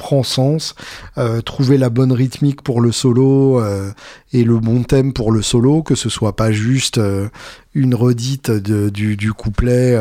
prend 0.00 0.22
sens, 0.22 0.74
euh, 1.18 1.42
trouver 1.42 1.76
la 1.76 1.90
bonne 1.90 2.10
rythmique 2.10 2.62
pour 2.62 2.80
le 2.80 2.90
solo 2.90 3.60
euh, 3.60 3.92
et 4.32 4.44
le 4.44 4.58
bon 4.58 4.82
thème 4.82 5.12
pour 5.12 5.30
le 5.30 5.42
solo, 5.42 5.82
que 5.82 5.94
ce 5.94 6.08
soit 6.08 6.34
pas 6.36 6.52
juste 6.52 6.96
euh, 6.96 7.28
une 7.74 7.94
redite 7.94 8.50
du, 8.50 9.32
couplet 9.34 9.96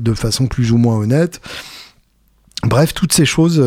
de 0.00 0.14
façon 0.14 0.46
plus 0.46 0.72
ou 0.72 0.78
moins 0.78 0.96
honnête. 0.96 1.42
Bref, 2.64 2.94
toutes 2.94 3.12
ces 3.12 3.26
choses 3.26 3.62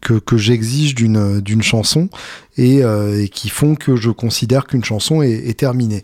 que, 0.00 0.36
j'exige 0.36 0.94
d'une 0.94 1.62
chanson 1.62 2.08
et, 2.56 2.82
qui 3.30 3.48
font 3.48 3.76
que 3.76 3.94
je 3.94 4.10
considère 4.10 4.66
qu'une 4.66 4.82
chanson 4.82 5.22
est, 5.22 5.56
terminée. 5.56 6.02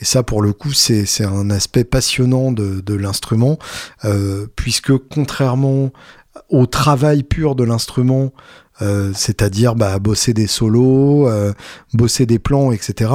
Et 0.00 0.04
ça, 0.04 0.22
pour 0.22 0.42
le 0.42 0.52
coup, 0.52 0.72
c'est 0.72 1.24
un 1.24 1.50
aspect 1.50 1.82
passionnant 1.82 2.52
de, 2.52 2.80
de 2.80 2.94
l'instrument, 2.94 3.58
puisque 4.54 4.96
contrairement 4.96 5.90
au 6.48 6.66
travail 6.66 7.22
pur 7.22 7.54
de 7.54 7.64
l'instrument, 7.64 8.32
euh, 8.80 9.10
c'est-à-dire 9.12 9.74
bah, 9.74 9.98
bosser 9.98 10.34
des 10.34 10.46
solos, 10.46 11.26
euh, 11.26 11.52
bosser 11.94 12.26
des 12.26 12.38
plans, 12.38 12.70
etc. 12.70 13.10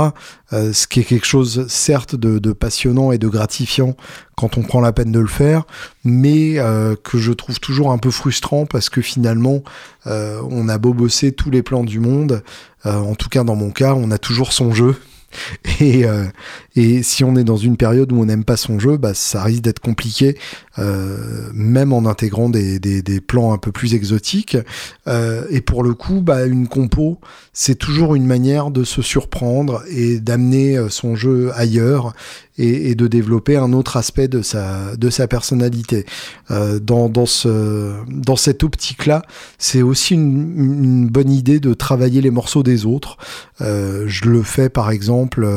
Euh, 0.52 0.74
ce 0.74 0.88
qui 0.88 1.00
est 1.00 1.04
quelque 1.04 1.26
chose, 1.26 1.68
certes, 1.70 2.16
de, 2.16 2.38
de, 2.38 2.52
passionnant 2.52 3.14
et 3.14 3.18
de 3.18 3.30
gratifiant 3.30 3.96
quand 4.36 4.58
on 4.58 4.64
prend 4.64 4.82
la 4.82 4.92
peine 4.92 5.12
de 5.12 5.20
le 5.20 5.28
faire, 5.28 5.64
mais 6.04 6.58
que 7.04 7.18
je 7.20 7.32
trouve 7.32 7.60
toujours 7.60 7.92
un 7.92 8.00
peu 8.00 8.10
frustrant 8.10 8.66
parce 8.66 8.90
que 8.90 9.00
finalement, 9.02 9.64
on 10.06 10.68
a 10.70 10.78
beau 10.80 10.94
bosser 10.94 11.34
tous 11.34 11.52
les 11.52 11.62
plans 11.62 11.84
du 11.84 12.00
monde, 12.00 12.44
en 12.84 13.14
tout 13.14 13.30
cas 13.30 13.44
dans 13.44 13.56
mon 13.56 13.70
cas, 13.70 13.94
on 13.94 14.10
a 14.10 14.18
toujours 14.18 14.52
son 14.52 14.74
jeu. 14.74 14.96
Et, 15.80 16.06
euh, 16.06 16.26
et 16.76 17.04
si 17.04 17.24
on 17.24 17.36
est 17.36 17.44
dans 17.44 17.58
une 17.58 17.78
période 17.78 18.12
où 18.12 18.20
on 18.20 18.26
n'aime 18.26 18.44
pas 18.44 18.58
son 18.58 18.80
jeu, 18.80 18.98
bah, 18.98 19.14
ça 19.14 19.44
risque 19.44 19.62
d'être 19.62 19.80
compliqué, 19.80 20.38
euh, 20.80 21.50
même 21.54 21.94
en 21.94 22.06
intégrant 22.08 22.50
des, 22.50 22.80
des, 22.80 23.22
plans 23.22 23.54
un 23.54 23.60
peu 23.60 23.72
plus 23.72 23.94
exotiques. 23.94 24.58
Euh, 25.08 25.46
et 25.52 25.62
pour 25.62 25.84
le 25.84 25.94
coup, 25.94 26.22
bah, 26.22 26.46
une 26.46 26.68
compo, 26.68 27.20
c'est 27.54 27.76
toujours 27.76 28.16
une 28.16 28.26
manière 28.26 28.72
de 28.72 28.84
se 28.84 29.04
surprendre 29.04 29.84
et 29.88 30.20
d'amener 30.20 30.78
euh, 30.78 30.90
son 30.90 31.16
jeu 31.16 31.52
ailleurs 31.56 32.14
et, 32.58 32.94
de 32.94 33.08
développer 33.08 33.58
un 33.58 33.74
autre 33.74 33.98
aspect 33.98 34.28
de 34.28 34.44
sa, 34.44 34.96
de 34.96 35.10
sa 35.10 35.28
personnalité. 35.28 36.06
Dans, 36.50 37.10
dans, 37.10 37.26
ce, 37.26 37.94
dans 38.08 38.36
cette 38.36 38.64
optique-là, 38.64 39.24
c'est 39.58 39.82
aussi 39.82 40.14
une, 40.14 40.54
une, 40.56 41.08
bonne 41.08 41.32
idée 41.32 41.60
de 41.60 41.74
travailler 41.74 42.22
les 42.22 42.30
morceaux 42.30 42.62
des 42.62 42.86
autres. 42.86 43.18
Je 43.60 44.30
le 44.30 44.44
fais 44.44 44.70
par 44.70 44.92
exemple, 44.92 45.48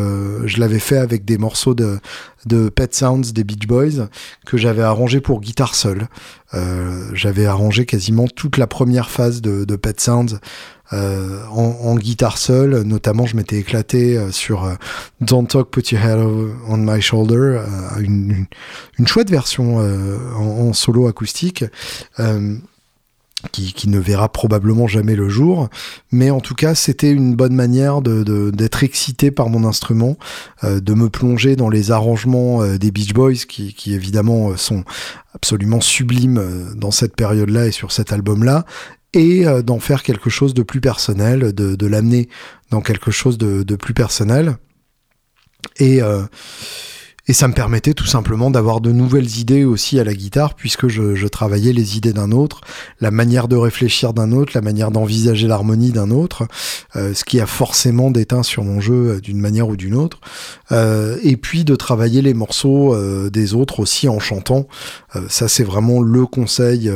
je 0.46 0.58
l'avais 0.58 0.78
fait 0.78 0.96
avec 0.96 1.05
des 1.06 1.38
morceaux 1.38 1.74
de, 1.74 1.98
de 2.46 2.68
Pet 2.68 2.94
Sounds 2.94 3.32
des 3.32 3.44
Beach 3.44 3.66
Boys 3.66 4.08
que 4.44 4.56
j'avais 4.56 4.82
arrangé 4.82 5.20
pour 5.20 5.40
guitare 5.40 5.74
seule. 5.74 6.08
Euh, 6.54 7.10
j'avais 7.12 7.46
arrangé 7.46 7.86
quasiment 7.86 8.26
toute 8.28 8.56
la 8.56 8.66
première 8.66 9.10
phase 9.10 9.42
de, 9.42 9.76
Pet 9.76 10.00
Sounds 10.00 10.38
euh, 10.92 11.44
en, 11.48 11.96
guitare 11.96 12.38
seule. 12.38 12.82
Notamment, 12.82 13.26
je 13.26 13.36
m'étais 13.36 13.56
éclaté 13.56 14.16
euh, 14.16 14.30
sur 14.30 14.70
Don't 15.20 15.46
Talk, 15.46 15.70
Put 15.70 15.92
Your 15.92 16.02
Head 16.02 16.18
on 16.68 16.76
My 16.76 17.00
Shoulder, 17.00 17.62
une, 17.98 18.46
une, 18.98 19.06
chouette 19.06 19.30
version 19.30 19.78
en, 19.78 20.72
solo 20.72 21.08
acoustique. 21.08 21.64
Qui, 23.52 23.88
ne 23.88 23.98
verra 23.98 24.28
probablement 24.30 24.86
jamais 24.86 25.14
le 25.14 25.28
jour, 25.28 25.68
mais 26.10 26.30
en 26.30 26.40
tout 26.40 26.54
cas 26.54 26.74
c'était 26.74 27.10
une 27.10 27.34
bonne 27.34 27.54
manière 27.54 28.02
d'être 28.02 28.24
de, 28.24 28.84
excité 28.84 29.30
par 29.30 29.48
mon 29.48 29.64
instrument, 29.64 30.18
de 30.62 30.94
me 30.94 31.08
plonger 31.08 31.56
dans 31.56 31.68
les 31.68 31.90
arrangements 31.90 32.66
des 32.76 32.90
Beach 32.90 33.14
Boys 33.14 33.46
qui, 33.48 33.94
évidemment 33.94 34.56
sont 34.56 34.84
absolument 35.34 35.80
sublimes 35.80 36.74
dans 36.74 36.90
cette 36.90 37.14
période-là 37.14 37.66
et 37.66 37.70
sur 37.70 37.92
cet 37.92 38.12
album-là, 38.12 38.64
et 39.16 39.46
euh, 39.46 39.62
d'en 39.62 39.80
faire 39.80 40.02
quelque 40.02 40.30
chose 40.30 40.54
de 40.54 40.62
plus 40.62 40.80
personnel, 40.80 41.54
de, 41.54 41.86
l'amener 41.86 42.28
dans 42.70 42.82
quelque 42.82 43.10
chose 43.10 43.38
de, 43.38 43.76
plus 43.76 43.94
personnel. 43.94 44.56
Et, 45.78 46.02
euh, 46.02 46.22
et 47.28 47.32
ça 47.32 47.48
me 47.48 47.54
permettait 47.54 47.94
tout 47.94 48.06
simplement 48.06 48.50
d'avoir 48.50 48.80
de 48.80 48.92
nouvelles 48.92 49.38
idées 49.38 49.64
aussi 49.64 49.98
à 49.98 50.04
la 50.04 50.14
guitare, 50.14 50.54
puisque 50.54 50.88
je, 50.88 51.26
travaillais 51.26 51.72
les 51.72 51.96
idées 51.96 52.12
d'un 52.12 52.30
autre, 52.30 52.60
la 53.00 53.10
manière 53.10 53.48
de 53.48 53.56
réfléchir 53.56 54.12
d'un 54.12 54.32
autre, 54.32 54.52
la 54.54 54.60
manière 54.60 54.90
d'envisager 54.90 55.48
l'harmonie 55.48 55.90
d'un 55.90 56.10
autre, 56.10 56.46
euh, 56.94 57.14
ce 57.14 57.24
qui 57.24 57.40
a 57.40 57.46
forcément 57.46 58.10
déteint 58.10 58.42
sur 58.42 58.62
mon 58.64 58.80
jeu 58.80 59.20
d'une 59.20 59.40
manière 59.40 59.68
ou 59.68 59.76
d'une 59.76 59.94
autre. 59.94 60.20
et 60.70 61.36
puis 61.36 61.64
de 61.64 61.74
travailler 61.74 62.22
les 62.22 62.34
morceaux 62.34 62.96
des 63.30 63.54
autres 63.54 63.80
aussi 63.80 64.08
en 64.08 64.18
chantant. 64.18 64.66
ça 65.28 65.48
c'est 65.48 65.64
vraiment 65.64 66.00
le 66.00 66.26
conseil 66.26 66.90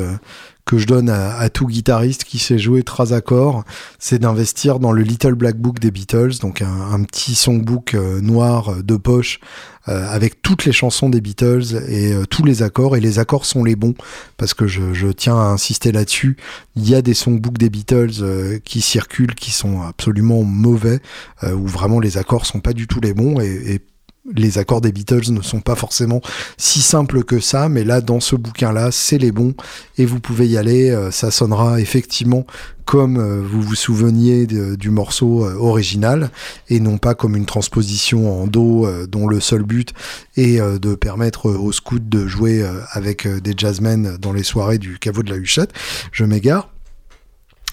que 0.70 0.78
je 0.78 0.86
donne 0.86 1.10
à, 1.10 1.48
tout 1.48 1.66
guitariste 1.66 2.22
qui 2.22 2.38
sait 2.38 2.56
jouer 2.56 2.84
trois 2.84 3.12
accords, 3.12 3.64
c'est 3.98 4.20
d'investir 4.20 4.78
dans 4.78 4.92
le 4.92 5.02
Little 5.02 5.34
Black 5.34 5.56
Book 5.56 5.80
des 5.80 5.90
Beatles, 5.90 6.38
donc 6.40 6.62
un, 6.62 7.02
petit 7.02 7.34
songbook 7.34 7.94
euh, 7.94 8.20
noir 8.20 8.76
de 8.80 8.96
poche 8.96 9.40
euh, 9.88 10.08
avec 10.08 10.42
toutes 10.42 10.64
les 10.66 10.70
chansons 10.70 11.08
des 11.08 11.20
Beatles 11.20 11.82
et 11.88 12.12
euh, 12.12 12.24
tous 12.24 12.44
les 12.44 12.62
accords. 12.62 12.96
Et 12.96 13.00
les 13.00 13.18
accords 13.18 13.46
sont 13.46 13.64
les 13.64 13.74
bons 13.74 13.94
parce 14.36 14.54
que 14.54 14.68
je, 14.68 15.10
tiens 15.10 15.36
à 15.36 15.46
insister 15.46 15.90
là-dessus. 15.90 16.36
Il 16.76 16.88
y 16.88 16.94
a 16.94 17.02
des 17.02 17.14
songbooks 17.14 17.58
des 17.58 17.68
Beatles 17.68 18.60
qui 18.64 18.80
circulent 18.80 19.34
qui 19.34 19.50
sont 19.50 19.82
absolument 19.82 20.44
mauvais, 20.44 21.00
où 21.42 21.66
vraiment 21.66 21.98
les 21.98 22.16
accords 22.16 22.46
sont 22.46 22.60
pas 22.60 22.74
du 22.74 22.86
tout 22.86 23.00
les 23.00 23.12
bons 23.12 23.40
et 23.40 23.80
les 24.34 24.58
accords 24.58 24.80
des 24.80 24.92
Beatles 24.92 25.30
ne 25.30 25.40
sont 25.40 25.60
pas 25.60 25.74
forcément 25.74 26.20
si 26.56 26.82
simples 26.82 27.24
que 27.24 27.40
ça, 27.40 27.68
mais 27.68 27.84
là, 27.84 28.00
dans 28.00 28.20
ce 28.20 28.36
bouquin-là, 28.36 28.90
c'est 28.92 29.18
les 29.18 29.32
bons, 29.32 29.54
et 29.98 30.04
vous 30.04 30.20
pouvez 30.20 30.46
y 30.46 30.58
aller, 30.58 30.90
euh, 30.90 31.10
ça 31.10 31.30
sonnera 31.30 31.80
effectivement 31.80 32.46
comme 32.84 33.18
euh, 33.18 33.40
vous 33.40 33.62
vous 33.62 33.74
souveniez 33.74 34.46
du 34.46 34.90
morceau 34.90 35.44
euh, 35.44 35.54
original, 35.54 36.30
et 36.68 36.80
non 36.80 36.98
pas 36.98 37.14
comme 37.14 37.36
une 37.36 37.46
transposition 37.46 38.42
en 38.42 38.46
Do 38.46 38.86
dont 39.06 39.26
le 39.26 39.40
seul 39.40 39.62
but 39.62 39.92
est 40.36 40.60
de 40.60 40.94
permettre 40.94 41.50
aux 41.50 41.72
scouts 41.72 41.98
de 41.98 42.26
jouer 42.26 42.64
avec 42.92 43.26
des 43.26 43.54
jazzmen 43.56 44.16
dans 44.20 44.32
les 44.32 44.42
soirées 44.42 44.78
du 44.78 44.98
caveau 44.98 45.22
de 45.22 45.30
la 45.30 45.36
Huchette. 45.36 45.72
Je 46.12 46.24
m'égare. 46.24 46.68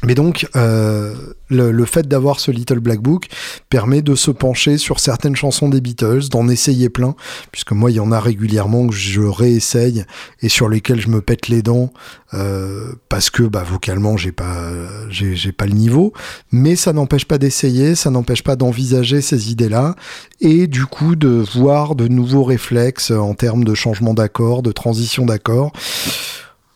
Mais 0.03 0.13
donc, 0.13 0.47
euh, 0.55 1.15
le, 1.49 1.85
fait 1.85 2.07
d'avoir 2.07 2.39
ce 2.39 2.51
Little 2.51 2.79
Black 2.79 3.01
Book 3.01 3.27
permet 3.69 4.03
de 4.03 4.13
se 4.13 4.29
pencher 4.29 4.77
sur 4.77 4.99
certaines 4.99 5.35
chansons 5.35 5.69
des 5.69 5.81
Beatles, 5.81 6.29
d'en 6.29 6.47
essayer 6.49 6.89
plein, 6.89 7.15
puisque 7.51 7.71
moi, 7.71 7.89
il 7.89 7.95
y 7.95 7.99
en 7.99 8.11
a 8.11 8.19
régulièrement 8.19 8.87
que 8.87 8.93
je 8.93 9.21
réessaye 9.21 10.05
et 10.41 10.49
sur 10.49 10.69
lesquels 10.69 11.01
je 11.01 11.09
me 11.09 11.21
pète 11.21 11.47
les 11.47 11.63
dents 11.63 11.91
euh, 12.35 12.93
parce 13.09 13.31
que 13.31 13.41
bah, 13.41 13.63
vocalement, 13.63 14.17
j'ai 14.17 14.31
pas, 14.31 14.69
j'ai 15.09 15.51
pas 15.51 15.65
le 15.65 15.73
niveau. 15.73 16.13
Mais 16.51 16.75
ça 16.75 16.93
n'empêche 16.93 17.25
pas 17.25 17.39
d'essayer, 17.39 17.95
ça 17.95 18.11
n'empêche 18.11 18.43
pas 18.43 18.55
d'envisager 18.55 19.21
ces 19.21 19.51
idées-là 19.51 19.95
et 20.41 20.67
du 20.67 20.85
coup 20.85 21.15
de 21.15 21.43
voir 21.55 21.95
de 21.95 22.07
nouveaux 22.07 22.43
réflexes 22.43 23.09
en 23.09 23.33
termes 23.33 23.63
de 23.63 23.73
changement 23.73 24.13
d'accord, 24.13 24.61
de 24.61 24.71
transition 24.71 25.25
d'accord. 25.25 25.71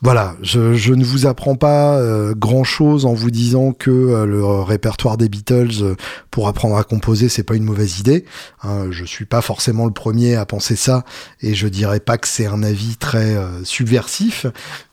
Voilà, 0.03 0.35
je, 0.41 0.93
ne 0.93 1.03
vous 1.03 1.27
apprends 1.27 1.55
pas 1.55 1.99
euh, 1.99 2.33
grand-chose 2.35 3.05
en 3.05 3.13
vous 3.13 3.29
disant 3.29 3.71
que 3.71 3.91
euh, 3.91 4.25
le 4.25 4.43
répertoire 4.43 5.15
des 5.15 5.29
Beatles 5.29 5.83
euh, 5.83 5.95
pour 6.31 6.47
apprendre 6.47 6.75
à 6.75 6.83
composer, 6.83 7.29
c'est 7.29 7.43
pas 7.43 7.53
une 7.53 7.65
mauvaise 7.65 7.99
idée. 7.99 8.25
Hein, 8.63 8.87
je 8.89 9.05
suis 9.05 9.25
pas 9.25 9.41
forcément 9.41 9.85
le 9.85 9.91
premier 9.91 10.35
à 10.35 10.45
penser 10.47 10.75
ça, 10.75 11.03
et 11.41 11.53
je 11.53 11.67
dirais 11.67 11.99
pas 11.99 12.17
que 12.17 12.27
c'est 12.27 12.47
un 12.47 12.63
avis 12.63 12.97
très 12.97 13.37
subversif, 13.63 14.47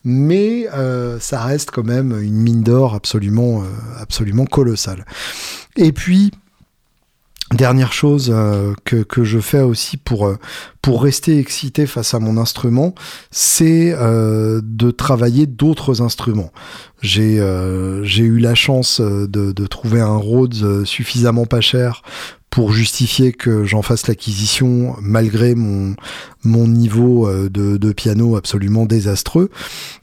mais 0.05 0.67
ça 1.21 1.43
reste 1.43 1.71
quand 1.71 1.85
même 1.85 2.21
une 2.23 2.37
mine 2.37 2.63
d'or 2.63 2.95
absolument, 2.95 3.63
absolument 3.99 4.45
colossale. 4.45 5.05
Et 5.77 5.93
puis, 5.93 6.33
Dernière 7.55 7.95
chose 7.95 8.31
euh, 8.31 8.75
que, 8.85 8.97
que, 8.97 9.25
je 9.25 9.39
fais 9.39 9.63
aussi 9.63 9.97
pour, 9.97 10.27
euh, 10.27 10.37
pour 10.83 11.03
rester 11.03 11.39
excité 11.39 11.87
face 11.87 12.13
à 12.13 12.19
mon 12.19 12.37
instrument, 12.37 12.95
c'est 13.31 13.95
euh, 13.95 14.61
de 14.63 14.91
travailler 14.91 15.47
d'autres 15.47 16.03
instruments. 16.03 16.53
J'ai 17.01 17.41
j'ai 18.03 18.25
eu 18.25 18.39
la 18.39 18.57
chance 18.57 19.01
de, 19.01 19.53
de, 19.53 19.67
trouver 19.67 20.01
un 20.01 20.17
Rhodes 20.17 20.85
suffisamment 20.85 21.47
pas 21.47 21.61
cher 21.61 22.03
pour 22.51 22.73
justifier 22.73 23.33
que 23.33 23.65
j'en 23.65 23.83
fasse 23.83 24.09
l'acquisition 24.09 24.97
malgré 25.01 25.55
mon, 25.55 25.95
mon 26.43 26.67
niveau 26.67 27.31
de, 27.31 27.77
de 27.77 27.93
piano 27.93 28.35
absolument 28.35 28.85
désastreux. 28.85 29.49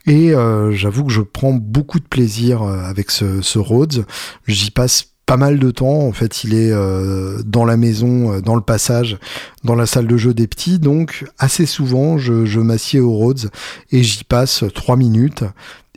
Et 0.07 0.31
j'avoue 0.71 1.03
que 1.03 1.11
je 1.11 1.21
prends 1.21 1.51
beaucoup 1.51 1.99
de 1.99 2.05
plaisir 2.05 2.61
avec 2.63 3.11
ce, 3.11 3.41
ce 3.41 3.59
Rhodes. 3.59 4.05
J'y 4.47 4.71
passe 4.71 5.14
pas 5.25 5.37
mal 5.37 5.59
de 5.59 5.71
temps. 5.71 5.99
En 6.01 6.11
fait, 6.11 6.43
il 6.43 6.53
est 6.53 6.71
euh, 6.71 7.41
dans 7.45 7.65
la 7.65 7.77
maison, 7.77 8.33
euh, 8.33 8.41
dans 8.41 8.55
le 8.55 8.61
passage, 8.61 9.17
dans 9.63 9.75
la 9.75 9.85
salle 9.85 10.07
de 10.07 10.17
jeu 10.17 10.33
des 10.33 10.47
petits. 10.47 10.79
Donc, 10.79 11.25
assez 11.37 11.65
souvent, 11.65 12.17
je, 12.17 12.45
je 12.45 12.59
m'assieds 12.59 12.99
au 12.99 13.11
Rhodes 13.11 13.49
et 13.91 14.03
j'y 14.03 14.23
passe 14.23 14.63
trois 14.73 14.97
minutes. 14.97 15.43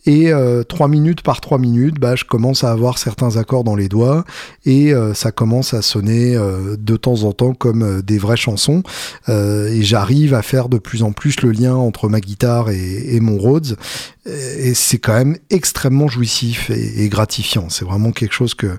Et 0.07 0.33
euh, 0.33 0.63
trois 0.63 0.89
minutes 0.89 1.23
par 1.23 1.41
trois 1.41 1.59
minutes, 1.59 1.99
bah, 1.99 2.17
je 2.17 2.25
commence 2.25 2.65
à 2.65 2.71
avoir 2.71 2.99
certains 2.99 3.37
accords 3.37 3.65
dans 3.65 3.77
les 3.77 3.89
doigts 3.89 4.25
et 4.65 4.93
euh, 4.93 5.15
ça 5.15 5.33
commence 5.33 5.75
à 5.75 5.83
sonner 5.83 6.35
euh, 6.37 6.77
de 6.79 6.97
temps 6.97 7.25
en 7.25 7.33
temps 7.33 7.55
comme 7.55 8.03
des 8.03 8.19
vraies 8.19 8.37
chansons. 8.37 8.83
et 9.29 9.83
j'arrive 9.83 10.35
à 10.35 10.43
faire 10.43 10.69
de 10.69 10.79
plus 10.79 11.03
en 11.03 11.13
plus 11.13 11.43
le 11.43 11.51
lien 11.51 11.75
entre 11.75 12.09
ma 12.09 12.21
guitare 12.21 12.71
et, 12.71 13.21
mon 13.21 13.39
Rhodes. 13.39 13.77
Et 14.27 14.75
c'est 14.75 14.99
quand 14.99 15.15
même 15.15 15.37
extrêmement 15.51 16.09
jouissif 16.09 16.71
et, 16.71 17.09
gratifiant. 17.09 17.69
C'est 17.69 17.85
vraiment 17.85 18.13
quelque 18.13 18.35
chose 18.35 18.55
que, 18.55 18.79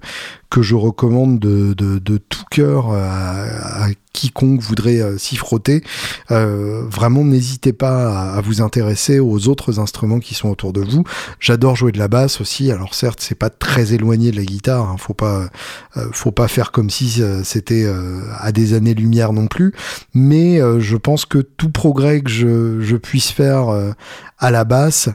que 0.49 0.61
je 0.61 0.75
recommande 0.75 1.39
de, 1.39 1.73
de, 1.73 2.17
tout 2.17 2.43
cœur 2.51 2.91
à, 2.91 3.85
à 3.85 3.89
quiconque 4.13 4.61
voudrait 4.61 4.99
euh, 4.99 5.17
s'y 5.17 5.35
frotter, 5.35 5.83
euh, 6.31 6.83
vraiment 6.89 7.23
n'hésitez 7.23 7.73
pas 7.73 8.33
à, 8.33 8.41
vous 8.41 8.61
intéresser 8.61 9.19
aux 9.19 9.47
autres 9.47 9.79
instruments 9.79 10.19
qui 10.19 10.33
sont 10.33 10.49
autour 10.49 10.73
de 10.73 10.81
vous. 10.81 11.03
J'adore 11.39 11.75
jouer 11.75 11.91
de 11.91 11.99
la 11.99 12.07
basse 12.07 12.41
aussi. 12.41 12.71
Alors 12.71 12.95
certes, 12.95 13.19
c'est 13.21 13.35
pas 13.35 13.49
très 13.49 13.93
éloigné 13.93 14.31
de 14.31 14.37
la 14.37 14.43
guitare. 14.43 14.89
Hein, 14.89 14.95
faut 14.97 15.13
pas, 15.13 15.49
euh, 15.97 16.09
faut 16.11 16.31
pas 16.31 16.47
faire 16.47 16.71
comme 16.71 16.89
si 16.89 17.21
c'était 17.43 17.87
à 18.39 18.51
des 18.51 18.73
années-lumière 18.73 19.33
non 19.33 19.47
plus. 19.47 19.73
Mais 20.13 20.59
je 20.79 20.97
pense 20.97 21.25
que 21.25 21.39
tout 21.39 21.69
progrès 21.69 22.21
que 22.21 22.29
je, 22.29 22.81
je 22.81 22.95
puisse 22.95 23.31
faire 23.31 23.69
à 24.37 24.51
la 24.51 24.63
basse 24.63 25.09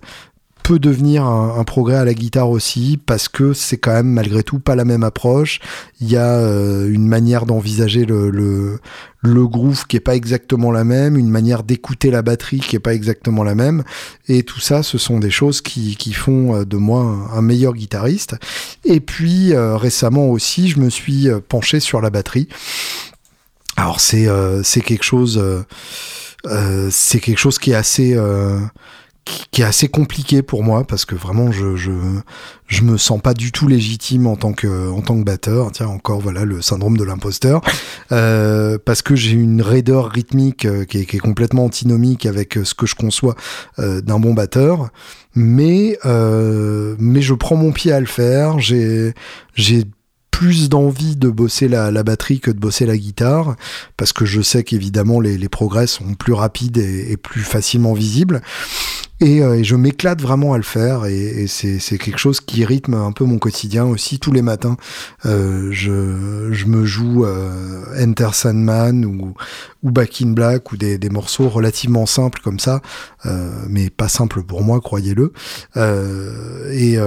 peut 0.64 0.78
devenir 0.78 1.26
un, 1.26 1.62
progrès 1.62 1.96
à 1.96 2.06
la 2.06 2.14
guitare 2.14 2.48
aussi 2.48 2.98
parce 3.04 3.28
que 3.28 3.52
c'est 3.52 3.76
quand 3.76 3.92
même 3.92 4.08
malgré 4.08 4.42
tout 4.42 4.58
pas 4.58 4.74
la 4.74 4.86
même 4.86 5.04
approche. 5.04 5.60
Il 6.00 6.10
y 6.10 6.16
a 6.16 6.38
euh, 6.38 6.90
une 6.90 7.06
manière 7.06 7.44
d'envisager 7.44 8.06
le, 8.06 8.80
groove 9.22 9.86
qui 9.86 9.96
est 9.96 10.00
pas 10.00 10.16
exactement 10.16 10.72
la 10.72 10.84
même, 10.84 11.18
une 11.18 11.28
manière 11.28 11.64
d'écouter 11.64 12.10
la 12.10 12.22
batterie 12.22 12.60
qui 12.60 12.76
est 12.76 12.80
pas 12.80 12.94
exactement 12.94 13.44
la 13.44 13.54
même. 13.54 13.84
Et 14.26 14.42
tout 14.42 14.58
ça, 14.58 14.82
ce 14.82 14.96
sont 14.96 15.20
des 15.20 15.30
choses 15.30 15.60
qui, 15.60 15.96
qui 15.96 16.14
font 16.14 16.56
euh, 16.56 16.64
de 16.64 16.78
moi 16.78 17.28
un, 17.34 17.42
meilleur 17.42 17.74
guitariste. 17.74 18.36
Et 18.86 19.00
puis 19.00 19.52
euh, 19.52 19.76
récemment 19.76 20.28
aussi, 20.28 20.68
je 20.68 20.80
me 20.80 20.88
suis 20.88 21.28
penché 21.46 21.78
sur 21.78 22.00
la 22.00 22.08
batterie. 22.08 22.48
Alors 23.76 24.00
c'est 24.00 24.28
c'est 24.62 24.80
quelque 24.80 25.04
chose 25.04 25.42
c'est 26.90 27.20
quelque 27.20 27.38
chose 27.38 27.58
qui 27.58 27.72
est 27.72 27.74
assez 27.74 28.16
qui, 29.24 29.62
est 29.62 29.64
assez 29.64 29.88
compliqué 29.88 30.42
pour 30.42 30.62
moi 30.62 30.84
parce 30.84 31.04
que 31.04 31.14
vraiment 31.14 31.50
je, 31.52 31.76
je 31.76 31.92
je 32.66 32.82
me 32.82 32.96
sens 32.96 33.20
pas 33.20 33.34
du 33.34 33.52
tout 33.52 33.68
légitime 33.68 34.26
en 34.26 34.36
tant 34.36 34.52
que 34.52 34.90
en 34.90 35.00
tant 35.00 35.18
que 35.18 35.24
batteur. 35.24 35.70
Tiens 35.72 35.88
encore 35.88 36.20
voilà 36.20 36.44
le 36.44 36.62
syndrome 36.62 36.96
de 36.96 37.04
l'imposteur. 37.04 37.60
Euh, 38.12 38.76
parce 38.84 39.00
que 39.00 39.16
j'ai 39.16 39.32
une 39.32 39.62
raideur 39.62 40.10
rythmique 40.10 40.66
euh, 40.66 40.84
qui, 40.84 40.98
est, 40.98 41.06
qui, 41.06 41.16
est, 41.16 41.20
complètement 41.20 41.64
antinomique 41.64 42.26
avec 42.26 42.58
euh, 42.58 42.64
ce 42.64 42.74
que 42.74 42.86
je 42.86 42.94
conçois 42.94 43.34
euh, 43.78 44.02
d'un 44.02 44.20
bon 44.20 44.34
batteur. 44.34 44.90
Mais 45.34 45.98
euh, 46.04 46.94
mais 46.98 47.22
je 47.22 47.32
prends 47.34 47.56
mon 47.56 47.72
pied 47.72 47.92
à 47.92 48.00
le 48.00 48.06
faire. 48.06 48.58
J'ai 48.58 49.14
j'ai 49.54 49.84
plus 50.30 50.68
d'envie 50.68 51.16
de 51.16 51.28
bosser 51.28 51.68
la, 51.68 51.92
la, 51.92 52.02
batterie 52.02 52.40
que 52.40 52.50
de 52.50 52.58
bosser 52.58 52.86
la 52.86 52.96
guitare, 52.96 53.54
parce 53.96 54.12
que 54.12 54.24
je 54.24 54.42
sais 54.42 54.64
qu'évidemment 54.64 55.20
les, 55.20 55.38
les, 55.38 55.48
progrès 55.48 55.86
sont 55.86 56.14
plus 56.14 56.32
rapides 56.32 56.76
et, 56.76 57.12
et 57.12 57.16
plus 57.16 57.42
facilement 57.42 57.94
visibles. 57.94 58.42
Et, 59.20 59.42
euh, 59.42 59.54
et 59.54 59.64
je 59.64 59.76
m'éclate 59.76 60.20
vraiment 60.20 60.54
à 60.54 60.56
le 60.56 60.64
faire, 60.64 61.06
et, 61.06 61.46
c'est 61.46 61.98
quelque 61.98 62.18
chose 62.18 62.40
qui 62.40 62.64
rythme 62.64 62.94
un 62.94 63.12
peu 63.12 63.24
mon 63.24 63.38
quotidien 63.38 63.84
aussi. 63.84 64.18
Tous 64.18 64.32
les 64.32 64.42
matins, 64.42 64.76
euh, 65.24 65.68
je, 65.70 66.66
me 66.66 66.84
joue 66.84 67.24
euh, 67.24 67.84
Enter 67.98 68.30
Sandman 68.32 69.04
ou, 69.04 69.34
Back 69.82 70.20
in 70.22 70.30
Black 70.30 70.72
ou 70.72 70.76
des, 70.76 70.98
morceaux 71.10 71.48
relativement 71.48 72.06
simples 72.06 72.40
comme 72.42 72.58
ça, 72.58 72.82
mais 73.68 73.90
pas 73.90 74.08
simples 74.08 74.42
pour 74.42 74.64
moi, 74.64 74.80
croyez-le. 74.80 75.32
Et, 76.72 76.98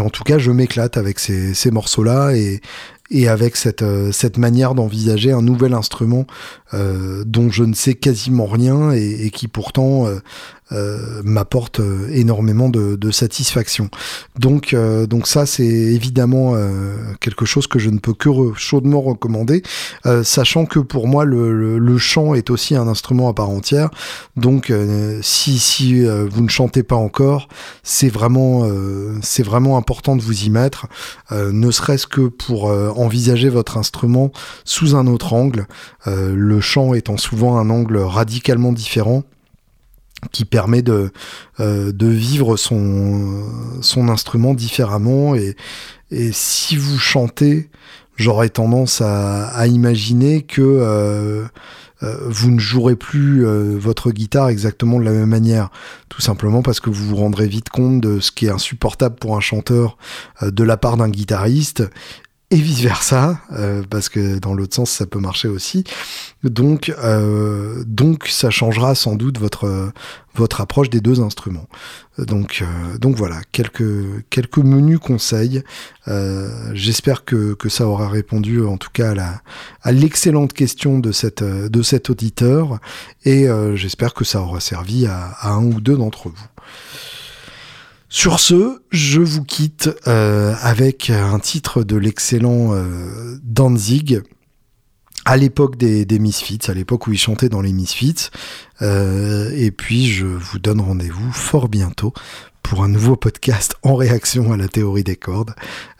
en 0.00 0.10
tout 0.10 0.24
cas, 0.24 0.38
je 0.38 0.50
m'éclate 0.50 0.96
avec 0.96 1.20
ces, 1.20 1.54
ces 1.54 1.70
morceaux-là 1.70 2.32
et, 2.34 2.60
et 3.10 3.28
avec 3.28 3.56
cette, 3.56 3.82
euh, 3.82 4.12
cette 4.12 4.38
manière 4.38 4.74
d'envisager 4.74 5.32
un 5.32 5.42
nouvel 5.42 5.74
instrument 5.74 6.26
euh, 6.74 7.24
dont 7.26 7.50
je 7.50 7.64
ne 7.64 7.74
sais 7.74 7.94
quasiment 7.94 8.46
rien 8.46 8.92
et, 8.92 9.26
et 9.26 9.30
qui 9.30 9.48
pourtant 9.48 10.06
euh, 10.72 11.22
m'apporte 11.22 11.78
euh, 11.78 12.08
énormément 12.10 12.68
de, 12.68 12.96
de, 12.96 13.10
satisfaction. 13.12 13.88
Donc, 14.36 14.74
euh, 14.74 15.06
donc 15.06 15.28
ça, 15.28 15.46
c'est 15.46 15.62
évidemment 15.62 16.54
quelque 17.20 17.44
chose 17.44 17.68
que 17.68 17.78
je 17.78 17.88
ne 17.88 17.98
peux 17.98 18.14
que 18.14 18.28
chaudement 18.56 19.00
recommander, 19.00 19.62
sachant 20.22 20.66
que 20.66 20.80
pour 20.80 21.06
moi, 21.06 21.24
le, 21.24 21.78
le, 21.78 21.98
chant 21.98 22.34
est 22.34 22.50
aussi 22.50 22.74
un 22.74 22.88
instrument 22.88 23.28
à 23.28 23.34
part 23.34 23.50
entière. 23.50 23.90
Donc, 24.36 24.72
si, 25.22 25.58
si 25.58 26.04
vous 26.04 26.42
ne 26.42 26.48
chantez 26.48 26.82
pas 26.82 26.96
encore, 26.96 27.48
c'est 27.82 28.08
vraiment, 28.08 28.68
c'est 29.22 29.42
vraiment 29.42 29.76
important 29.76 30.16
de 30.16 30.22
vous 30.22 30.44
y 30.44 30.50
mettre, 30.50 30.86
ne 31.30 31.70
serait-ce 31.70 32.06
que 32.06 32.22
pour 32.22 32.64
envisager 32.64 33.48
votre 33.48 33.76
instrument 33.76 34.32
sous 34.64 34.96
un 34.96 35.06
autre 35.06 35.32
angle, 35.32 35.66
le 36.06 36.60
chant 36.60 36.94
étant 36.94 37.16
souvent 37.16 37.58
un 37.58 37.70
angle 37.70 37.98
radicalement 37.98 38.72
différent 38.72 39.24
qui 40.32 40.44
permet 40.44 40.82
de, 40.82 41.12
de 41.58 42.06
vivre 42.06 42.56
son, 42.56 43.44
son 43.82 44.08
instrument 44.08 44.54
différemment. 44.54 45.34
Et, 45.34 45.56
et 46.10 46.30
si 46.32 46.76
vous 46.76 46.98
chantez, 46.98 47.68
j'aurais 48.16 48.48
tendance 48.48 49.02
à, 49.02 49.66
imaginer 49.66 50.42
que 50.42 51.46
euh, 52.02 52.16
vous 52.26 52.50
ne 52.50 52.58
jouerez 52.58 52.94
plus 52.94 53.46
euh, 53.46 53.76
votre 53.78 54.10
guitare 54.10 54.50
exactement 54.50 54.98
de 54.98 55.04
la 55.04 55.12
même 55.12 55.30
manière. 55.30 55.70
Tout 56.10 56.20
simplement 56.20 56.62
parce 56.62 56.78
que 56.78 56.90
vous 56.90 57.06
vous 57.06 57.16
rendrez 57.16 57.48
vite 57.48 57.70
compte 57.70 58.02
de 58.02 58.20
ce 58.20 58.30
qui 58.30 58.46
est 58.46 58.50
insupportable 58.50 59.16
pour 59.16 59.36
un 59.36 59.40
chanteur 59.40 59.96
euh, 60.42 60.50
de 60.50 60.62
la 60.62 60.76
part 60.76 60.98
d'un 60.98 61.08
guitariste 61.08 61.84
et 62.50 62.56
vice 62.56 62.80
versa, 62.80 63.40
parce 63.90 64.08
que 64.08 64.38
dans 64.38 64.54
l'autre 64.54 64.74
sens 64.74 64.90
ça 64.90 65.06
peut 65.06 65.18
marcher 65.18 65.48
aussi. 65.48 65.84
Donc, 66.44 66.94
donc 67.86 68.28
ça 68.28 68.50
changera 68.50 68.94
sans 68.94 69.16
doute 69.16 69.38
votre 69.38 69.92
votre 70.36 70.60
approche 70.60 70.90
des 70.90 71.00
deux 71.00 71.20
instruments. 71.20 71.68
Donc, 72.18 72.62
euh, 72.62 72.98
donc 72.98 73.16
voilà, 73.16 73.40
quelques, 73.52 74.24
quelques 74.30 74.58
menus 74.58 74.98
conseils. 74.98 75.62
Euh, 76.08 76.70
j'espère 76.74 77.24
que, 77.24 77.54
que, 77.54 77.68
ça 77.68 77.86
aura 77.86 78.08
répondu 78.08 78.64
en 78.64 78.76
tout 78.76 78.90
cas 78.92 79.14
à 79.82 79.92
l'excellente 79.92 80.52
question 80.52 80.98
de, 80.98 81.12
cette, 81.12 81.42
de 81.42 81.82
cet 81.82 82.10
auditeur 82.10 82.78
et 83.24 83.48
euh, 83.48 83.76
j'espère 83.76 84.14
que 84.14 84.24
ça 84.24 84.40
aura 84.40 84.60
servi 84.60 85.06
à, 85.06 85.30
à 85.40 85.50
un 85.50 85.64
ou 85.64 85.80
deux 85.80 85.96
d'entre 85.96 86.28
vous. 86.28 86.46
Sur 88.08 88.40
ce, 88.40 88.82
je 88.90 89.20
vous 89.20 89.44
quitte 89.44 89.90
avec 90.06 91.10
un 91.10 91.38
titre 91.38 91.82
de 91.82 91.96
l'excellent 91.96 92.72
Danzig, 93.42 94.22
à 95.26 95.36
l'époque 95.36 95.76
des, 95.76 96.18
Misfits, 96.20 96.60
à 96.68 96.72
l'époque 96.72 97.08
où 97.08 97.12
il 97.12 97.18
chantait 97.18 97.48
dans 97.48 97.60
les 97.60 97.72
Misfits. 97.72 98.30
Euh, 98.80 99.50
et 99.54 99.72
puis 99.72 100.06
je 100.06 100.24
vous 100.24 100.60
donne 100.60 100.80
rendez-vous 100.80 101.32
fort 101.32 101.68
bientôt 101.68 102.14
pour 102.62 102.84
un 102.84 102.88
nouveau 102.88 103.16
podcast 103.16 103.74
en 103.82 103.96
réaction 103.96 104.52
à 104.52 104.56
la 104.56 104.68
théorie 104.68 105.04
des 105.04 105.16
cordes, 105.16 105.54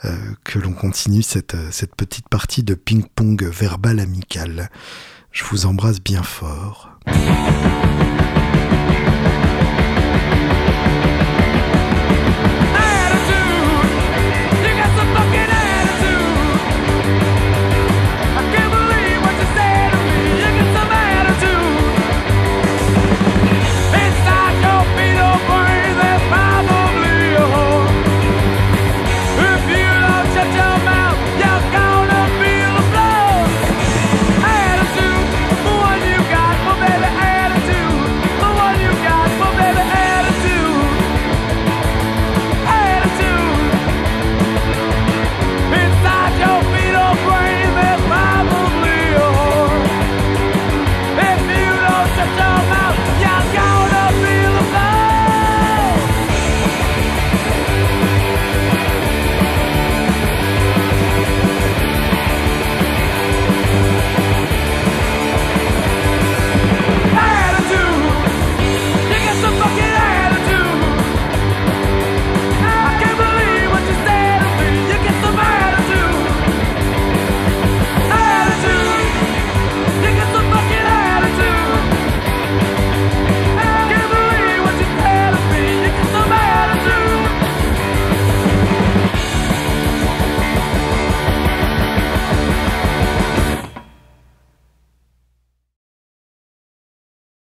euh, 0.05 0.17
que 0.45 0.59
l'on 0.61 0.73
continue 0.73 1.23
cette 1.23 1.55
petite 1.97 2.29
partie 2.29 2.63
de 2.63 2.75
ping-pong 2.75 3.45
verbal 3.45 3.99
amical. 3.99 4.71
Je 5.33 5.45
vous 5.45 5.67
embrasse 5.67 6.01
bien 6.01 6.23
fort. 6.23 6.91